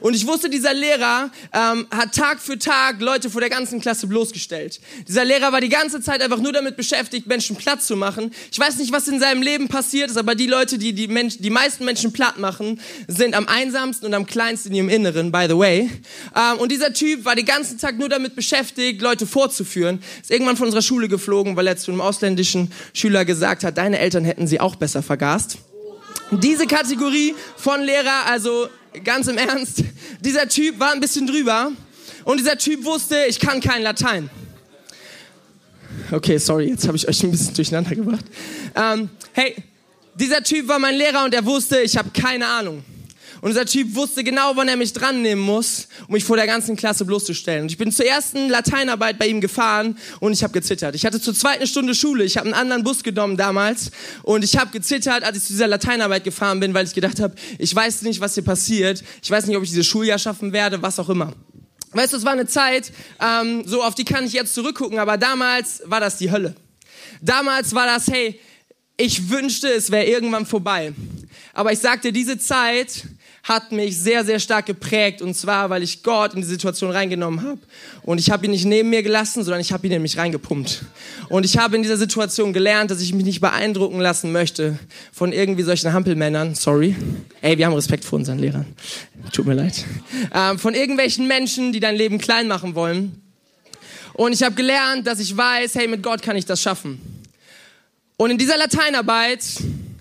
Und 0.00 0.14
ich 0.14 0.26
wusste, 0.26 0.50
dieser 0.50 0.74
Lehrer 0.74 1.30
ähm, 1.52 1.86
hat 1.90 2.14
Tag 2.14 2.40
für 2.40 2.58
Tag 2.58 3.00
Leute 3.00 3.30
vor 3.30 3.40
der 3.40 3.50
ganzen 3.50 3.80
Klasse 3.80 4.06
bloßgestellt. 4.06 4.80
Dieser 5.06 5.24
Lehrer 5.24 5.52
war 5.52 5.60
die 5.60 5.68
ganze 5.68 6.00
Zeit 6.00 6.20
einfach 6.22 6.38
nur 6.38 6.52
damit 6.52 6.76
beschäftigt, 6.76 7.26
Menschen 7.26 7.56
platt 7.56 7.82
zu 7.82 7.96
machen. 7.96 8.32
Ich 8.52 8.58
weiß 8.58 8.76
nicht, 8.76 8.92
was 8.92 9.08
in 9.08 9.20
seinem 9.20 9.42
Leben 9.42 9.68
passiert 9.68 10.10
ist, 10.10 10.16
aber 10.16 10.34
die 10.34 10.46
Leute, 10.46 10.78
die 10.78 10.92
die, 10.92 11.08
Mensch, 11.08 11.38
die 11.38 11.50
meisten 11.50 11.84
Menschen 11.84 12.12
platt 12.12 12.38
machen, 12.38 12.80
sind 13.06 13.34
am 13.34 13.48
einsamsten 13.48 14.06
und 14.06 14.14
am 14.14 14.26
kleinsten 14.26 14.70
in 14.70 14.74
ihrem 14.74 14.88
Inneren, 14.88 15.32
by 15.32 15.46
the 15.48 15.56
way. 15.56 15.90
Ähm, 16.34 16.58
und 16.58 16.72
dieser 16.72 16.92
Typ 16.92 17.24
war 17.24 17.34
den 17.34 17.46
ganzen 17.46 17.78
Tag 17.78 17.98
nur 17.98 18.08
damit 18.08 18.34
beschäftigt, 18.34 19.00
Leute 19.00 19.26
vorzuführen. 19.26 20.00
Ist 20.20 20.30
irgendwann 20.30 20.56
von 20.56 20.66
unserer 20.66 20.82
Schule 20.82 21.08
geflogen, 21.08 21.56
weil 21.56 21.66
er 21.66 21.76
zu 21.76 21.90
einem 21.90 22.00
ausländischen 22.00 22.47
deutschen 22.48 22.72
Schüler 22.94 23.24
gesagt 23.24 23.64
hat, 23.64 23.76
deine 23.76 23.98
Eltern 23.98 24.24
hätten 24.24 24.46
sie 24.46 24.60
auch 24.60 24.76
besser 24.76 25.02
vergast. 25.02 25.58
Diese 26.30 26.66
Kategorie 26.66 27.34
von 27.56 27.82
Lehrer, 27.82 28.26
also 28.26 28.68
ganz 29.04 29.26
im 29.28 29.38
Ernst, 29.38 29.84
dieser 30.20 30.48
Typ 30.48 30.78
war 30.80 30.92
ein 30.92 31.00
bisschen 31.00 31.26
drüber 31.26 31.72
und 32.24 32.40
dieser 32.40 32.56
Typ 32.56 32.84
wusste, 32.84 33.16
ich 33.28 33.38
kann 33.38 33.60
kein 33.60 33.82
Latein. 33.82 34.30
Okay, 36.10 36.38
sorry, 36.38 36.68
jetzt 36.70 36.86
habe 36.86 36.96
ich 36.96 37.06
euch 37.06 37.22
ein 37.22 37.30
bisschen 37.30 37.54
durcheinander 37.54 37.94
gebracht. 37.94 38.24
Ähm, 38.74 39.10
hey, 39.32 39.56
dieser 40.14 40.42
Typ 40.42 40.68
war 40.68 40.78
mein 40.78 40.94
Lehrer 40.94 41.24
und 41.24 41.34
er 41.34 41.44
wusste, 41.44 41.80
ich 41.80 41.96
habe 41.96 42.10
keine 42.10 42.46
Ahnung. 42.46 42.82
Und 43.40 43.50
dieser 43.50 43.66
Typ 43.66 43.94
wusste 43.94 44.24
genau, 44.24 44.52
wann 44.56 44.68
er 44.68 44.76
mich 44.76 44.92
dran 44.92 45.22
nehmen 45.22 45.42
muss, 45.42 45.88
um 46.06 46.14
mich 46.14 46.24
vor 46.24 46.36
der 46.36 46.46
ganzen 46.46 46.76
Klasse 46.76 47.04
bloßzustellen. 47.04 47.62
Und 47.62 47.70
ich 47.70 47.78
bin 47.78 47.92
zur 47.92 48.06
ersten 48.06 48.48
Lateinarbeit 48.48 49.18
bei 49.18 49.26
ihm 49.26 49.40
gefahren 49.40 49.98
und 50.20 50.32
ich 50.32 50.42
habe 50.42 50.52
gezittert. 50.52 50.94
Ich 50.94 51.06
hatte 51.06 51.20
zur 51.20 51.34
zweiten 51.34 51.66
Stunde 51.66 51.94
Schule, 51.94 52.24
ich 52.24 52.36
habe 52.36 52.46
einen 52.46 52.54
anderen 52.54 52.84
Bus 52.84 53.02
genommen 53.02 53.36
damals 53.36 53.90
und 54.22 54.44
ich 54.44 54.56
habe 54.56 54.70
gezittert, 54.70 55.22
als 55.24 55.36
ich 55.36 55.44
zu 55.44 55.52
dieser 55.52 55.68
Lateinarbeit 55.68 56.24
gefahren 56.24 56.60
bin, 56.60 56.74
weil 56.74 56.86
ich 56.86 56.94
gedacht 56.94 57.20
habe, 57.20 57.34
ich 57.58 57.74
weiß 57.74 58.02
nicht, 58.02 58.20
was 58.20 58.34
hier 58.34 58.44
passiert. 58.44 59.02
Ich 59.22 59.30
weiß 59.30 59.46
nicht, 59.46 59.56
ob 59.56 59.62
ich 59.62 59.70
dieses 59.70 59.86
Schuljahr 59.86 60.18
schaffen 60.18 60.52
werde, 60.52 60.82
was 60.82 60.98
auch 60.98 61.08
immer. 61.08 61.32
Weißt 61.92 62.12
du, 62.12 62.18
es 62.18 62.24
war 62.24 62.32
eine 62.32 62.46
Zeit, 62.46 62.92
ähm, 63.20 63.62
so 63.66 63.82
auf 63.82 63.94
die 63.94 64.04
kann 64.04 64.24
ich 64.26 64.32
jetzt 64.32 64.54
zurückgucken, 64.54 64.98
aber 64.98 65.16
damals 65.16 65.82
war 65.86 66.00
das 66.00 66.18
die 66.18 66.30
Hölle. 66.30 66.54
Damals 67.22 67.74
war 67.74 67.86
das, 67.86 68.08
hey, 68.08 68.38
ich 68.96 69.30
wünschte, 69.30 69.68
es 69.68 69.90
wäre 69.90 70.04
irgendwann 70.04 70.44
vorbei. 70.44 70.92
Aber 71.54 71.72
ich 71.72 71.78
sagte, 71.78 72.12
diese 72.12 72.38
Zeit 72.38 73.04
hat 73.42 73.72
mich 73.72 73.96
sehr, 73.96 74.24
sehr 74.24 74.38
stark 74.40 74.66
geprägt. 74.66 75.22
Und 75.22 75.34
zwar, 75.34 75.70
weil 75.70 75.82
ich 75.82 76.02
Gott 76.02 76.34
in 76.34 76.40
die 76.40 76.46
Situation 76.46 76.90
reingenommen 76.90 77.42
habe. 77.42 77.60
Und 78.02 78.18
ich 78.18 78.30
habe 78.30 78.44
ihn 78.46 78.50
nicht 78.50 78.64
neben 78.64 78.90
mir 78.90 79.02
gelassen, 79.02 79.42
sondern 79.44 79.60
ich 79.60 79.72
habe 79.72 79.86
ihn 79.86 79.92
in 79.92 80.02
mich 80.02 80.18
reingepumpt. 80.18 80.84
Und 81.28 81.44
ich 81.44 81.58
habe 81.58 81.76
in 81.76 81.82
dieser 81.82 81.96
Situation 81.96 82.52
gelernt, 82.52 82.90
dass 82.90 83.00
ich 83.00 83.14
mich 83.14 83.24
nicht 83.24 83.40
beeindrucken 83.40 84.00
lassen 84.00 84.32
möchte 84.32 84.78
von 85.12 85.32
irgendwie 85.32 85.62
solchen 85.62 85.92
Hampelmännern. 85.92 86.54
Sorry. 86.54 86.96
Ey, 87.40 87.56
wir 87.58 87.66
haben 87.66 87.74
Respekt 87.74 88.04
vor 88.04 88.18
unseren 88.18 88.38
Lehrern. 88.38 88.66
Tut 89.32 89.46
mir 89.46 89.54
leid. 89.54 89.84
Ähm, 90.34 90.58
von 90.58 90.74
irgendwelchen 90.74 91.26
Menschen, 91.26 91.72
die 91.72 91.80
dein 91.80 91.96
Leben 91.96 92.18
klein 92.18 92.48
machen 92.48 92.74
wollen. 92.74 93.22
Und 94.14 94.32
ich 94.32 94.42
habe 94.42 94.54
gelernt, 94.54 95.06
dass 95.06 95.20
ich 95.20 95.36
weiß, 95.36 95.76
hey, 95.76 95.86
mit 95.86 96.02
Gott 96.02 96.22
kann 96.22 96.36
ich 96.36 96.44
das 96.44 96.60
schaffen. 96.60 97.00
Und 98.16 98.32
in 98.32 98.38
dieser 98.38 98.56
Lateinarbeit 98.56 99.44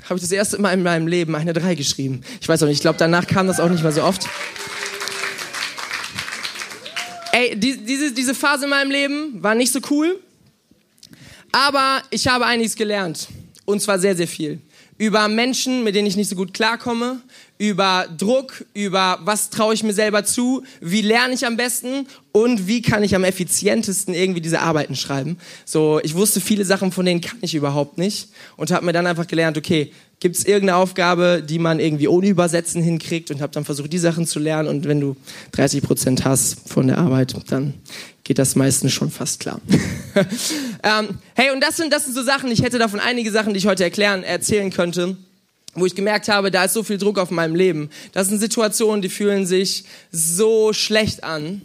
habe 0.10 0.15
ich 0.15 0.22
das 0.22 0.32
erste 0.32 0.62
Mal 0.62 0.74
in 0.74 0.84
meinem 0.84 1.08
Leben 1.08 1.36
eine 1.36 1.54
3 1.54 1.76
geschrieben. 1.76 2.22
Ich 2.39 2.48
weiß 2.48 2.63
auch 2.63 2.67
nicht, 2.67 2.78
ich 2.78 2.82
glaube, 2.82 2.98
danach 2.98 3.28
kam 3.28 3.48
das 3.48 3.60
auch 3.60 3.70
nicht 3.70 3.84
mehr 3.84 3.91
so 3.91 4.04
oft. 4.04 4.28
Ey, 7.34 7.56
die, 7.60 7.78
diese, 7.78 8.12
diese 8.13 8.34
Phase 8.34 8.63
in 8.63 8.70
meinem 8.70 8.89
Leben 8.89 9.43
war 9.43 9.54
nicht 9.54 9.72
so 9.72 9.80
cool, 9.91 10.20
aber 11.52 12.02
ich 12.10 12.28
habe 12.28 12.46
einiges 12.46 12.76
gelernt. 12.76 13.28
Und 13.65 13.82
zwar 13.82 14.00
sehr, 14.00 14.15
sehr 14.15 14.28
viel. 14.28 14.62
Über 14.98 15.28
Menschen, 15.28 15.84
mit 15.84 15.93
denen 15.93 16.08
ich 16.08 16.15
nicht 16.15 16.30
so 16.30 16.36
gut 16.36 16.54
klarkomme, 16.54 17.22
über 17.58 18.08
Druck, 18.17 18.65
über 18.74 19.20
was 19.24 19.50
traue 19.50 19.74
ich 19.74 19.84
mir 19.84 19.93
selber 19.93 20.24
zu, 20.24 20.63
wie 20.80 21.02
lerne 21.02 21.34
ich 21.34 21.46
am 21.46 21.58
besten 21.58 22.08
und 22.32 22.67
wie 22.67 22.82
kann 22.82 23.04
ich 23.04 23.15
am 23.15 23.24
effizientesten 23.24 24.13
irgendwie 24.13 24.41
diese 24.41 24.62
Arbeiten 24.62 24.96
schreiben. 24.96 25.38
So, 25.65 26.00
ich 26.04 26.13
wusste 26.15 26.39
viele 26.39 26.65
Sachen, 26.65 26.91
von 26.91 27.06
denen 27.06 27.22
kann 27.22 27.39
ich 27.41 27.56
überhaupt 27.56 27.98
nicht 27.98 28.30
und 28.58 28.72
habe 28.72 28.86
mir 28.86 28.93
dann 28.93 29.08
einfach 29.08 29.28
gelernt, 29.28 29.58
okay, 29.58 29.91
gibt 30.20 30.36
es 30.36 30.46
irgendeine 30.46 30.78
Aufgabe, 30.78 31.43
die 31.48 31.60
man 31.60 31.80
irgendwie 31.80 32.08
ohne 32.08 32.28
Übersetzen 32.28 32.82
hinkriegt 32.82 33.32
und 33.32 33.41
habe 33.41 33.54
dann 33.54 33.65
versucht, 33.65 33.93
die 33.93 33.98
Sachen 33.98 34.26
zu 34.26 34.39
lernen 34.39 34.67
und 34.67 34.88
wenn 34.88 35.00
du 35.00 35.15
30 35.54 35.82
Prozent 35.82 36.26
hast 36.26 36.70
von 36.70 36.88
der 36.88 36.98
Arbeit, 36.98 37.36
dann 37.50 37.74
geht 38.24 38.39
das 38.39 38.56
meistens 38.56 38.93
schon 38.93 39.10
fast 39.10 39.39
klar. 39.39 39.62
ähm, 40.84 41.17
hey, 41.34 41.52
und 41.52 41.62
das 41.62 41.78
sind, 41.78 41.93
das 41.93 42.06
sind 42.06 42.13
so 42.13 42.24
Sachen, 42.24 42.52
ich 42.52 42.62
hätte 42.62 42.78
davon 42.78 43.00
einige 43.00 43.32
Sachen, 43.32 43.54
die 43.54 43.60
ich 43.60 43.67
heute 43.67 43.84
erklären, 43.84 44.24
erzählen 44.24 44.70
könnte 44.70 45.17
wo 45.80 45.86
ich 45.86 45.96
gemerkt 45.96 46.28
habe, 46.28 46.52
da 46.52 46.66
ist 46.66 46.74
so 46.74 46.84
viel 46.84 46.98
Druck 46.98 47.20
auf 47.20 47.32
meinem 47.32 47.56
Leben. 47.56 47.90
Das 48.12 48.28
sind 48.28 48.40
Situationen, 48.40 49.02
die 49.02 49.10
fühlen 49.10 49.46
sich 49.46 49.86
so 50.12 50.74
schlecht 50.74 51.24
an. 51.24 51.62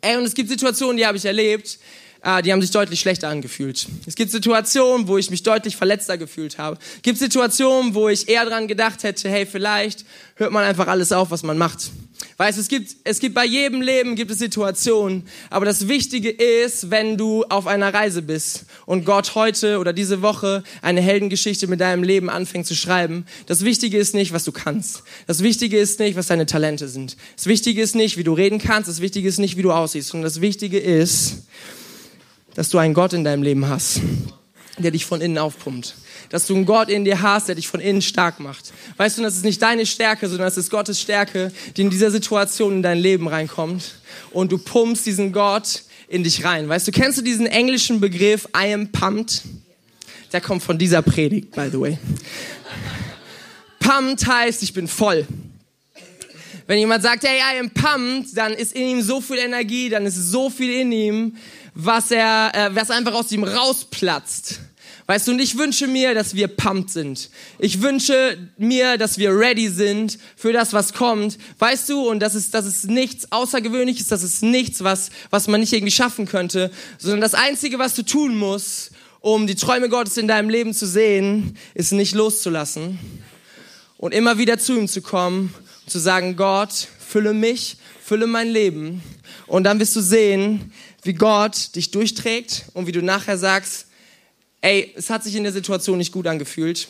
Ey, 0.00 0.16
und 0.16 0.24
es 0.24 0.34
gibt 0.34 0.50
Situationen, 0.50 0.98
die 0.98 1.06
habe 1.06 1.16
ich 1.16 1.24
erlebt, 1.24 1.78
äh, 2.24 2.42
die 2.42 2.52
haben 2.52 2.60
sich 2.60 2.70
deutlich 2.70 3.00
schlechter 3.00 3.28
angefühlt. 3.28 3.86
Es 4.06 4.14
gibt 4.14 4.30
Situationen, 4.30 5.06
wo 5.06 5.18
ich 5.18 5.30
mich 5.30 5.42
deutlich 5.42 5.76
verletzter 5.76 6.18
gefühlt 6.18 6.58
habe. 6.58 6.78
Es 6.96 7.02
gibt 7.02 7.18
Situationen, 7.18 7.94
wo 7.94 8.08
ich 8.08 8.28
eher 8.28 8.46
dran 8.46 8.66
gedacht 8.66 9.02
hätte, 9.02 9.28
hey, 9.28 9.46
vielleicht 9.46 10.04
hört 10.36 10.50
man 10.50 10.64
einfach 10.64 10.88
alles 10.88 11.12
auf, 11.12 11.30
was 11.30 11.42
man 11.42 11.58
macht. 11.58 11.90
Weißt, 12.36 12.58
es 12.58 12.68
gibt, 12.68 12.96
es 13.04 13.20
gibt 13.20 13.34
bei 13.34 13.44
jedem 13.44 13.80
Leben 13.80 14.16
gibt 14.16 14.30
es 14.30 14.38
Situationen, 14.38 15.24
aber 15.50 15.66
das 15.66 15.86
Wichtige 15.86 16.30
ist, 16.30 16.90
wenn 16.90 17.16
du 17.16 17.44
auf 17.44 17.66
einer 17.66 17.92
Reise 17.94 18.22
bist 18.22 18.64
und 18.86 19.04
Gott 19.04 19.34
heute 19.36 19.78
oder 19.78 19.92
diese 19.92 20.20
Woche 20.20 20.64
eine 20.82 21.00
Heldengeschichte 21.00 21.68
mit 21.68 21.80
deinem 21.80 22.02
Leben 22.02 22.30
anfängt 22.30 22.66
zu 22.66 22.74
schreiben. 22.74 23.26
Das 23.46 23.64
Wichtige 23.64 23.98
ist 23.98 24.14
nicht, 24.14 24.32
was 24.32 24.42
du 24.44 24.50
kannst. 24.50 25.04
Das 25.26 25.42
Wichtige 25.42 25.78
ist 25.78 26.00
nicht, 26.00 26.16
was 26.16 26.26
deine 26.26 26.46
Talente 26.46 26.88
sind. 26.88 27.16
Das 27.36 27.46
Wichtige 27.46 27.82
ist 27.82 27.94
nicht, 27.94 28.16
wie 28.16 28.24
du 28.24 28.32
reden 28.32 28.58
kannst. 28.58 28.88
Das 28.88 29.00
Wichtige 29.00 29.28
ist 29.28 29.38
nicht, 29.38 29.56
wie 29.56 29.62
du 29.62 29.70
aussiehst. 29.70 30.08
sondern 30.08 30.24
das 30.24 30.40
Wichtige 30.40 30.78
ist, 30.78 31.44
dass 32.54 32.70
du 32.70 32.78
einen 32.78 32.94
Gott 32.94 33.12
in 33.12 33.24
deinem 33.24 33.42
Leben 33.42 33.68
hast, 33.68 34.00
der 34.78 34.90
dich 34.90 35.06
von 35.06 35.20
innen 35.20 35.38
aufpumpt. 35.38 35.94
Dass 36.30 36.46
du 36.46 36.54
einen 36.54 36.66
Gott 36.66 36.88
in 36.88 37.04
dir 37.04 37.22
hast, 37.22 37.48
der 37.48 37.54
dich 37.54 37.68
von 37.68 37.80
innen 37.80 38.02
stark 38.02 38.40
macht. 38.40 38.72
Weißt 38.96 39.18
du, 39.18 39.22
das 39.22 39.36
ist 39.36 39.44
nicht 39.44 39.62
deine 39.62 39.86
Stärke, 39.86 40.28
sondern 40.28 40.46
das 40.46 40.56
ist 40.56 40.70
Gottes 40.70 41.00
Stärke, 41.00 41.52
die 41.76 41.82
in 41.82 41.90
dieser 41.90 42.10
Situation 42.10 42.74
in 42.74 42.82
dein 42.82 42.98
Leben 42.98 43.28
reinkommt. 43.28 43.94
Und 44.30 44.50
du 44.50 44.58
pumpst 44.58 45.06
diesen 45.06 45.32
Gott 45.32 45.82
in 46.08 46.24
dich 46.24 46.44
rein. 46.44 46.68
Weißt 46.68 46.88
du, 46.88 46.92
kennst 46.92 47.18
du 47.18 47.22
diesen 47.22 47.46
englischen 47.46 48.00
Begriff 48.00 48.48
I 48.56 48.72
am 48.72 48.88
pumped? 48.88 49.42
Der 50.32 50.40
kommt 50.40 50.62
von 50.62 50.78
dieser 50.78 51.02
Predigt, 51.02 51.52
by 51.52 51.68
the 51.70 51.78
way. 51.78 51.98
Pumped 53.78 54.26
heißt, 54.26 54.62
ich 54.62 54.72
bin 54.72 54.88
voll. 54.88 55.26
Wenn 56.66 56.78
jemand 56.78 57.02
sagt, 57.02 57.24
hey, 57.24 57.38
I 57.38 57.60
am 57.60 57.70
pumped, 57.70 58.36
dann 58.36 58.52
ist 58.54 58.72
in 58.72 58.88
ihm 58.88 59.02
so 59.02 59.20
viel 59.20 59.38
Energie, 59.38 59.90
dann 59.90 60.06
ist 60.06 60.16
so 60.16 60.48
viel 60.48 60.72
in 60.80 60.92
ihm, 60.92 61.36
was 61.74 62.10
er, 62.10 62.52
äh, 62.54 62.74
was 62.74 62.90
einfach 62.90 63.12
aus 63.12 63.30
ihm 63.32 63.44
rausplatzt. 63.44 64.60
Weißt 65.06 65.28
du, 65.28 65.32
und 65.32 65.40
ich 65.40 65.58
wünsche 65.58 65.86
mir, 65.86 66.14
dass 66.14 66.34
wir 66.34 66.48
pumped 66.48 66.88
sind. 66.88 67.28
Ich 67.58 67.82
wünsche 67.82 68.38
mir, 68.56 68.96
dass 68.96 69.18
wir 69.18 69.36
ready 69.36 69.68
sind 69.68 70.18
für 70.34 70.54
das, 70.54 70.72
was 70.72 70.94
kommt. 70.94 71.36
Weißt 71.58 71.90
du, 71.90 72.08
und 72.08 72.20
das 72.20 72.34
ist, 72.34 72.54
das 72.54 72.64
ist 72.64 72.86
nichts 72.86 73.30
Außergewöhnliches, 73.30 74.06
das 74.06 74.22
ist 74.22 74.42
nichts, 74.42 74.82
was, 74.82 75.10
was 75.28 75.46
man 75.46 75.60
nicht 75.60 75.74
irgendwie 75.74 75.92
schaffen 75.92 76.24
könnte, 76.24 76.70
sondern 76.96 77.20
das 77.20 77.34
Einzige, 77.34 77.78
was 77.78 77.94
du 77.94 78.02
tun 78.02 78.38
musst, 78.38 78.92
um 79.20 79.46
die 79.46 79.56
Träume 79.56 79.90
Gottes 79.90 80.16
in 80.16 80.28
deinem 80.28 80.48
Leben 80.48 80.72
zu 80.72 80.86
sehen, 80.86 81.58
ist 81.74 81.92
nicht 81.92 82.14
loszulassen 82.14 82.98
und 83.98 84.14
immer 84.14 84.38
wieder 84.38 84.58
zu 84.58 84.74
ihm 84.78 84.88
zu 84.88 85.02
kommen 85.02 85.52
zu 85.86 85.98
sagen, 85.98 86.36
Gott, 86.36 86.88
fülle 86.98 87.34
mich, 87.34 87.76
fülle 88.02 88.26
mein 88.26 88.48
Leben. 88.48 89.02
Und 89.46 89.64
dann 89.64 89.78
wirst 89.80 89.96
du 89.96 90.00
sehen, 90.00 90.72
wie 91.02 91.14
Gott 91.14 91.74
dich 91.76 91.90
durchträgt 91.90 92.66
und 92.74 92.86
wie 92.86 92.92
du 92.92 93.02
nachher 93.02 93.38
sagst, 93.38 93.86
ey, 94.60 94.92
es 94.96 95.10
hat 95.10 95.22
sich 95.22 95.34
in 95.36 95.44
der 95.44 95.52
Situation 95.52 95.98
nicht 95.98 96.12
gut 96.12 96.26
angefühlt. 96.26 96.88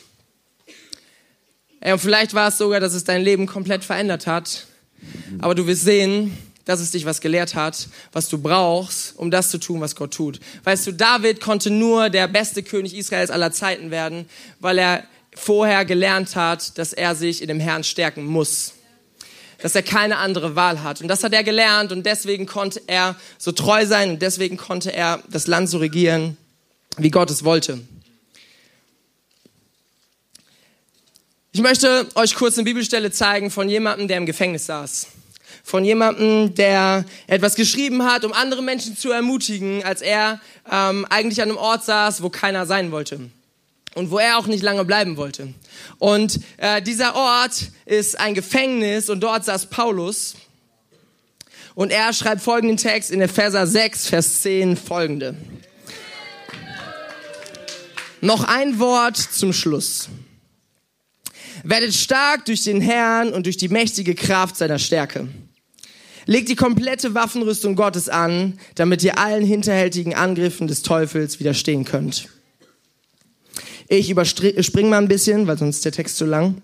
Ey, 1.81 1.93
und 1.93 1.99
vielleicht 1.99 2.33
war 2.35 2.49
es 2.49 2.59
sogar, 2.59 2.81
dass 2.81 2.95
es 2.95 3.05
dein 3.05 3.23
Leben 3.23 3.47
komplett 3.47 3.85
verändert 3.85 4.27
hat. 4.27 4.67
Aber 5.41 5.55
du 5.55 5.67
wirst 5.67 5.83
sehen, 5.83 6.37
dass 6.65 6.81
es 6.81 6.93
dich 6.93 7.05
was 7.05 7.21
gelehrt 7.21 7.55
hat, 7.55 7.89
was 8.13 8.29
du 8.29 8.39
brauchst, 8.39 9.19
um 9.19 9.31
das 9.31 9.51
zu 9.51 9.59
tun, 9.59 9.81
was 9.81 9.97
Gott 9.97 10.15
tut. 10.15 10.41
Weißt 10.63 10.87
du, 10.87 10.93
David 10.93 11.41
konnte 11.41 11.71
nur 11.71 12.09
der 12.09 12.27
beste 12.27 12.63
König 12.63 12.95
Israels 12.95 13.31
aller 13.31 13.53
Zeiten 13.53 13.91
werden, 13.91 14.27
weil 14.61 14.79
er 14.79 15.05
vorher 15.35 15.85
gelernt 15.85 16.37
hat, 16.37 16.79
dass 16.79 16.93
er 16.93 17.15
sich 17.15 17.43
in 17.43 17.49
dem 17.49 17.61
Herrn 17.61 17.85
stärken 17.85 18.25
muss 18.25 18.73
dass 19.65 19.75
er 19.75 19.83
keine 19.83 20.19
andere 20.19 20.57
Wahl 20.57 20.83
hat. 20.83 21.01
Und 21.01 21.09
das 21.09 21.25
hat 21.25 21.33
er 21.33 21.43
gelernt 21.43 21.91
und 21.91 22.05
deswegen 22.05 22.45
konnte 22.45 22.83
er 22.87 23.17
so 23.39 23.51
treu 23.51 23.87
sein 23.87 24.11
und 24.11 24.21
deswegen 24.21 24.59
konnte 24.59 24.93
er 24.93 25.23
das 25.31 25.47
Land 25.47 25.71
so 25.71 25.79
regieren, 25.79 26.37
wie 26.99 27.11
Gott 27.11 27.31
es 27.31 27.45
wollte. 27.45 27.81
Ich 31.53 31.63
möchte 31.63 32.07
euch 32.15 32.35
kurz 32.35 32.59
eine 32.59 32.67
Bibelstelle 32.67 33.11
zeigen 33.11 33.51
von 33.51 33.71
jemandem, 33.71 34.07
der 34.07 34.19
im 34.19 34.27
Gefängnis 34.27 34.67
saß. 34.67 35.07
von 35.63 35.83
jemandem, 35.83 36.55
der 36.55 37.07
etwas 37.27 37.55
geschrieben 37.55 38.05
hat, 38.05 38.27
um 38.27 38.35
andere 38.35 38.63
Menschen 38.63 38.99
zu 38.99 39.13
ermutigen, 39.13 39.83
als 39.83 40.03
er 40.03 40.43
ähm, 40.71 41.07
eigentlich 41.09 41.41
an 41.41 41.49
einem 41.49 41.57
Ort 41.57 41.87
saß, 41.87 42.23
wo 42.23 42.29
keiner 42.29 42.67
sein 42.67 42.93
wollte 42.93 43.31
und 43.95 44.11
wo 44.11 44.19
er 44.19 44.39
auch 44.39 44.47
nicht 44.47 44.63
lange 44.63 44.85
bleiben 44.85 45.17
wollte. 45.17 45.55
Und 45.99 46.41
äh, 46.57 46.83
dieser 46.83 47.15
Ort 47.15 47.71
ist 47.87 48.19
ein 48.19 48.35
Gefängnis 48.35 49.09
und 49.09 49.21
dort 49.21 49.45
saß 49.45 49.67
Paulus. 49.67 50.35
Und 51.75 51.91
er 51.91 52.13
schreibt 52.13 52.43
folgenden 52.43 52.77
Text 52.77 53.11
in 53.11 53.21
Epheser 53.21 53.67
6, 53.67 54.09
Vers 54.09 54.43
10 54.43 54.77
folgende. 54.77 55.37
Noch 58.21 58.45
ein 58.45 58.79
Wort 58.79 59.17
zum 59.17 59.53
Schluss. 59.53 60.09
Werdet 61.63 61.95
stark 61.95 62.45
durch 62.47 62.65
den 62.65 62.81
Herrn 62.81 63.33
und 63.33 63.47
durch 63.47 63.57
die 63.57 63.69
mächtige 63.69 64.15
Kraft 64.15 64.57
seiner 64.57 64.79
Stärke. 64.79 65.29
Legt 66.27 66.49
die 66.49 66.57
komplette 66.57 67.15
Waffenrüstung 67.15 67.77
Gottes 67.77 68.09
an, 68.09 68.59
damit 68.77 69.03
ihr 69.03 69.19
allen 69.19 69.45
hinterhältigen 69.45 70.15
Angriffen 70.15 70.69
des 70.69 70.83
Teufels 70.83 71.39
widerstehen 71.39 71.85
könnt. 71.85 72.29
Ich 73.89 74.11
überspringe 74.11 74.89
mal 74.89 74.99
ein 74.99 75.09
bisschen, 75.09 75.47
weil 75.47 75.59
sonst 75.59 75.77
ist 75.77 75.85
der 75.85 75.93
Text 75.93 76.17
zu 76.17 76.25
lang. 76.25 76.63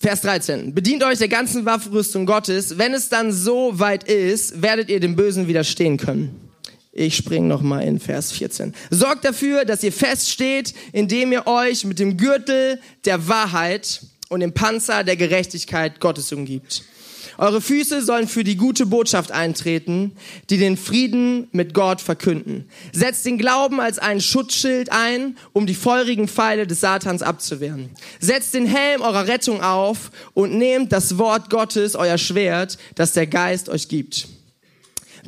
Vers 0.00 0.20
13. 0.20 0.74
Bedient 0.74 1.02
euch 1.02 1.18
der 1.18 1.28
ganzen 1.28 1.64
Waffenrüstung 1.64 2.24
Gottes. 2.24 2.78
Wenn 2.78 2.94
es 2.94 3.08
dann 3.08 3.32
so 3.32 3.78
weit 3.80 4.04
ist, 4.04 4.62
werdet 4.62 4.90
ihr 4.90 5.00
dem 5.00 5.16
Bösen 5.16 5.48
widerstehen 5.48 5.96
können. 5.96 6.48
Ich 6.92 7.16
springe 7.16 7.46
nochmal 7.46 7.84
in 7.84 7.98
Vers 7.98 8.32
14. 8.32 8.74
Sorgt 8.90 9.24
dafür, 9.24 9.64
dass 9.64 9.82
ihr 9.82 9.92
feststeht, 9.92 10.74
indem 10.92 11.32
ihr 11.32 11.46
euch 11.46 11.84
mit 11.84 11.98
dem 11.98 12.16
Gürtel 12.16 12.80
der 13.04 13.28
Wahrheit 13.28 14.02
und 14.28 14.40
dem 14.40 14.52
Panzer 14.52 15.04
der 15.04 15.16
Gerechtigkeit 15.16 16.00
Gottes 16.00 16.32
umgibt. 16.32 16.84
Eure 17.38 17.60
Füße 17.60 18.02
sollen 18.02 18.26
für 18.26 18.42
die 18.42 18.56
gute 18.56 18.84
Botschaft 18.84 19.30
eintreten, 19.30 20.16
die 20.50 20.58
den 20.58 20.76
Frieden 20.76 21.46
mit 21.52 21.72
Gott 21.72 22.00
verkünden. 22.00 22.68
Setzt 22.92 23.24
den 23.24 23.38
Glauben 23.38 23.80
als 23.80 24.00
einen 24.00 24.20
Schutzschild 24.20 24.90
ein, 24.90 25.38
um 25.52 25.64
die 25.64 25.76
feurigen 25.76 26.26
Pfeile 26.26 26.66
des 26.66 26.80
Satans 26.80 27.22
abzuwehren. 27.22 27.90
Setzt 28.18 28.54
den 28.54 28.66
Helm 28.66 29.02
eurer 29.02 29.28
Rettung 29.28 29.62
auf 29.62 30.10
und 30.34 30.58
nehmt 30.58 30.92
das 30.92 31.16
Wort 31.16 31.48
Gottes, 31.48 31.94
euer 31.94 32.18
Schwert, 32.18 32.76
das 32.96 33.12
der 33.12 33.28
Geist 33.28 33.68
euch 33.68 33.86
gibt. 33.86 34.26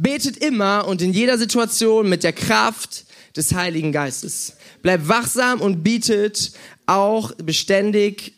Betet 0.01 0.37
immer 0.39 0.89
und 0.89 1.03
in 1.03 1.13
jeder 1.13 1.39
Situation 1.39 2.09
mit 2.09 2.25
der 2.25 2.33
Kraft 2.33 3.05
des 3.37 3.55
Heiligen 3.55 3.93
Geistes. 3.93 4.55
Bleibt 4.83 5.07
wachsam 5.07 5.61
und 5.61 5.85
bietet 5.85 6.53
auch 6.87 7.33
beständig, 7.37 8.35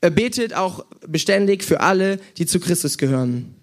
äh, 0.00 0.10
betet 0.10 0.54
auch 0.54 0.84
beständig 1.06 1.64
für 1.64 1.80
alle, 1.80 2.18
die 2.36 2.46
zu 2.46 2.60
Christus 2.60 2.98
gehören. 2.98 3.57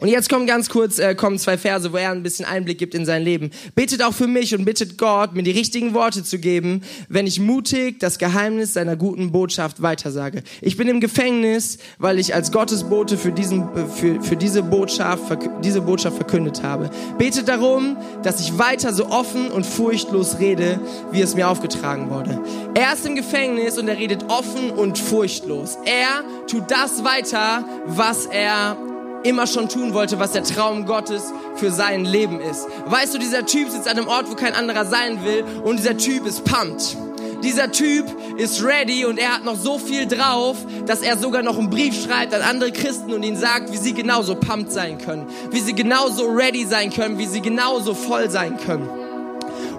Und 0.00 0.08
jetzt 0.08 0.28
kommen 0.28 0.46
ganz 0.46 0.68
kurz 0.68 0.98
äh, 0.98 1.14
kommen 1.14 1.38
zwei 1.38 1.58
Verse, 1.58 1.92
wo 1.92 1.96
er 1.96 2.10
ein 2.10 2.22
bisschen 2.22 2.44
Einblick 2.44 2.78
gibt 2.78 2.94
in 2.94 3.04
sein 3.04 3.22
Leben. 3.22 3.50
Betet 3.74 4.02
auch 4.02 4.14
für 4.14 4.26
mich 4.26 4.54
und 4.54 4.64
bittet 4.64 4.98
Gott, 4.98 5.34
mir 5.34 5.42
die 5.42 5.50
richtigen 5.50 5.94
Worte 5.94 6.24
zu 6.24 6.38
geben, 6.38 6.82
wenn 7.08 7.26
ich 7.26 7.40
mutig 7.40 7.98
das 8.00 8.18
Geheimnis 8.18 8.74
seiner 8.74 8.96
guten 8.96 9.32
Botschaft 9.32 9.82
weitersage. 9.82 10.42
Ich 10.60 10.76
bin 10.76 10.88
im 10.88 11.00
Gefängnis, 11.00 11.78
weil 11.98 12.18
ich 12.18 12.34
als 12.34 12.52
Gottesbote 12.52 13.16
für, 13.16 13.32
diesen, 13.32 13.68
für, 13.94 14.20
für 14.20 14.36
diese, 14.36 14.62
Botschaft, 14.62 15.22
diese 15.62 15.80
Botschaft 15.80 16.16
verkündet 16.16 16.62
habe. 16.62 16.90
Betet 17.18 17.48
darum, 17.48 17.96
dass 18.22 18.40
ich 18.40 18.58
weiter 18.58 18.92
so 18.92 19.06
offen 19.06 19.50
und 19.50 19.66
furchtlos 19.66 20.38
rede, 20.38 20.80
wie 21.10 21.20
es 21.20 21.34
mir 21.34 21.48
aufgetragen 21.48 22.10
wurde. 22.10 22.40
Er 22.74 22.92
ist 22.92 23.06
im 23.06 23.16
Gefängnis 23.16 23.78
und 23.78 23.88
er 23.88 23.98
redet 23.98 24.24
offen 24.28 24.70
und 24.70 24.98
furchtlos. 24.98 25.78
Er 25.84 26.24
tut 26.46 26.70
das 26.70 27.04
weiter, 27.04 27.64
was 27.86 28.26
er 28.26 28.76
immer 29.24 29.46
schon 29.46 29.68
tun 29.68 29.94
wollte, 29.94 30.18
was 30.18 30.32
der 30.32 30.44
Traum 30.44 30.86
Gottes 30.86 31.32
für 31.56 31.70
sein 31.70 32.04
Leben 32.04 32.40
ist. 32.40 32.66
Weißt 32.86 33.14
du, 33.14 33.18
dieser 33.18 33.46
Typ 33.46 33.70
sitzt 33.70 33.88
an 33.88 33.98
einem 33.98 34.08
Ort, 34.08 34.30
wo 34.30 34.34
kein 34.34 34.54
anderer 34.54 34.84
sein 34.84 35.24
will 35.24 35.44
und 35.64 35.78
dieser 35.78 35.96
Typ 35.96 36.26
ist 36.26 36.44
pumped. 36.44 36.96
Dieser 37.42 37.72
Typ 37.72 38.06
ist 38.36 38.62
ready 38.62 39.04
und 39.04 39.18
er 39.18 39.34
hat 39.34 39.44
noch 39.44 39.56
so 39.56 39.78
viel 39.78 40.06
drauf, 40.06 40.56
dass 40.86 41.02
er 41.02 41.18
sogar 41.18 41.42
noch 41.42 41.58
einen 41.58 41.70
Brief 41.70 42.04
schreibt 42.04 42.32
an 42.32 42.42
andere 42.42 42.70
Christen 42.70 43.12
und 43.12 43.24
ihnen 43.24 43.36
sagt, 43.36 43.72
wie 43.72 43.78
sie 43.78 43.94
genauso 43.94 44.36
pumped 44.36 44.72
sein 44.72 44.98
können, 44.98 45.26
wie 45.50 45.60
sie 45.60 45.74
genauso 45.74 46.26
ready 46.26 46.64
sein 46.64 46.90
können, 46.90 47.18
wie 47.18 47.26
sie 47.26 47.40
genauso 47.40 47.94
voll 47.94 48.30
sein 48.30 48.58
können. 48.58 48.88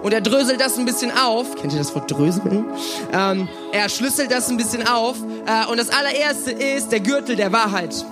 Und 0.02 0.12
er 0.12 0.20
dröselt 0.20 0.60
das 0.60 0.76
ein 0.76 0.84
bisschen 0.84 1.10
auf. 1.16 1.54
Kennt 1.56 1.72
ihr 1.72 1.78
das 1.78 1.94
Wort 1.94 2.10
dröseln? 2.10 2.66
Ähm, 3.14 3.48
er 3.72 3.88
schlüsselt 3.88 4.30
das 4.30 4.50
ein 4.50 4.58
bisschen 4.58 4.86
auf. 4.86 5.16
Äh, 5.46 5.70
und 5.70 5.78
das 5.78 5.88
allererste 5.88 6.50
ist 6.50 6.92
der 6.92 7.00
Gürtel 7.00 7.36
der 7.36 7.52
Wahrheit. 7.52 8.04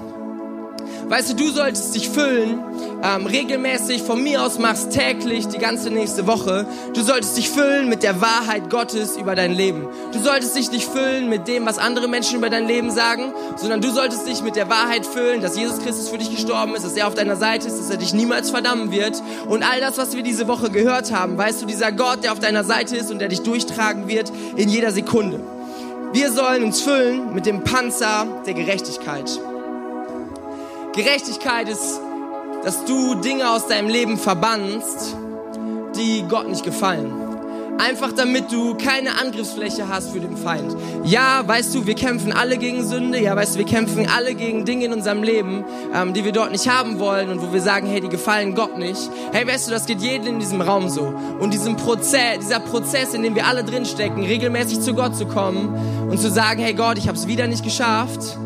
Weißt 1.12 1.28
du, 1.28 1.34
du 1.34 1.50
solltest 1.50 1.94
dich 1.94 2.08
füllen, 2.08 2.58
ähm, 3.02 3.26
regelmäßig, 3.26 4.02
von 4.02 4.22
mir 4.22 4.42
aus 4.42 4.58
machst 4.58 4.92
täglich, 4.92 5.46
die 5.46 5.58
ganze 5.58 5.90
nächste 5.90 6.26
Woche. 6.26 6.64
Du 6.94 7.02
solltest 7.02 7.36
dich 7.36 7.50
füllen 7.50 7.90
mit 7.90 8.02
der 8.02 8.22
Wahrheit 8.22 8.70
Gottes 8.70 9.18
über 9.18 9.34
dein 9.34 9.52
Leben. 9.52 9.86
Du 10.14 10.20
solltest 10.20 10.56
dich 10.56 10.70
nicht 10.70 10.88
füllen 10.88 11.28
mit 11.28 11.48
dem, 11.48 11.66
was 11.66 11.76
andere 11.76 12.08
Menschen 12.08 12.38
über 12.38 12.48
dein 12.48 12.66
Leben 12.66 12.90
sagen, 12.90 13.34
sondern 13.56 13.82
du 13.82 13.90
solltest 13.90 14.26
dich 14.26 14.42
mit 14.42 14.56
der 14.56 14.70
Wahrheit 14.70 15.04
füllen, 15.04 15.42
dass 15.42 15.54
Jesus 15.54 15.80
Christus 15.80 16.08
für 16.08 16.16
dich 16.16 16.30
gestorben 16.30 16.74
ist, 16.74 16.82
dass 16.82 16.96
er 16.96 17.08
auf 17.08 17.14
deiner 17.14 17.36
Seite 17.36 17.68
ist, 17.68 17.78
dass 17.78 17.90
er 17.90 17.98
dich 17.98 18.14
niemals 18.14 18.48
verdammen 18.48 18.90
wird. 18.90 19.22
Und 19.46 19.62
all 19.70 19.82
das, 19.82 19.98
was 19.98 20.16
wir 20.16 20.22
diese 20.22 20.48
Woche 20.48 20.70
gehört 20.70 21.12
haben, 21.12 21.36
weißt 21.36 21.60
du, 21.60 21.66
dieser 21.66 21.92
Gott, 21.92 22.24
der 22.24 22.32
auf 22.32 22.40
deiner 22.40 22.64
Seite 22.64 22.96
ist 22.96 23.10
und 23.10 23.18
der 23.18 23.28
dich 23.28 23.42
durchtragen 23.42 24.08
wird 24.08 24.32
in 24.56 24.70
jeder 24.70 24.92
Sekunde. 24.92 25.40
Wir 26.14 26.32
sollen 26.32 26.64
uns 26.64 26.80
füllen 26.80 27.34
mit 27.34 27.44
dem 27.44 27.64
Panzer 27.64 28.26
der 28.46 28.54
Gerechtigkeit. 28.54 29.38
Gerechtigkeit 30.95 31.70
ist, 31.70 32.01
dass 32.64 32.84
du 32.84 33.14
Dinge 33.14 33.51
aus 33.51 33.66
deinem 33.66 33.88
Leben 33.88 34.18
verbannst, 34.18 35.16
die 35.97 36.22
Gott 36.28 36.49
nicht 36.49 36.64
gefallen. 36.64 37.11
Einfach 37.78 38.12
damit 38.12 38.53
du 38.53 38.74
keine 38.76 39.18
Angriffsfläche 39.18 39.88
hast 39.88 40.11
für 40.11 40.20
den 40.20 40.36
Feind. 40.36 40.76
Ja, 41.05 41.43
weißt 41.49 41.74
du, 41.74 41.86
wir 41.86 41.95
kämpfen 41.95 42.30
alle 42.30 42.59
gegen 42.59 42.86
Sünde. 42.86 43.18
Ja, 43.18 43.34
weißt 43.34 43.55
du, 43.55 43.61
wir 43.61 43.66
kämpfen 43.66 44.07
alle 44.07 44.34
gegen 44.34 44.66
Dinge 44.66 44.84
in 44.84 44.93
unserem 44.93 45.22
Leben, 45.22 45.64
ähm, 45.95 46.12
die 46.12 46.26
wir 46.26 46.32
dort 46.32 46.53
nicht 46.53 46.68
haben 46.68 46.99
wollen 46.99 47.30
und 47.30 47.40
wo 47.40 47.55
wir 47.55 47.62
sagen, 47.62 47.86
hey, 47.86 48.03
die 48.03 48.11
gefallen 48.11 48.55
Gott 48.55 48.78
nicht. 48.78 49.01
Hey, 49.32 49.47
weißt 49.47 49.68
du, 49.68 49.72
das 49.72 49.86
geht 49.86 50.03
jedem 50.03 50.34
in 50.34 50.40
diesem 50.40 50.61
Raum 50.61 50.90
so. 50.90 51.14
Und 51.40 51.55
diesem 51.55 51.76
Prozess, 51.76 52.40
dieser 52.40 52.61
Prozess, 52.61 53.14
in 53.14 53.22
dem 53.22 53.34
wir 53.34 53.47
alle 53.47 53.64
drinstecken, 53.64 54.22
regelmäßig 54.22 54.82
zu 54.82 54.93
Gott 54.93 55.16
zu 55.16 55.24
kommen 55.24 56.09
und 56.11 56.20
zu 56.20 56.30
sagen, 56.30 56.61
hey 56.61 56.74
Gott, 56.74 56.99
ich 56.99 57.09
habe 57.09 57.16
es 57.16 57.26
wieder 57.26 57.47
nicht 57.47 57.64
geschafft 57.64 58.36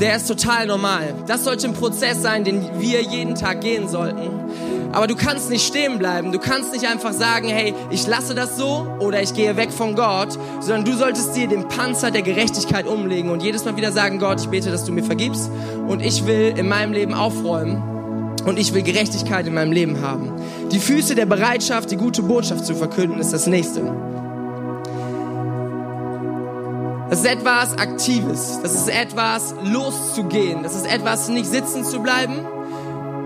der 0.00 0.16
ist 0.16 0.28
total 0.28 0.66
normal. 0.66 1.14
Das 1.26 1.44
sollte 1.44 1.66
ein 1.66 1.74
Prozess 1.74 2.22
sein, 2.22 2.44
den 2.44 2.80
wir 2.80 3.02
jeden 3.02 3.34
Tag 3.34 3.60
gehen 3.60 3.88
sollten. 3.88 4.30
Aber 4.92 5.06
du 5.06 5.16
kannst 5.16 5.50
nicht 5.50 5.66
stehen 5.66 5.98
bleiben. 5.98 6.32
Du 6.32 6.38
kannst 6.38 6.72
nicht 6.72 6.86
einfach 6.86 7.12
sagen, 7.12 7.48
hey, 7.48 7.74
ich 7.90 8.06
lasse 8.06 8.34
das 8.34 8.56
so 8.56 8.86
oder 9.00 9.22
ich 9.22 9.34
gehe 9.34 9.56
weg 9.56 9.70
von 9.70 9.94
Gott, 9.94 10.38
sondern 10.60 10.84
du 10.84 10.94
solltest 10.94 11.36
dir 11.36 11.46
den 11.46 11.68
Panzer 11.68 12.10
der 12.10 12.22
Gerechtigkeit 12.22 12.86
umlegen 12.86 13.30
und 13.30 13.42
jedes 13.42 13.64
Mal 13.64 13.76
wieder 13.76 13.92
sagen, 13.92 14.18
Gott, 14.18 14.40
ich 14.40 14.48
bete, 14.48 14.70
dass 14.70 14.84
du 14.84 14.92
mir 14.92 15.04
vergibst 15.04 15.50
und 15.86 16.00
ich 16.00 16.26
will 16.26 16.54
in 16.56 16.68
meinem 16.68 16.92
Leben 16.92 17.12
aufräumen 17.14 17.82
und 18.46 18.58
ich 18.58 18.72
will 18.72 18.82
Gerechtigkeit 18.82 19.46
in 19.46 19.54
meinem 19.54 19.72
Leben 19.72 20.00
haben. 20.00 20.32
Die 20.72 20.78
Füße 20.78 21.14
der 21.14 21.26
Bereitschaft, 21.26 21.90
die 21.90 21.96
gute 21.96 22.22
Botschaft 22.22 22.64
zu 22.64 22.74
verkünden, 22.74 23.20
ist 23.20 23.32
das 23.32 23.46
nächste. 23.46 23.82
Das 27.10 27.20
ist 27.20 27.26
etwas 27.26 27.78
Aktives. 27.78 28.60
Das 28.62 28.74
ist 28.74 28.88
etwas 28.88 29.54
loszugehen. 29.64 30.62
Das 30.62 30.74
ist 30.74 30.86
etwas 30.86 31.28
nicht 31.28 31.46
sitzen 31.46 31.84
zu 31.84 32.00
bleiben, 32.00 32.44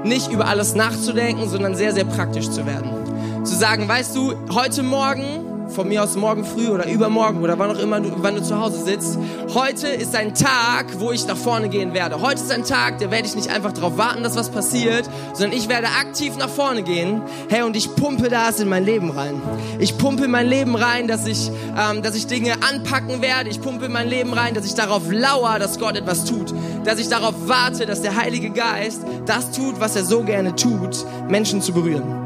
nicht 0.05 0.31
über 0.31 0.47
alles 0.47 0.75
nachzudenken, 0.75 1.49
sondern 1.49 1.75
sehr, 1.75 1.93
sehr 1.93 2.05
praktisch 2.05 2.49
zu 2.49 2.65
werden. 2.65 3.45
Zu 3.45 3.57
sagen, 3.57 3.89
weißt 3.89 4.15
du, 4.15 4.35
heute 4.55 4.85
Morgen 4.85 5.52
von 5.73 5.89
mir 5.89 6.03
aus 6.03 6.17
morgen 6.17 6.45
früh 6.45 6.69
oder 6.69 6.87
übermorgen 6.89 7.43
oder 7.43 7.59
wann 7.59 7.71
auch 7.71 7.79
immer 7.79 8.01
du, 8.01 8.13
wann 8.17 8.35
du 8.35 8.43
zu 8.43 8.61
Hause 8.61 8.85
sitzt. 8.85 9.19
Heute 9.55 9.89
ist 9.89 10.15
ein 10.15 10.35
Tag, 10.35 11.01
wo 11.01 11.13
ich 11.13 11.27
nach 11.27 11.37
vorne 11.37 11.69
gehen 11.69 11.95
werde. 11.95 12.21
Heute 12.21 12.43
ist 12.43 12.53
ein 12.53 12.65
Tag, 12.65 12.99
da 12.99 13.11
werde 13.11 13.27
ich 13.27 13.35
nicht 13.35 13.51
einfach 13.51 13.73
darauf 13.73 13.97
warten, 13.97 14.23
dass 14.23 14.37
was 14.37 14.51
passiert, 14.51 15.09
sondern 15.33 15.57
ich 15.57 15.69
werde 15.69 15.89
aktiv 15.89 16.37
nach 16.37 16.49
vorne 16.49 16.83
gehen. 16.83 17.23
Hey, 17.49 17.63
und 17.63 17.77
ich 17.77 17.95
pumpe 17.97 18.29
das 18.29 18.61
in 18.61 18.69
mein 18.69 18.85
Leben 18.85 19.11
rein. 19.11 19.41
Ich 19.79 19.97
pumpe 19.97 20.25
in 20.25 20.31
mein 20.31 20.47
Leben 20.47 20.77
rein, 20.77 21.09
dass 21.09 21.27
ich, 21.27 21.51
ähm, 21.79 22.03
dass 22.03 22.15
ich 22.15 22.27
Dinge 22.27 22.55
anpacken 22.69 23.23
werde. 23.23 23.49
Ich 23.49 23.61
pumpe 23.61 23.87
in 23.87 23.93
mein 23.93 24.09
Leben 24.09 24.33
rein, 24.33 24.55
dass 24.55 24.67
ich 24.67 24.75
darauf 24.75 25.11
lauere, 25.11 25.59
dass 25.59 25.79
Gott 25.79 25.97
etwas 25.97 26.25
tut. 26.25 26.53
Dass 26.85 26.99
ich 26.99 27.09
darauf 27.09 27.35
warte, 27.47 27.87
dass 27.87 28.03
der 28.03 28.17
Heilige 28.17 28.51
Geist 28.51 29.03
das 29.27 29.51
tut, 29.53 29.81
was 29.81 29.97
er 29.97 30.05
so 30.05 30.23
gerne 30.23 30.55
tut, 30.55 31.05
Menschen 31.29 31.63
zu 31.63 31.73
berühren. 31.73 32.23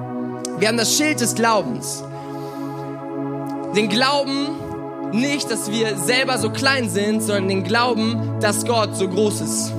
Wir 0.58 0.68
haben 0.68 0.78
das 0.78 0.96
Schild 0.96 1.20
des 1.20 1.34
Glaubens 1.34 2.02
den 3.76 3.88
Glauben 3.90 4.48
nicht, 5.12 5.50
dass 5.50 5.70
wir 5.70 5.96
selber 5.96 6.38
so 6.38 6.50
klein 6.50 6.88
sind, 6.88 7.22
sondern 7.22 7.48
den 7.48 7.64
Glauben, 7.64 8.40
dass 8.40 8.64
Gott 8.64 8.96
so 8.96 9.08
groß 9.08 9.42
ist. 9.42 9.72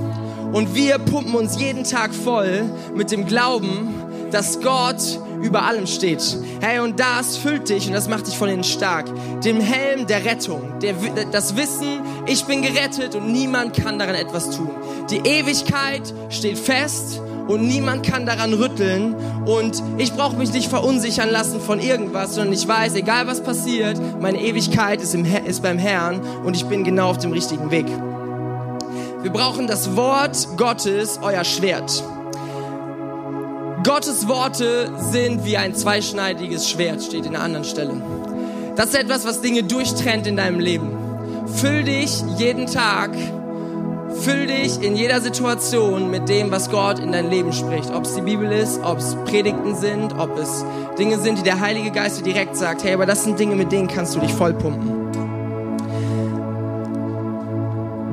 Und 0.52 0.74
wir 0.74 0.98
pumpen 0.98 1.34
uns 1.34 1.58
jeden 1.60 1.84
Tag 1.84 2.14
voll 2.14 2.64
mit 2.94 3.10
dem 3.10 3.26
Glauben, 3.26 3.92
dass 4.30 4.60
Gott 4.60 5.20
über 5.42 5.64
allem 5.64 5.86
steht. 5.86 6.22
Hey, 6.60 6.78
und 6.80 6.98
das 6.98 7.36
füllt 7.36 7.68
dich 7.68 7.86
und 7.86 7.92
das 7.92 8.08
macht 8.08 8.26
dich 8.26 8.36
von 8.36 8.48
innen 8.48 8.64
stark. 8.64 9.06
Dem 9.44 9.60
Helm 9.60 10.06
der 10.06 10.24
Rettung, 10.24 10.78
der, 10.80 10.94
das 11.30 11.56
Wissen, 11.56 12.00
ich 12.26 12.44
bin 12.44 12.62
gerettet 12.62 13.14
und 13.14 13.30
niemand 13.30 13.76
kann 13.76 13.98
daran 13.98 14.14
etwas 14.14 14.56
tun. 14.56 14.70
Die 15.10 15.18
Ewigkeit 15.18 16.02
steht 16.30 16.58
fest 16.58 17.20
und 17.48 17.66
niemand 17.66 18.06
kann 18.06 18.26
daran 18.26 18.52
rütteln 18.52 19.16
und 19.46 19.82
ich 19.96 20.12
brauche 20.12 20.36
mich 20.36 20.52
nicht 20.52 20.68
verunsichern 20.68 21.30
lassen 21.30 21.60
von 21.60 21.80
irgendwas, 21.80 22.34
sondern 22.34 22.52
ich 22.52 22.68
weiß, 22.68 22.94
egal 22.94 23.26
was 23.26 23.42
passiert, 23.42 23.98
meine 24.20 24.40
Ewigkeit 24.40 25.00
ist, 25.00 25.14
im, 25.14 25.24
ist 25.24 25.62
beim 25.62 25.78
Herrn 25.78 26.20
und 26.44 26.54
ich 26.54 26.66
bin 26.66 26.84
genau 26.84 27.10
auf 27.10 27.18
dem 27.18 27.32
richtigen 27.32 27.70
Weg. 27.70 27.86
Wir 29.22 29.32
brauchen 29.32 29.66
das 29.66 29.96
Wort 29.96 30.48
Gottes, 30.56 31.18
euer 31.22 31.42
Schwert. 31.42 32.04
Gottes 33.82 34.28
Worte 34.28 34.92
sind 35.10 35.44
wie 35.44 35.56
ein 35.56 35.74
zweischneidiges 35.74 36.68
Schwert, 36.68 37.02
steht 37.02 37.24
in 37.24 37.34
einer 37.34 37.44
anderen 37.44 37.64
Stelle. 37.64 37.94
Das 38.76 38.90
ist 38.90 38.94
etwas, 38.94 39.26
was 39.26 39.40
Dinge 39.40 39.64
durchtrennt 39.64 40.26
in 40.26 40.36
deinem 40.36 40.60
Leben. 40.60 40.90
Füll 41.56 41.82
dich 41.84 42.22
jeden 42.36 42.66
Tag 42.66 43.10
Füll 44.14 44.46
dich 44.46 44.82
in 44.82 44.96
jeder 44.96 45.20
Situation 45.20 46.10
mit 46.10 46.28
dem, 46.28 46.50
was 46.50 46.70
Gott 46.70 46.98
in 46.98 47.12
dein 47.12 47.30
Leben 47.30 47.52
spricht. 47.52 47.90
Ob 47.90 48.04
es 48.04 48.14
die 48.14 48.22
Bibel 48.22 48.50
ist, 48.50 48.80
ob 48.82 48.98
es 48.98 49.14
Predigten 49.26 49.74
sind, 49.74 50.18
ob 50.18 50.38
es 50.38 50.64
Dinge 50.98 51.18
sind, 51.18 51.38
die 51.38 51.42
der 51.42 51.60
Heilige 51.60 51.90
Geist 51.90 52.18
dir 52.18 52.24
direkt 52.24 52.56
sagt, 52.56 52.84
hey, 52.84 52.94
aber 52.94 53.06
das 53.06 53.24
sind 53.24 53.38
Dinge, 53.38 53.54
mit 53.54 53.70
denen 53.70 53.86
kannst 53.86 54.14
du 54.16 54.20
dich 54.20 54.32
vollpumpen. 54.32 55.07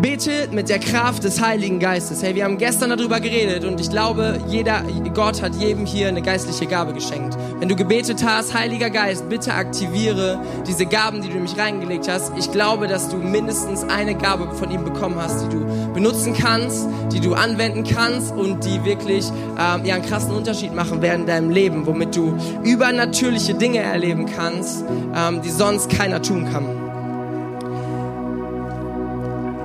Bete 0.06 0.50
mit 0.52 0.70
der 0.70 0.78
Kraft 0.78 1.24
des 1.24 1.42
Heiligen 1.42 1.80
Geistes. 1.80 2.22
Hey, 2.22 2.36
wir 2.36 2.44
haben 2.44 2.60
gestern 2.60 2.92
darüber 2.92 3.20
geredet 3.20 3.66
und 3.66 3.82
ich 3.82 3.90
glaube, 3.90 4.40
jeder, 4.48 4.84
Gott 5.16 5.42
hat 5.42 5.56
jedem 5.56 5.88
hier 5.88 6.10
eine 6.10 6.22
geistliche 6.22 6.68
Gabe 6.68 6.94
geschenkt. 6.94 7.36
Wenn 7.60 7.70
du 7.70 7.76
gebetet 7.76 8.24
hast, 8.24 8.54
Heiliger 8.54 8.92
Geist, 8.92 9.28
bitte 9.30 9.56
aktiviere 9.56 10.40
diese 10.68 10.86
Gaben, 10.86 11.24
die 11.24 11.30
du 11.30 11.34
nämlich 11.34 11.58
reingelegt 11.58 12.08
hast. 12.08 12.34
Ich 12.38 12.52
glaube, 12.52 12.86
dass 12.86 13.10
du 13.10 13.18
mindestens 13.18 13.84
eine 13.84 14.14
Gabe 14.14 14.54
von 14.54 14.70
ihm 14.70 14.84
bekommen 14.84 15.16
hast, 15.20 15.44
die 15.44 15.50
du 15.50 15.94
benutzen 15.96 16.36
kannst, 16.40 16.88
die 17.12 17.20
du 17.20 17.34
anwenden 17.34 17.84
kannst 17.84 18.32
und 18.32 18.64
die 18.64 18.86
wirklich 18.86 19.26
ähm, 19.58 19.86
ja, 19.86 19.96
einen 19.96 20.06
krassen 20.06 20.36
Unterschied 20.36 20.76
machen 20.76 21.02
werden 21.02 21.22
in 21.22 21.28
deinem 21.28 21.50
Leben, 21.50 21.88
womit 21.88 22.16
du 22.16 22.38
übernatürliche 22.64 23.56
Dinge 23.56 23.80
erleben 23.80 24.28
kannst, 24.28 24.86
ähm, 25.16 25.42
die 25.42 25.50
sonst 25.50 25.90
keiner 25.90 26.22
tun 26.22 26.48
kann. 26.52 26.85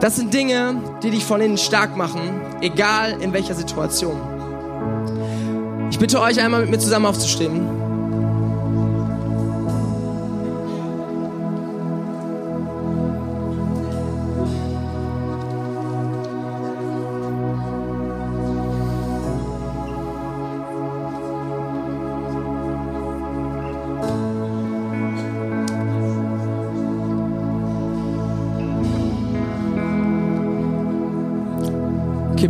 Das 0.01 0.17
sind 0.17 0.33
Dinge, 0.33 0.81
die 1.03 1.11
dich 1.11 1.25
von 1.25 1.43
innen 1.43 1.59
stark 1.59 1.95
machen, 1.95 2.41
egal 2.63 3.21
in 3.21 3.35
welcher 3.35 3.55
Situation. 3.55 4.17
Ich 5.91 5.99
bitte 5.99 6.21
euch 6.23 6.41
einmal 6.41 6.63
mit 6.63 6.71
mir 6.71 6.79
zusammen 6.79 7.05
aufzustehen. 7.05 7.80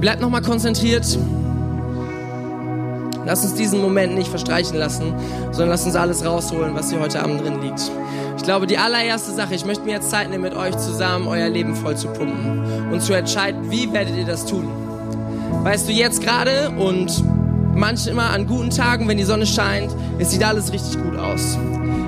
Bleibt 0.01 0.21
nochmal 0.21 0.43
konzentriert. 0.43 1.19
Lass 3.27 3.45
uns 3.45 3.55
diesen 3.55 3.81
Moment 3.81 4.15
nicht 4.15 4.29
verstreichen 4.29 4.77
lassen, 4.79 5.15
sondern 5.53 5.69
lass 5.69 5.85
uns 5.85 5.95
alles 5.95 6.25
rausholen, 6.25 6.75
was 6.75 6.91
hier 6.91 7.01
heute 7.01 7.23
Abend 7.23 7.43
drin 7.43 7.61
liegt. 7.61 7.91
Ich 8.37 8.43
glaube, 8.43 8.67
die 8.67 8.79
allererste 8.79 9.33
Sache, 9.33 9.55
ich 9.55 9.67
möchte 9.67 9.85
mir 9.85 9.93
jetzt 9.93 10.11
Zeit 10.11 10.31
nehmen, 10.31 10.43
mit 10.43 10.57
euch 10.57 10.77
zusammen 10.79 11.29
euer 11.29 11.49
Leben 11.49 11.77
voll 11.77 11.97
zu 11.97 12.09
pumpen 12.09 12.91
und 12.91 13.03
zu 13.03 13.13
entscheiden, 13.13 13.71
wie 13.71 13.93
werdet 13.93 14.17
ihr 14.17 14.25
das 14.25 14.47
tun. 14.47 14.67
Weißt 15.63 15.89
du, 15.89 15.93
jetzt 15.93 16.23
gerade 16.23 16.71
und 16.71 17.23
manchmal 17.75 18.35
an 18.35 18.47
guten 18.47 18.71
Tagen, 18.71 19.07
wenn 19.07 19.19
die 19.19 19.25
Sonne 19.25 19.47
scheint, 19.47 19.95
es 20.19 20.31
sieht 20.31 20.43
alles 20.43 20.73
richtig 20.73 21.03
gut 21.03 21.19
aus. 21.19 21.59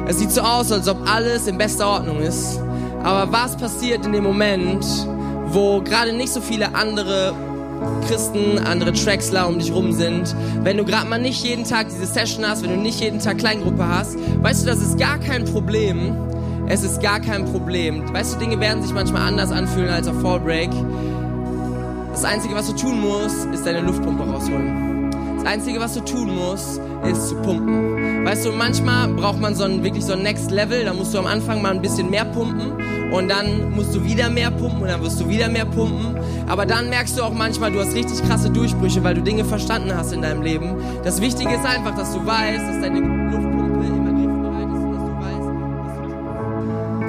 Es 0.07 0.19
sieht 0.19 0.33
so 0.33 0.41
aus, 0.41 0.73
als 0.73 0.89
ob 0.89 1.09
alles 1.09 1.47
in 1.47 1.59
bester 1.59 1.87
Ordnung 1.87 2.21
ist. 2.21 2.59
Aber 3.03 3.31
was 3.31 3.57
passiert 3.57 4.07
in 4.07 4.13
dem 4.13 4.25
Moment, 4.25 4.85
wo 5.47 5.83
gerade 5.83 6.13
nicht 6.15 6.33
so 6.33 6.41
viele 6.41 6.75
andere 6.75 7.35
Christen, 8.09 8.59
andere 8.59 8.93
Tracksler 8.93 9.49
um 9.49 9.59
dich 9.59 9.73
rum 9.73 9.93
sind, 9.93 10.35
wenn 10.63 10.77
du 10.77 10.85
gerade 10.85 11.09
mal 11.09 11.21
nicht 11.21 11.45
jeden 11.45 11.65
Tag 11.65 11.89
diese 11.89 12.07
Session 12.07 12.47
hast, 12.47 12.63
wenn 12.63 12.71
du 12.71 12.77
nicht 12.77 13.01
jeden 13.01 13.21
Tag 13.21 13.39
Kleingruppe 13.39 13.87
hast, 13.87 14.17
weißt 14.43 14.63
du, 14.63 14.67
das 14.67 14.79
ist 14.79 14.99
gar 14.99 15.19
kein 15.19 15.45
Problem. 15.45 16.17
Es 16.69 16.83
ist 16.85 17.03
gar 17.03 17.21
kein 17.21 17.45
Problem. 17.45 18.13
Weißt 18.13 18.35
du, 18.35 18.39
Dinge 18.39 18.61
werden 18.61 18.83
sich 18.83 18.93
manchmal 18.93 19.23
anders 19.23 19.51
anfühlen 19.51 19.91
als 19.91 20.09
auf 20.09 20.21
Fallbreak. 20.21 20.71
Das 22.13 22.25
Einzige, 22.25 22.55
was 22.55 22.69
du 22.69 22.77
tun 22.77 23.01
musst, 23.01 23.47
ist 23.53 23.67
deine 23.67 23.81
Luftpumpe 23.81 24.23
rausholen. 24.23 24.92
Das 25.43 25.55
Einzige, 25.55 25.81
was 25.81 25.95
du 25.95 26.01
tun 26.03 26.37
musst, 26.37 26.81
ist 27.05 27.29
zu 27.29 27.35
pumpen. 27.35 28.25
Weißt 28.25 28.47
du, 28.47 28.53
manchmal 28.53 29.09
braucht 29.09 29.41
man 29.41 29.57
so 29.57 29.65
ein, 29.65 29.83
wirklich 29.83 30.05
so 30.05 30.13
ein 30.13 30.23
Next 30.23 30.53
Level, 30.53 30.85
da 30.85 30.95
musst 30.95 31.13
du 31.15 31.19
am 31.19 31.27
Anfang 31.27 31.61
mal 31.61 31.73
ein 31.73 31.83
bisschen 31.83 32.11
mehr 32.11 32.25
pumpen 32.25 32.75
und 33.13 33.29
dann 33.29 33.73
musst 33.73 33.93
du 33.93 34.05
wieder 34.05 34.31
mehr 34.31 34.53
pumpen 34.53 34.83
und 34.83 34.89
dann 34.89 35.03
wirst 35.03 35.21
du 35.21 35.29
wieder 35.29 35.49
mehr 35.49 35.65
pumpen. 35.65 36.17
Aber 36.47 36.65
dann 36.65 36.89
merkst 36.91 37.19
du 37.19 37.25
auch 37.25 37.33
manchmal, 37.33 37.73
du 37.73 37.81
hast 37.81 37.93
richtig 37.93 38.23
krasse 38.23 38.51
Durchbrüche, 38.51 39.03
weil 39.03 39.15
du 39.17 39.23
Dinge 39.23 39.45
verstanden 39.45 39.93
hast 39.97 40.13
in 40.13 40.23
deinem 40.23 40.43
Leben. 40.43 40.77
Das 41.03 41.21
Wichtige 41.21 41.53
ist 41.53 41.67
einfach, 41.67 41.97
dass 41.97 42.13
du 42.13 42.25
weißt, 42.25 42.63
dass 42.63 42.81
deine 42.81 43.01
Luftpumpe 43.01 43.52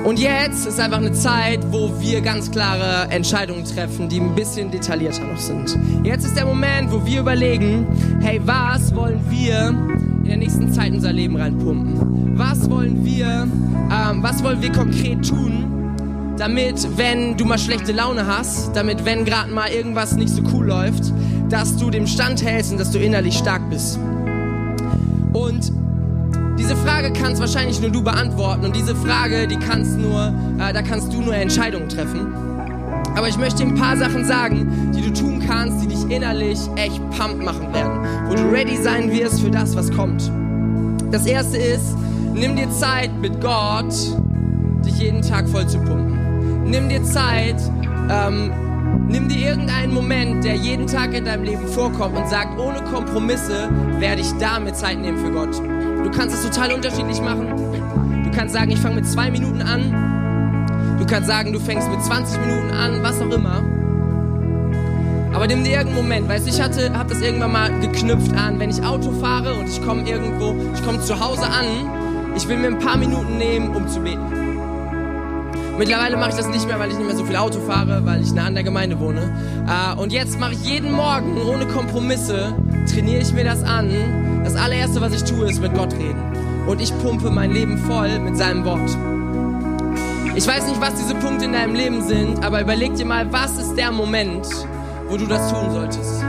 Und 0.04 0.20
jetzt 0.20 0.66
ist 0.66 0.80
einfach 0.80 0.98
eine 0.98 1.14
Zeit, 1.14 1.60
wo 1.72 1.90
wir 2.02 2.20
ganz 2.20 2.52
klare 2.52 3.10
Entscheidungen 3.10 3.64
treffen, 3.64 4.10
die 4.10 4.20
ein 4.20 4.36
bisschen 4.36 4.70
detaillierter 4.70 5.24
noch 5.24 5.40
sind. 5.40 5.78
Jetzt 6.04 6.26
ist 6.26 6.36
der 6.36 6.46
Moment, 6.46 6.92
wo 6.92 7.06
wir 7.06 7.22
überlegen, 7.22 7.88
hey, 8.22 8.42
was 8.44 8.94
wollen 8.96 9.22
wir 9.30 9.70
in 9.70 10.26
der 10.26 10.38
nächsten 10.38 10.74
Zeit 10.74 10.88
in 10.88 10.96
unser 10.96 11.14
Leben 11.14 11.38
reinpumpen? 11.38 12.38
Was 12.38 12.70
wollen 12.70 13.06
wir, 13.06 13.48
ähm, 13.92 14.22
was 14.22 14.44
wollen 14.44 14.62
wir 14.62 14.72
konkret 14.72 15.26
tun? 15.28 15.70
damit, 16.38 16.98
wenn 16.98 17.38
du 17.38 17.46
mal 17.46 17.60
schlechte 17.60 17.92
Laune 17.92 18.26
hast, 18.26 18.76
damit, 18.76 19.06
wenn 19.06 19.24
gerade 19.24 19.52
mal 19.52 19.70
irgendwas 19.70 20.16
nicht 20.16 20.30
so 20.30 20.42
cool 20.52 20.66
läuft, 20.66 21.14
dass 21.50 21.78
du 21.78 21.90
dem 21.90 22.08
Stand 22.08 22.44
hältst 22.44 22.72
und 22.72 22.80
dass 22.80 22.92
du 22.92 23.00
innerlich 23.00 23.38
stark 23.38 23.70
bist. 23.70 24.00
Und 25.32 25.72
diese 26.58 26.76
Frage 26.76 27.12
kannst 27.14 27.42
wahrscheinlich 27.42 27.82
nur 27.82 27.90
du 27.90 28.04
beantworten 28.04 28.66
und 28.66 28.76
diese 28.76 28.96
Frage, 28.96 29.48
die 29.48 29.58
kannst 29.58 29.98
nur, 29.98 30.34
äh, 30.60 30.74
da 30.74 30.82
kannst 30.82 31.14
du 31.14 31.22
nur 31.22 31.36
Entscheidungen 31.36 31.90
treffen. 31.90 32.34
Aber 33.16 33.28
ich 33.28 33.38
möchte 33.38 33.64
dir 33.64 33.70
ein 33.70 33.76
paar 33.76 33.98
Sachen 33.98 34.26
sagen, 34.26 34.92
die 34.96 35.02
du 35.02 35.14
tun 35.14 35.44
kannst, 35.46 35.84
die 35.84 35.88
dich 35.88 36.10
innerlich 36.10 36.60
echt 36.76 37.00
pumped 37.12 37.44
machen 37.44 37.74
werden, 37.74 38.00
wo 38.28 38.36
du 38.36 38.44
ready 38.50 38.78
sein 38.82 39.12
wirst 39.12 39.42
für 39.42 39.52
das, 39.52 39.76
was 39.76 39.92
kommt. 39.92 40.32
Das 41.12 41.26
erste 41.26 41.58
ist, 41.58 41.96
nimm 42.34 42.56
dir 42.56 42.70
Zeit 42.72 43.12
mit 43.22 43.40
Gott, 43.40 43.94
dich 44.84 44.98
jeden 44.98 45.22
Tag 45.22 45.48
voll 45.48 45.68
zu 45.68 45.78
pumpen 45.80 46.14
nimm 46.74 46.90
dir 46.90 47.04
Zeit, 47.04 47.62
ähm, 48.10 48.52
nimm 49.08 49.30
dir 49.30 49.50
irgendeinen 49.50 49.94
Moment, 49.94 50.44
der 50.44 50.56
jeden 50.56 50.88
Tag 50.88 51.14
in 51.14 51.26
deinem 51.26 51.44
Leben 51.44 51.68
vorkommt 51.68 52.18
und 52.18 52.28
sag, 52.28 52.58
ohne 52.58 52.82
Kompromisse 52.84 53.70
werde 54.00 54.22
ich 54.22 54.32
damit 54.40 54.76
Zeit 54.76 55.00
nehmen 55.00 55.18
für 55.18 55.32
Gott. 55.32 55.58
Du 55.60 56.12
kannst 56.12 56.36
es 56.36 56.44
total 56.44 56.74
unterschiedlich 56.74 57.22
machen. 57.22 57.48
Du 58.24 58.32
kannst 58.32 58.54
sagen, 58.54 58.72
ich 58.72 58.80
fange 58.80 58.96
mit 58.96 59.08
zwei 59.08 59.32
Minuten 59.32 59.62
an. 59.62 60.98
Du 61.00 61.06
kannst 61.06 61.28
sagen, 61.28 61.54
du 61.54 61.60
fängst 61.60 61.90
mit 61.90 62.04
20 62.04 62.40
Minuten 62.42 62.72
an, 62.72 63.04
was 63.04 63.22
auch 63.22 63.30
immer. 63.32 63.64
Aber 65.34 65.48
nimm 65.48 65.64
dir 65.64 65.72
irgendeinen 65.72 65.96
Moment, 65.96 66.30
weißt 66.30 66.46
du, 66.46 66.52
ich 66.52 66.62
hatte, 66.62 66.92
das 67.08 67.22
irgendwann 67.22 67.52
mal 67.52 67.80
geknüpft 67.80 68.34
an, 68.36 68.60
wenn 68.60 68.70
ich 68.70 68.84
Auto 68.84 69.12
fahre 69.12 69.56
und 69.56 69.68
ich 69.68 69.82
komme 69.84 70.08
irgendwo, 70.08 70.56
ich 70.74 70.84
komme 70.86 71.00
zu 71.02 71.20
Hause 71.20 71.46
an, 71.46 71.66
ich 72.36 72.48
will 72.48 72.58
mir 72.58 72.68
ein 72.68 72.80
paar 72.80 72.98
Minuten 72.98 73.38
nehmen, 73.38 73.76
um 73.76 73.88
zu 73.88 74.00
beten. 74.00 74.43
Mittlerweile 75.78 76.18
mache 76.18 76.30
ich 76.30 76.36
das 76.36 76.48
nicht 76.48 76.68
mehr, 76.68 76.80
weil 76.80 76.92
ich 76.92 76.98
nicht 76.98 77.08
mehr 77.08 77.16
so 77.16 77.26
viel 77.26 77.36
Auto 77.36 77.60
fahre, 77.62 78.06
weil 78.06 78.22
ich 78.22 78.32
nah 78.34 78.46
an 78.46 78.54
der 78.54 78.64
Gemeinde 78.64 79.00
wohne. 79.00 79.34
Äh, 79.68 80.00
und 80.00 80.12
jetzt 80.14 80.40
mache 80.40 80.54
ich 80.54 80.64
jeden 80.64 80.92
Morgen 80.92 81.36
ohne 81.42 81.66
Kompromisse, 81.68 82.54
trainiere 82.92 83.22
ich 83.22 83.34
mir 83.34 83.44
das 83.44 83.64
an. 83.64 83.90
Das 84.44 84.56
allererste, 84.56 85.02
was 85.02 85.14
ich 85.14 85.24
tue, 85.24 85.50
ist 85.50 85.62
mit 85.62 85.74
Gott 85.74 85.94
reden. 85.94 86.22
Und 86.68 86.82
ich 86.82 86.96
pumpe 87.00 87.30
mein 87.32 87.52
Leben 87.52 87.78
voll 87.78 88.20
mit 88.20 88.38
seinem 88.38 88.64
Wort. 88.66 88.90
Ich 90.36 90.48
weiß 90.48 90.68
nicht, 90.68 90.80
was 90.82 90.96
diese 90.96 91.16
Punkte 91.16 91.46
in 91.46 91.54
deinem 91.54 91.76
Leben 91.76 92.02
sind, 92.08 92.44
aber 92.44 92.62
überleg 92.62 92.96
dir 92.96 93.06
mal, 93.06 93.32
was 93.32 93.58
ist 93.58 93.76
der 93.76 93.92
Moment, 93.92 94.46
wo 95.10 95.18
du 95.18 95.26
das 95.26 95.52
tun 95.52 95.72
solltest? 95.72 96.24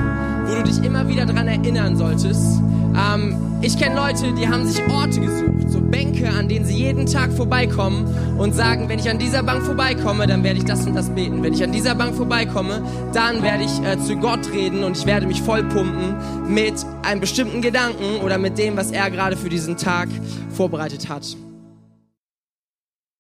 Wo 0.47 0.55
du 0.55 0.63
dich 0.63 0.83
immer 0.85 1.07
wieder 1.09 1.27
daran 1.27 1.49
erinnern 1.49 1.97
solltest, 1.97 2.61
Ähm, 2.97 3.37
ich 3.61 3.77
kenne 3.79 3.97
Leute, 3.97 4.33
die 4.35 4.47
haben 4.47 4.67
sich 4.67 4.81
Orte 4.89 5.21
gesucht, 5.21 5.54
so 5.75 5.81
Bänke, 5.81 6.29
an 6.29 6.49
denen 6.49 6.65
sie 6.65 6.77
jeden 6.77 7.05
Tag 7.07 7.33
vorbeikommen 7.33 8.07
und 8.39 8.55
sagen, 8.55 8.89
wenn 8.89 9.01
ich 9.01 9.11
an 9.11 9.19
dieser 9.19 9.43
Bank 9.43 9.65
vorbeikomme, 9.65 10.27
dann 10.29 10.45
werde 10.45 10.59
ich 10.59 10.65
das 10.65 10.87
und 10.87 10.95
das 10.95 11.11
beten. 11.11 11.43
Wenn 11.43 11.53
ich 11.53 11.65
an 11.65 11.73
dieser 11.73 11.97
Bank 11.97 12.15
vorbeikomme, 12.15 12.81
dann 13.13 13.43
werde 13.43 13.65
ich 13.65 13.83
äh, 13.83 13.99
zu 13.99 14.17
Gott 14.17 14.53
reden 14.53 14.85
und 14.85 14.97
ich 14.97 15.05
werde 15.05 15.27
mich 15.27 15.43
vollpumpen 15.43 16.15
mit 16.47 16.75
einem 17.03 17.21
bestimmten 17.21 17.61
Gedanken 17.61 18.21
oder 18.25 18.39
mit 18.39 18.57
dem, 18.57 18.77
was 18.77 18.93
er 18.93 19.11
gerade 19.11 19.37
für 19.37 19.49
diesen 19.49 19.77
Tag 19.77 20.09
vorbereitet 20.51 21.09
hat. 21.09 21.37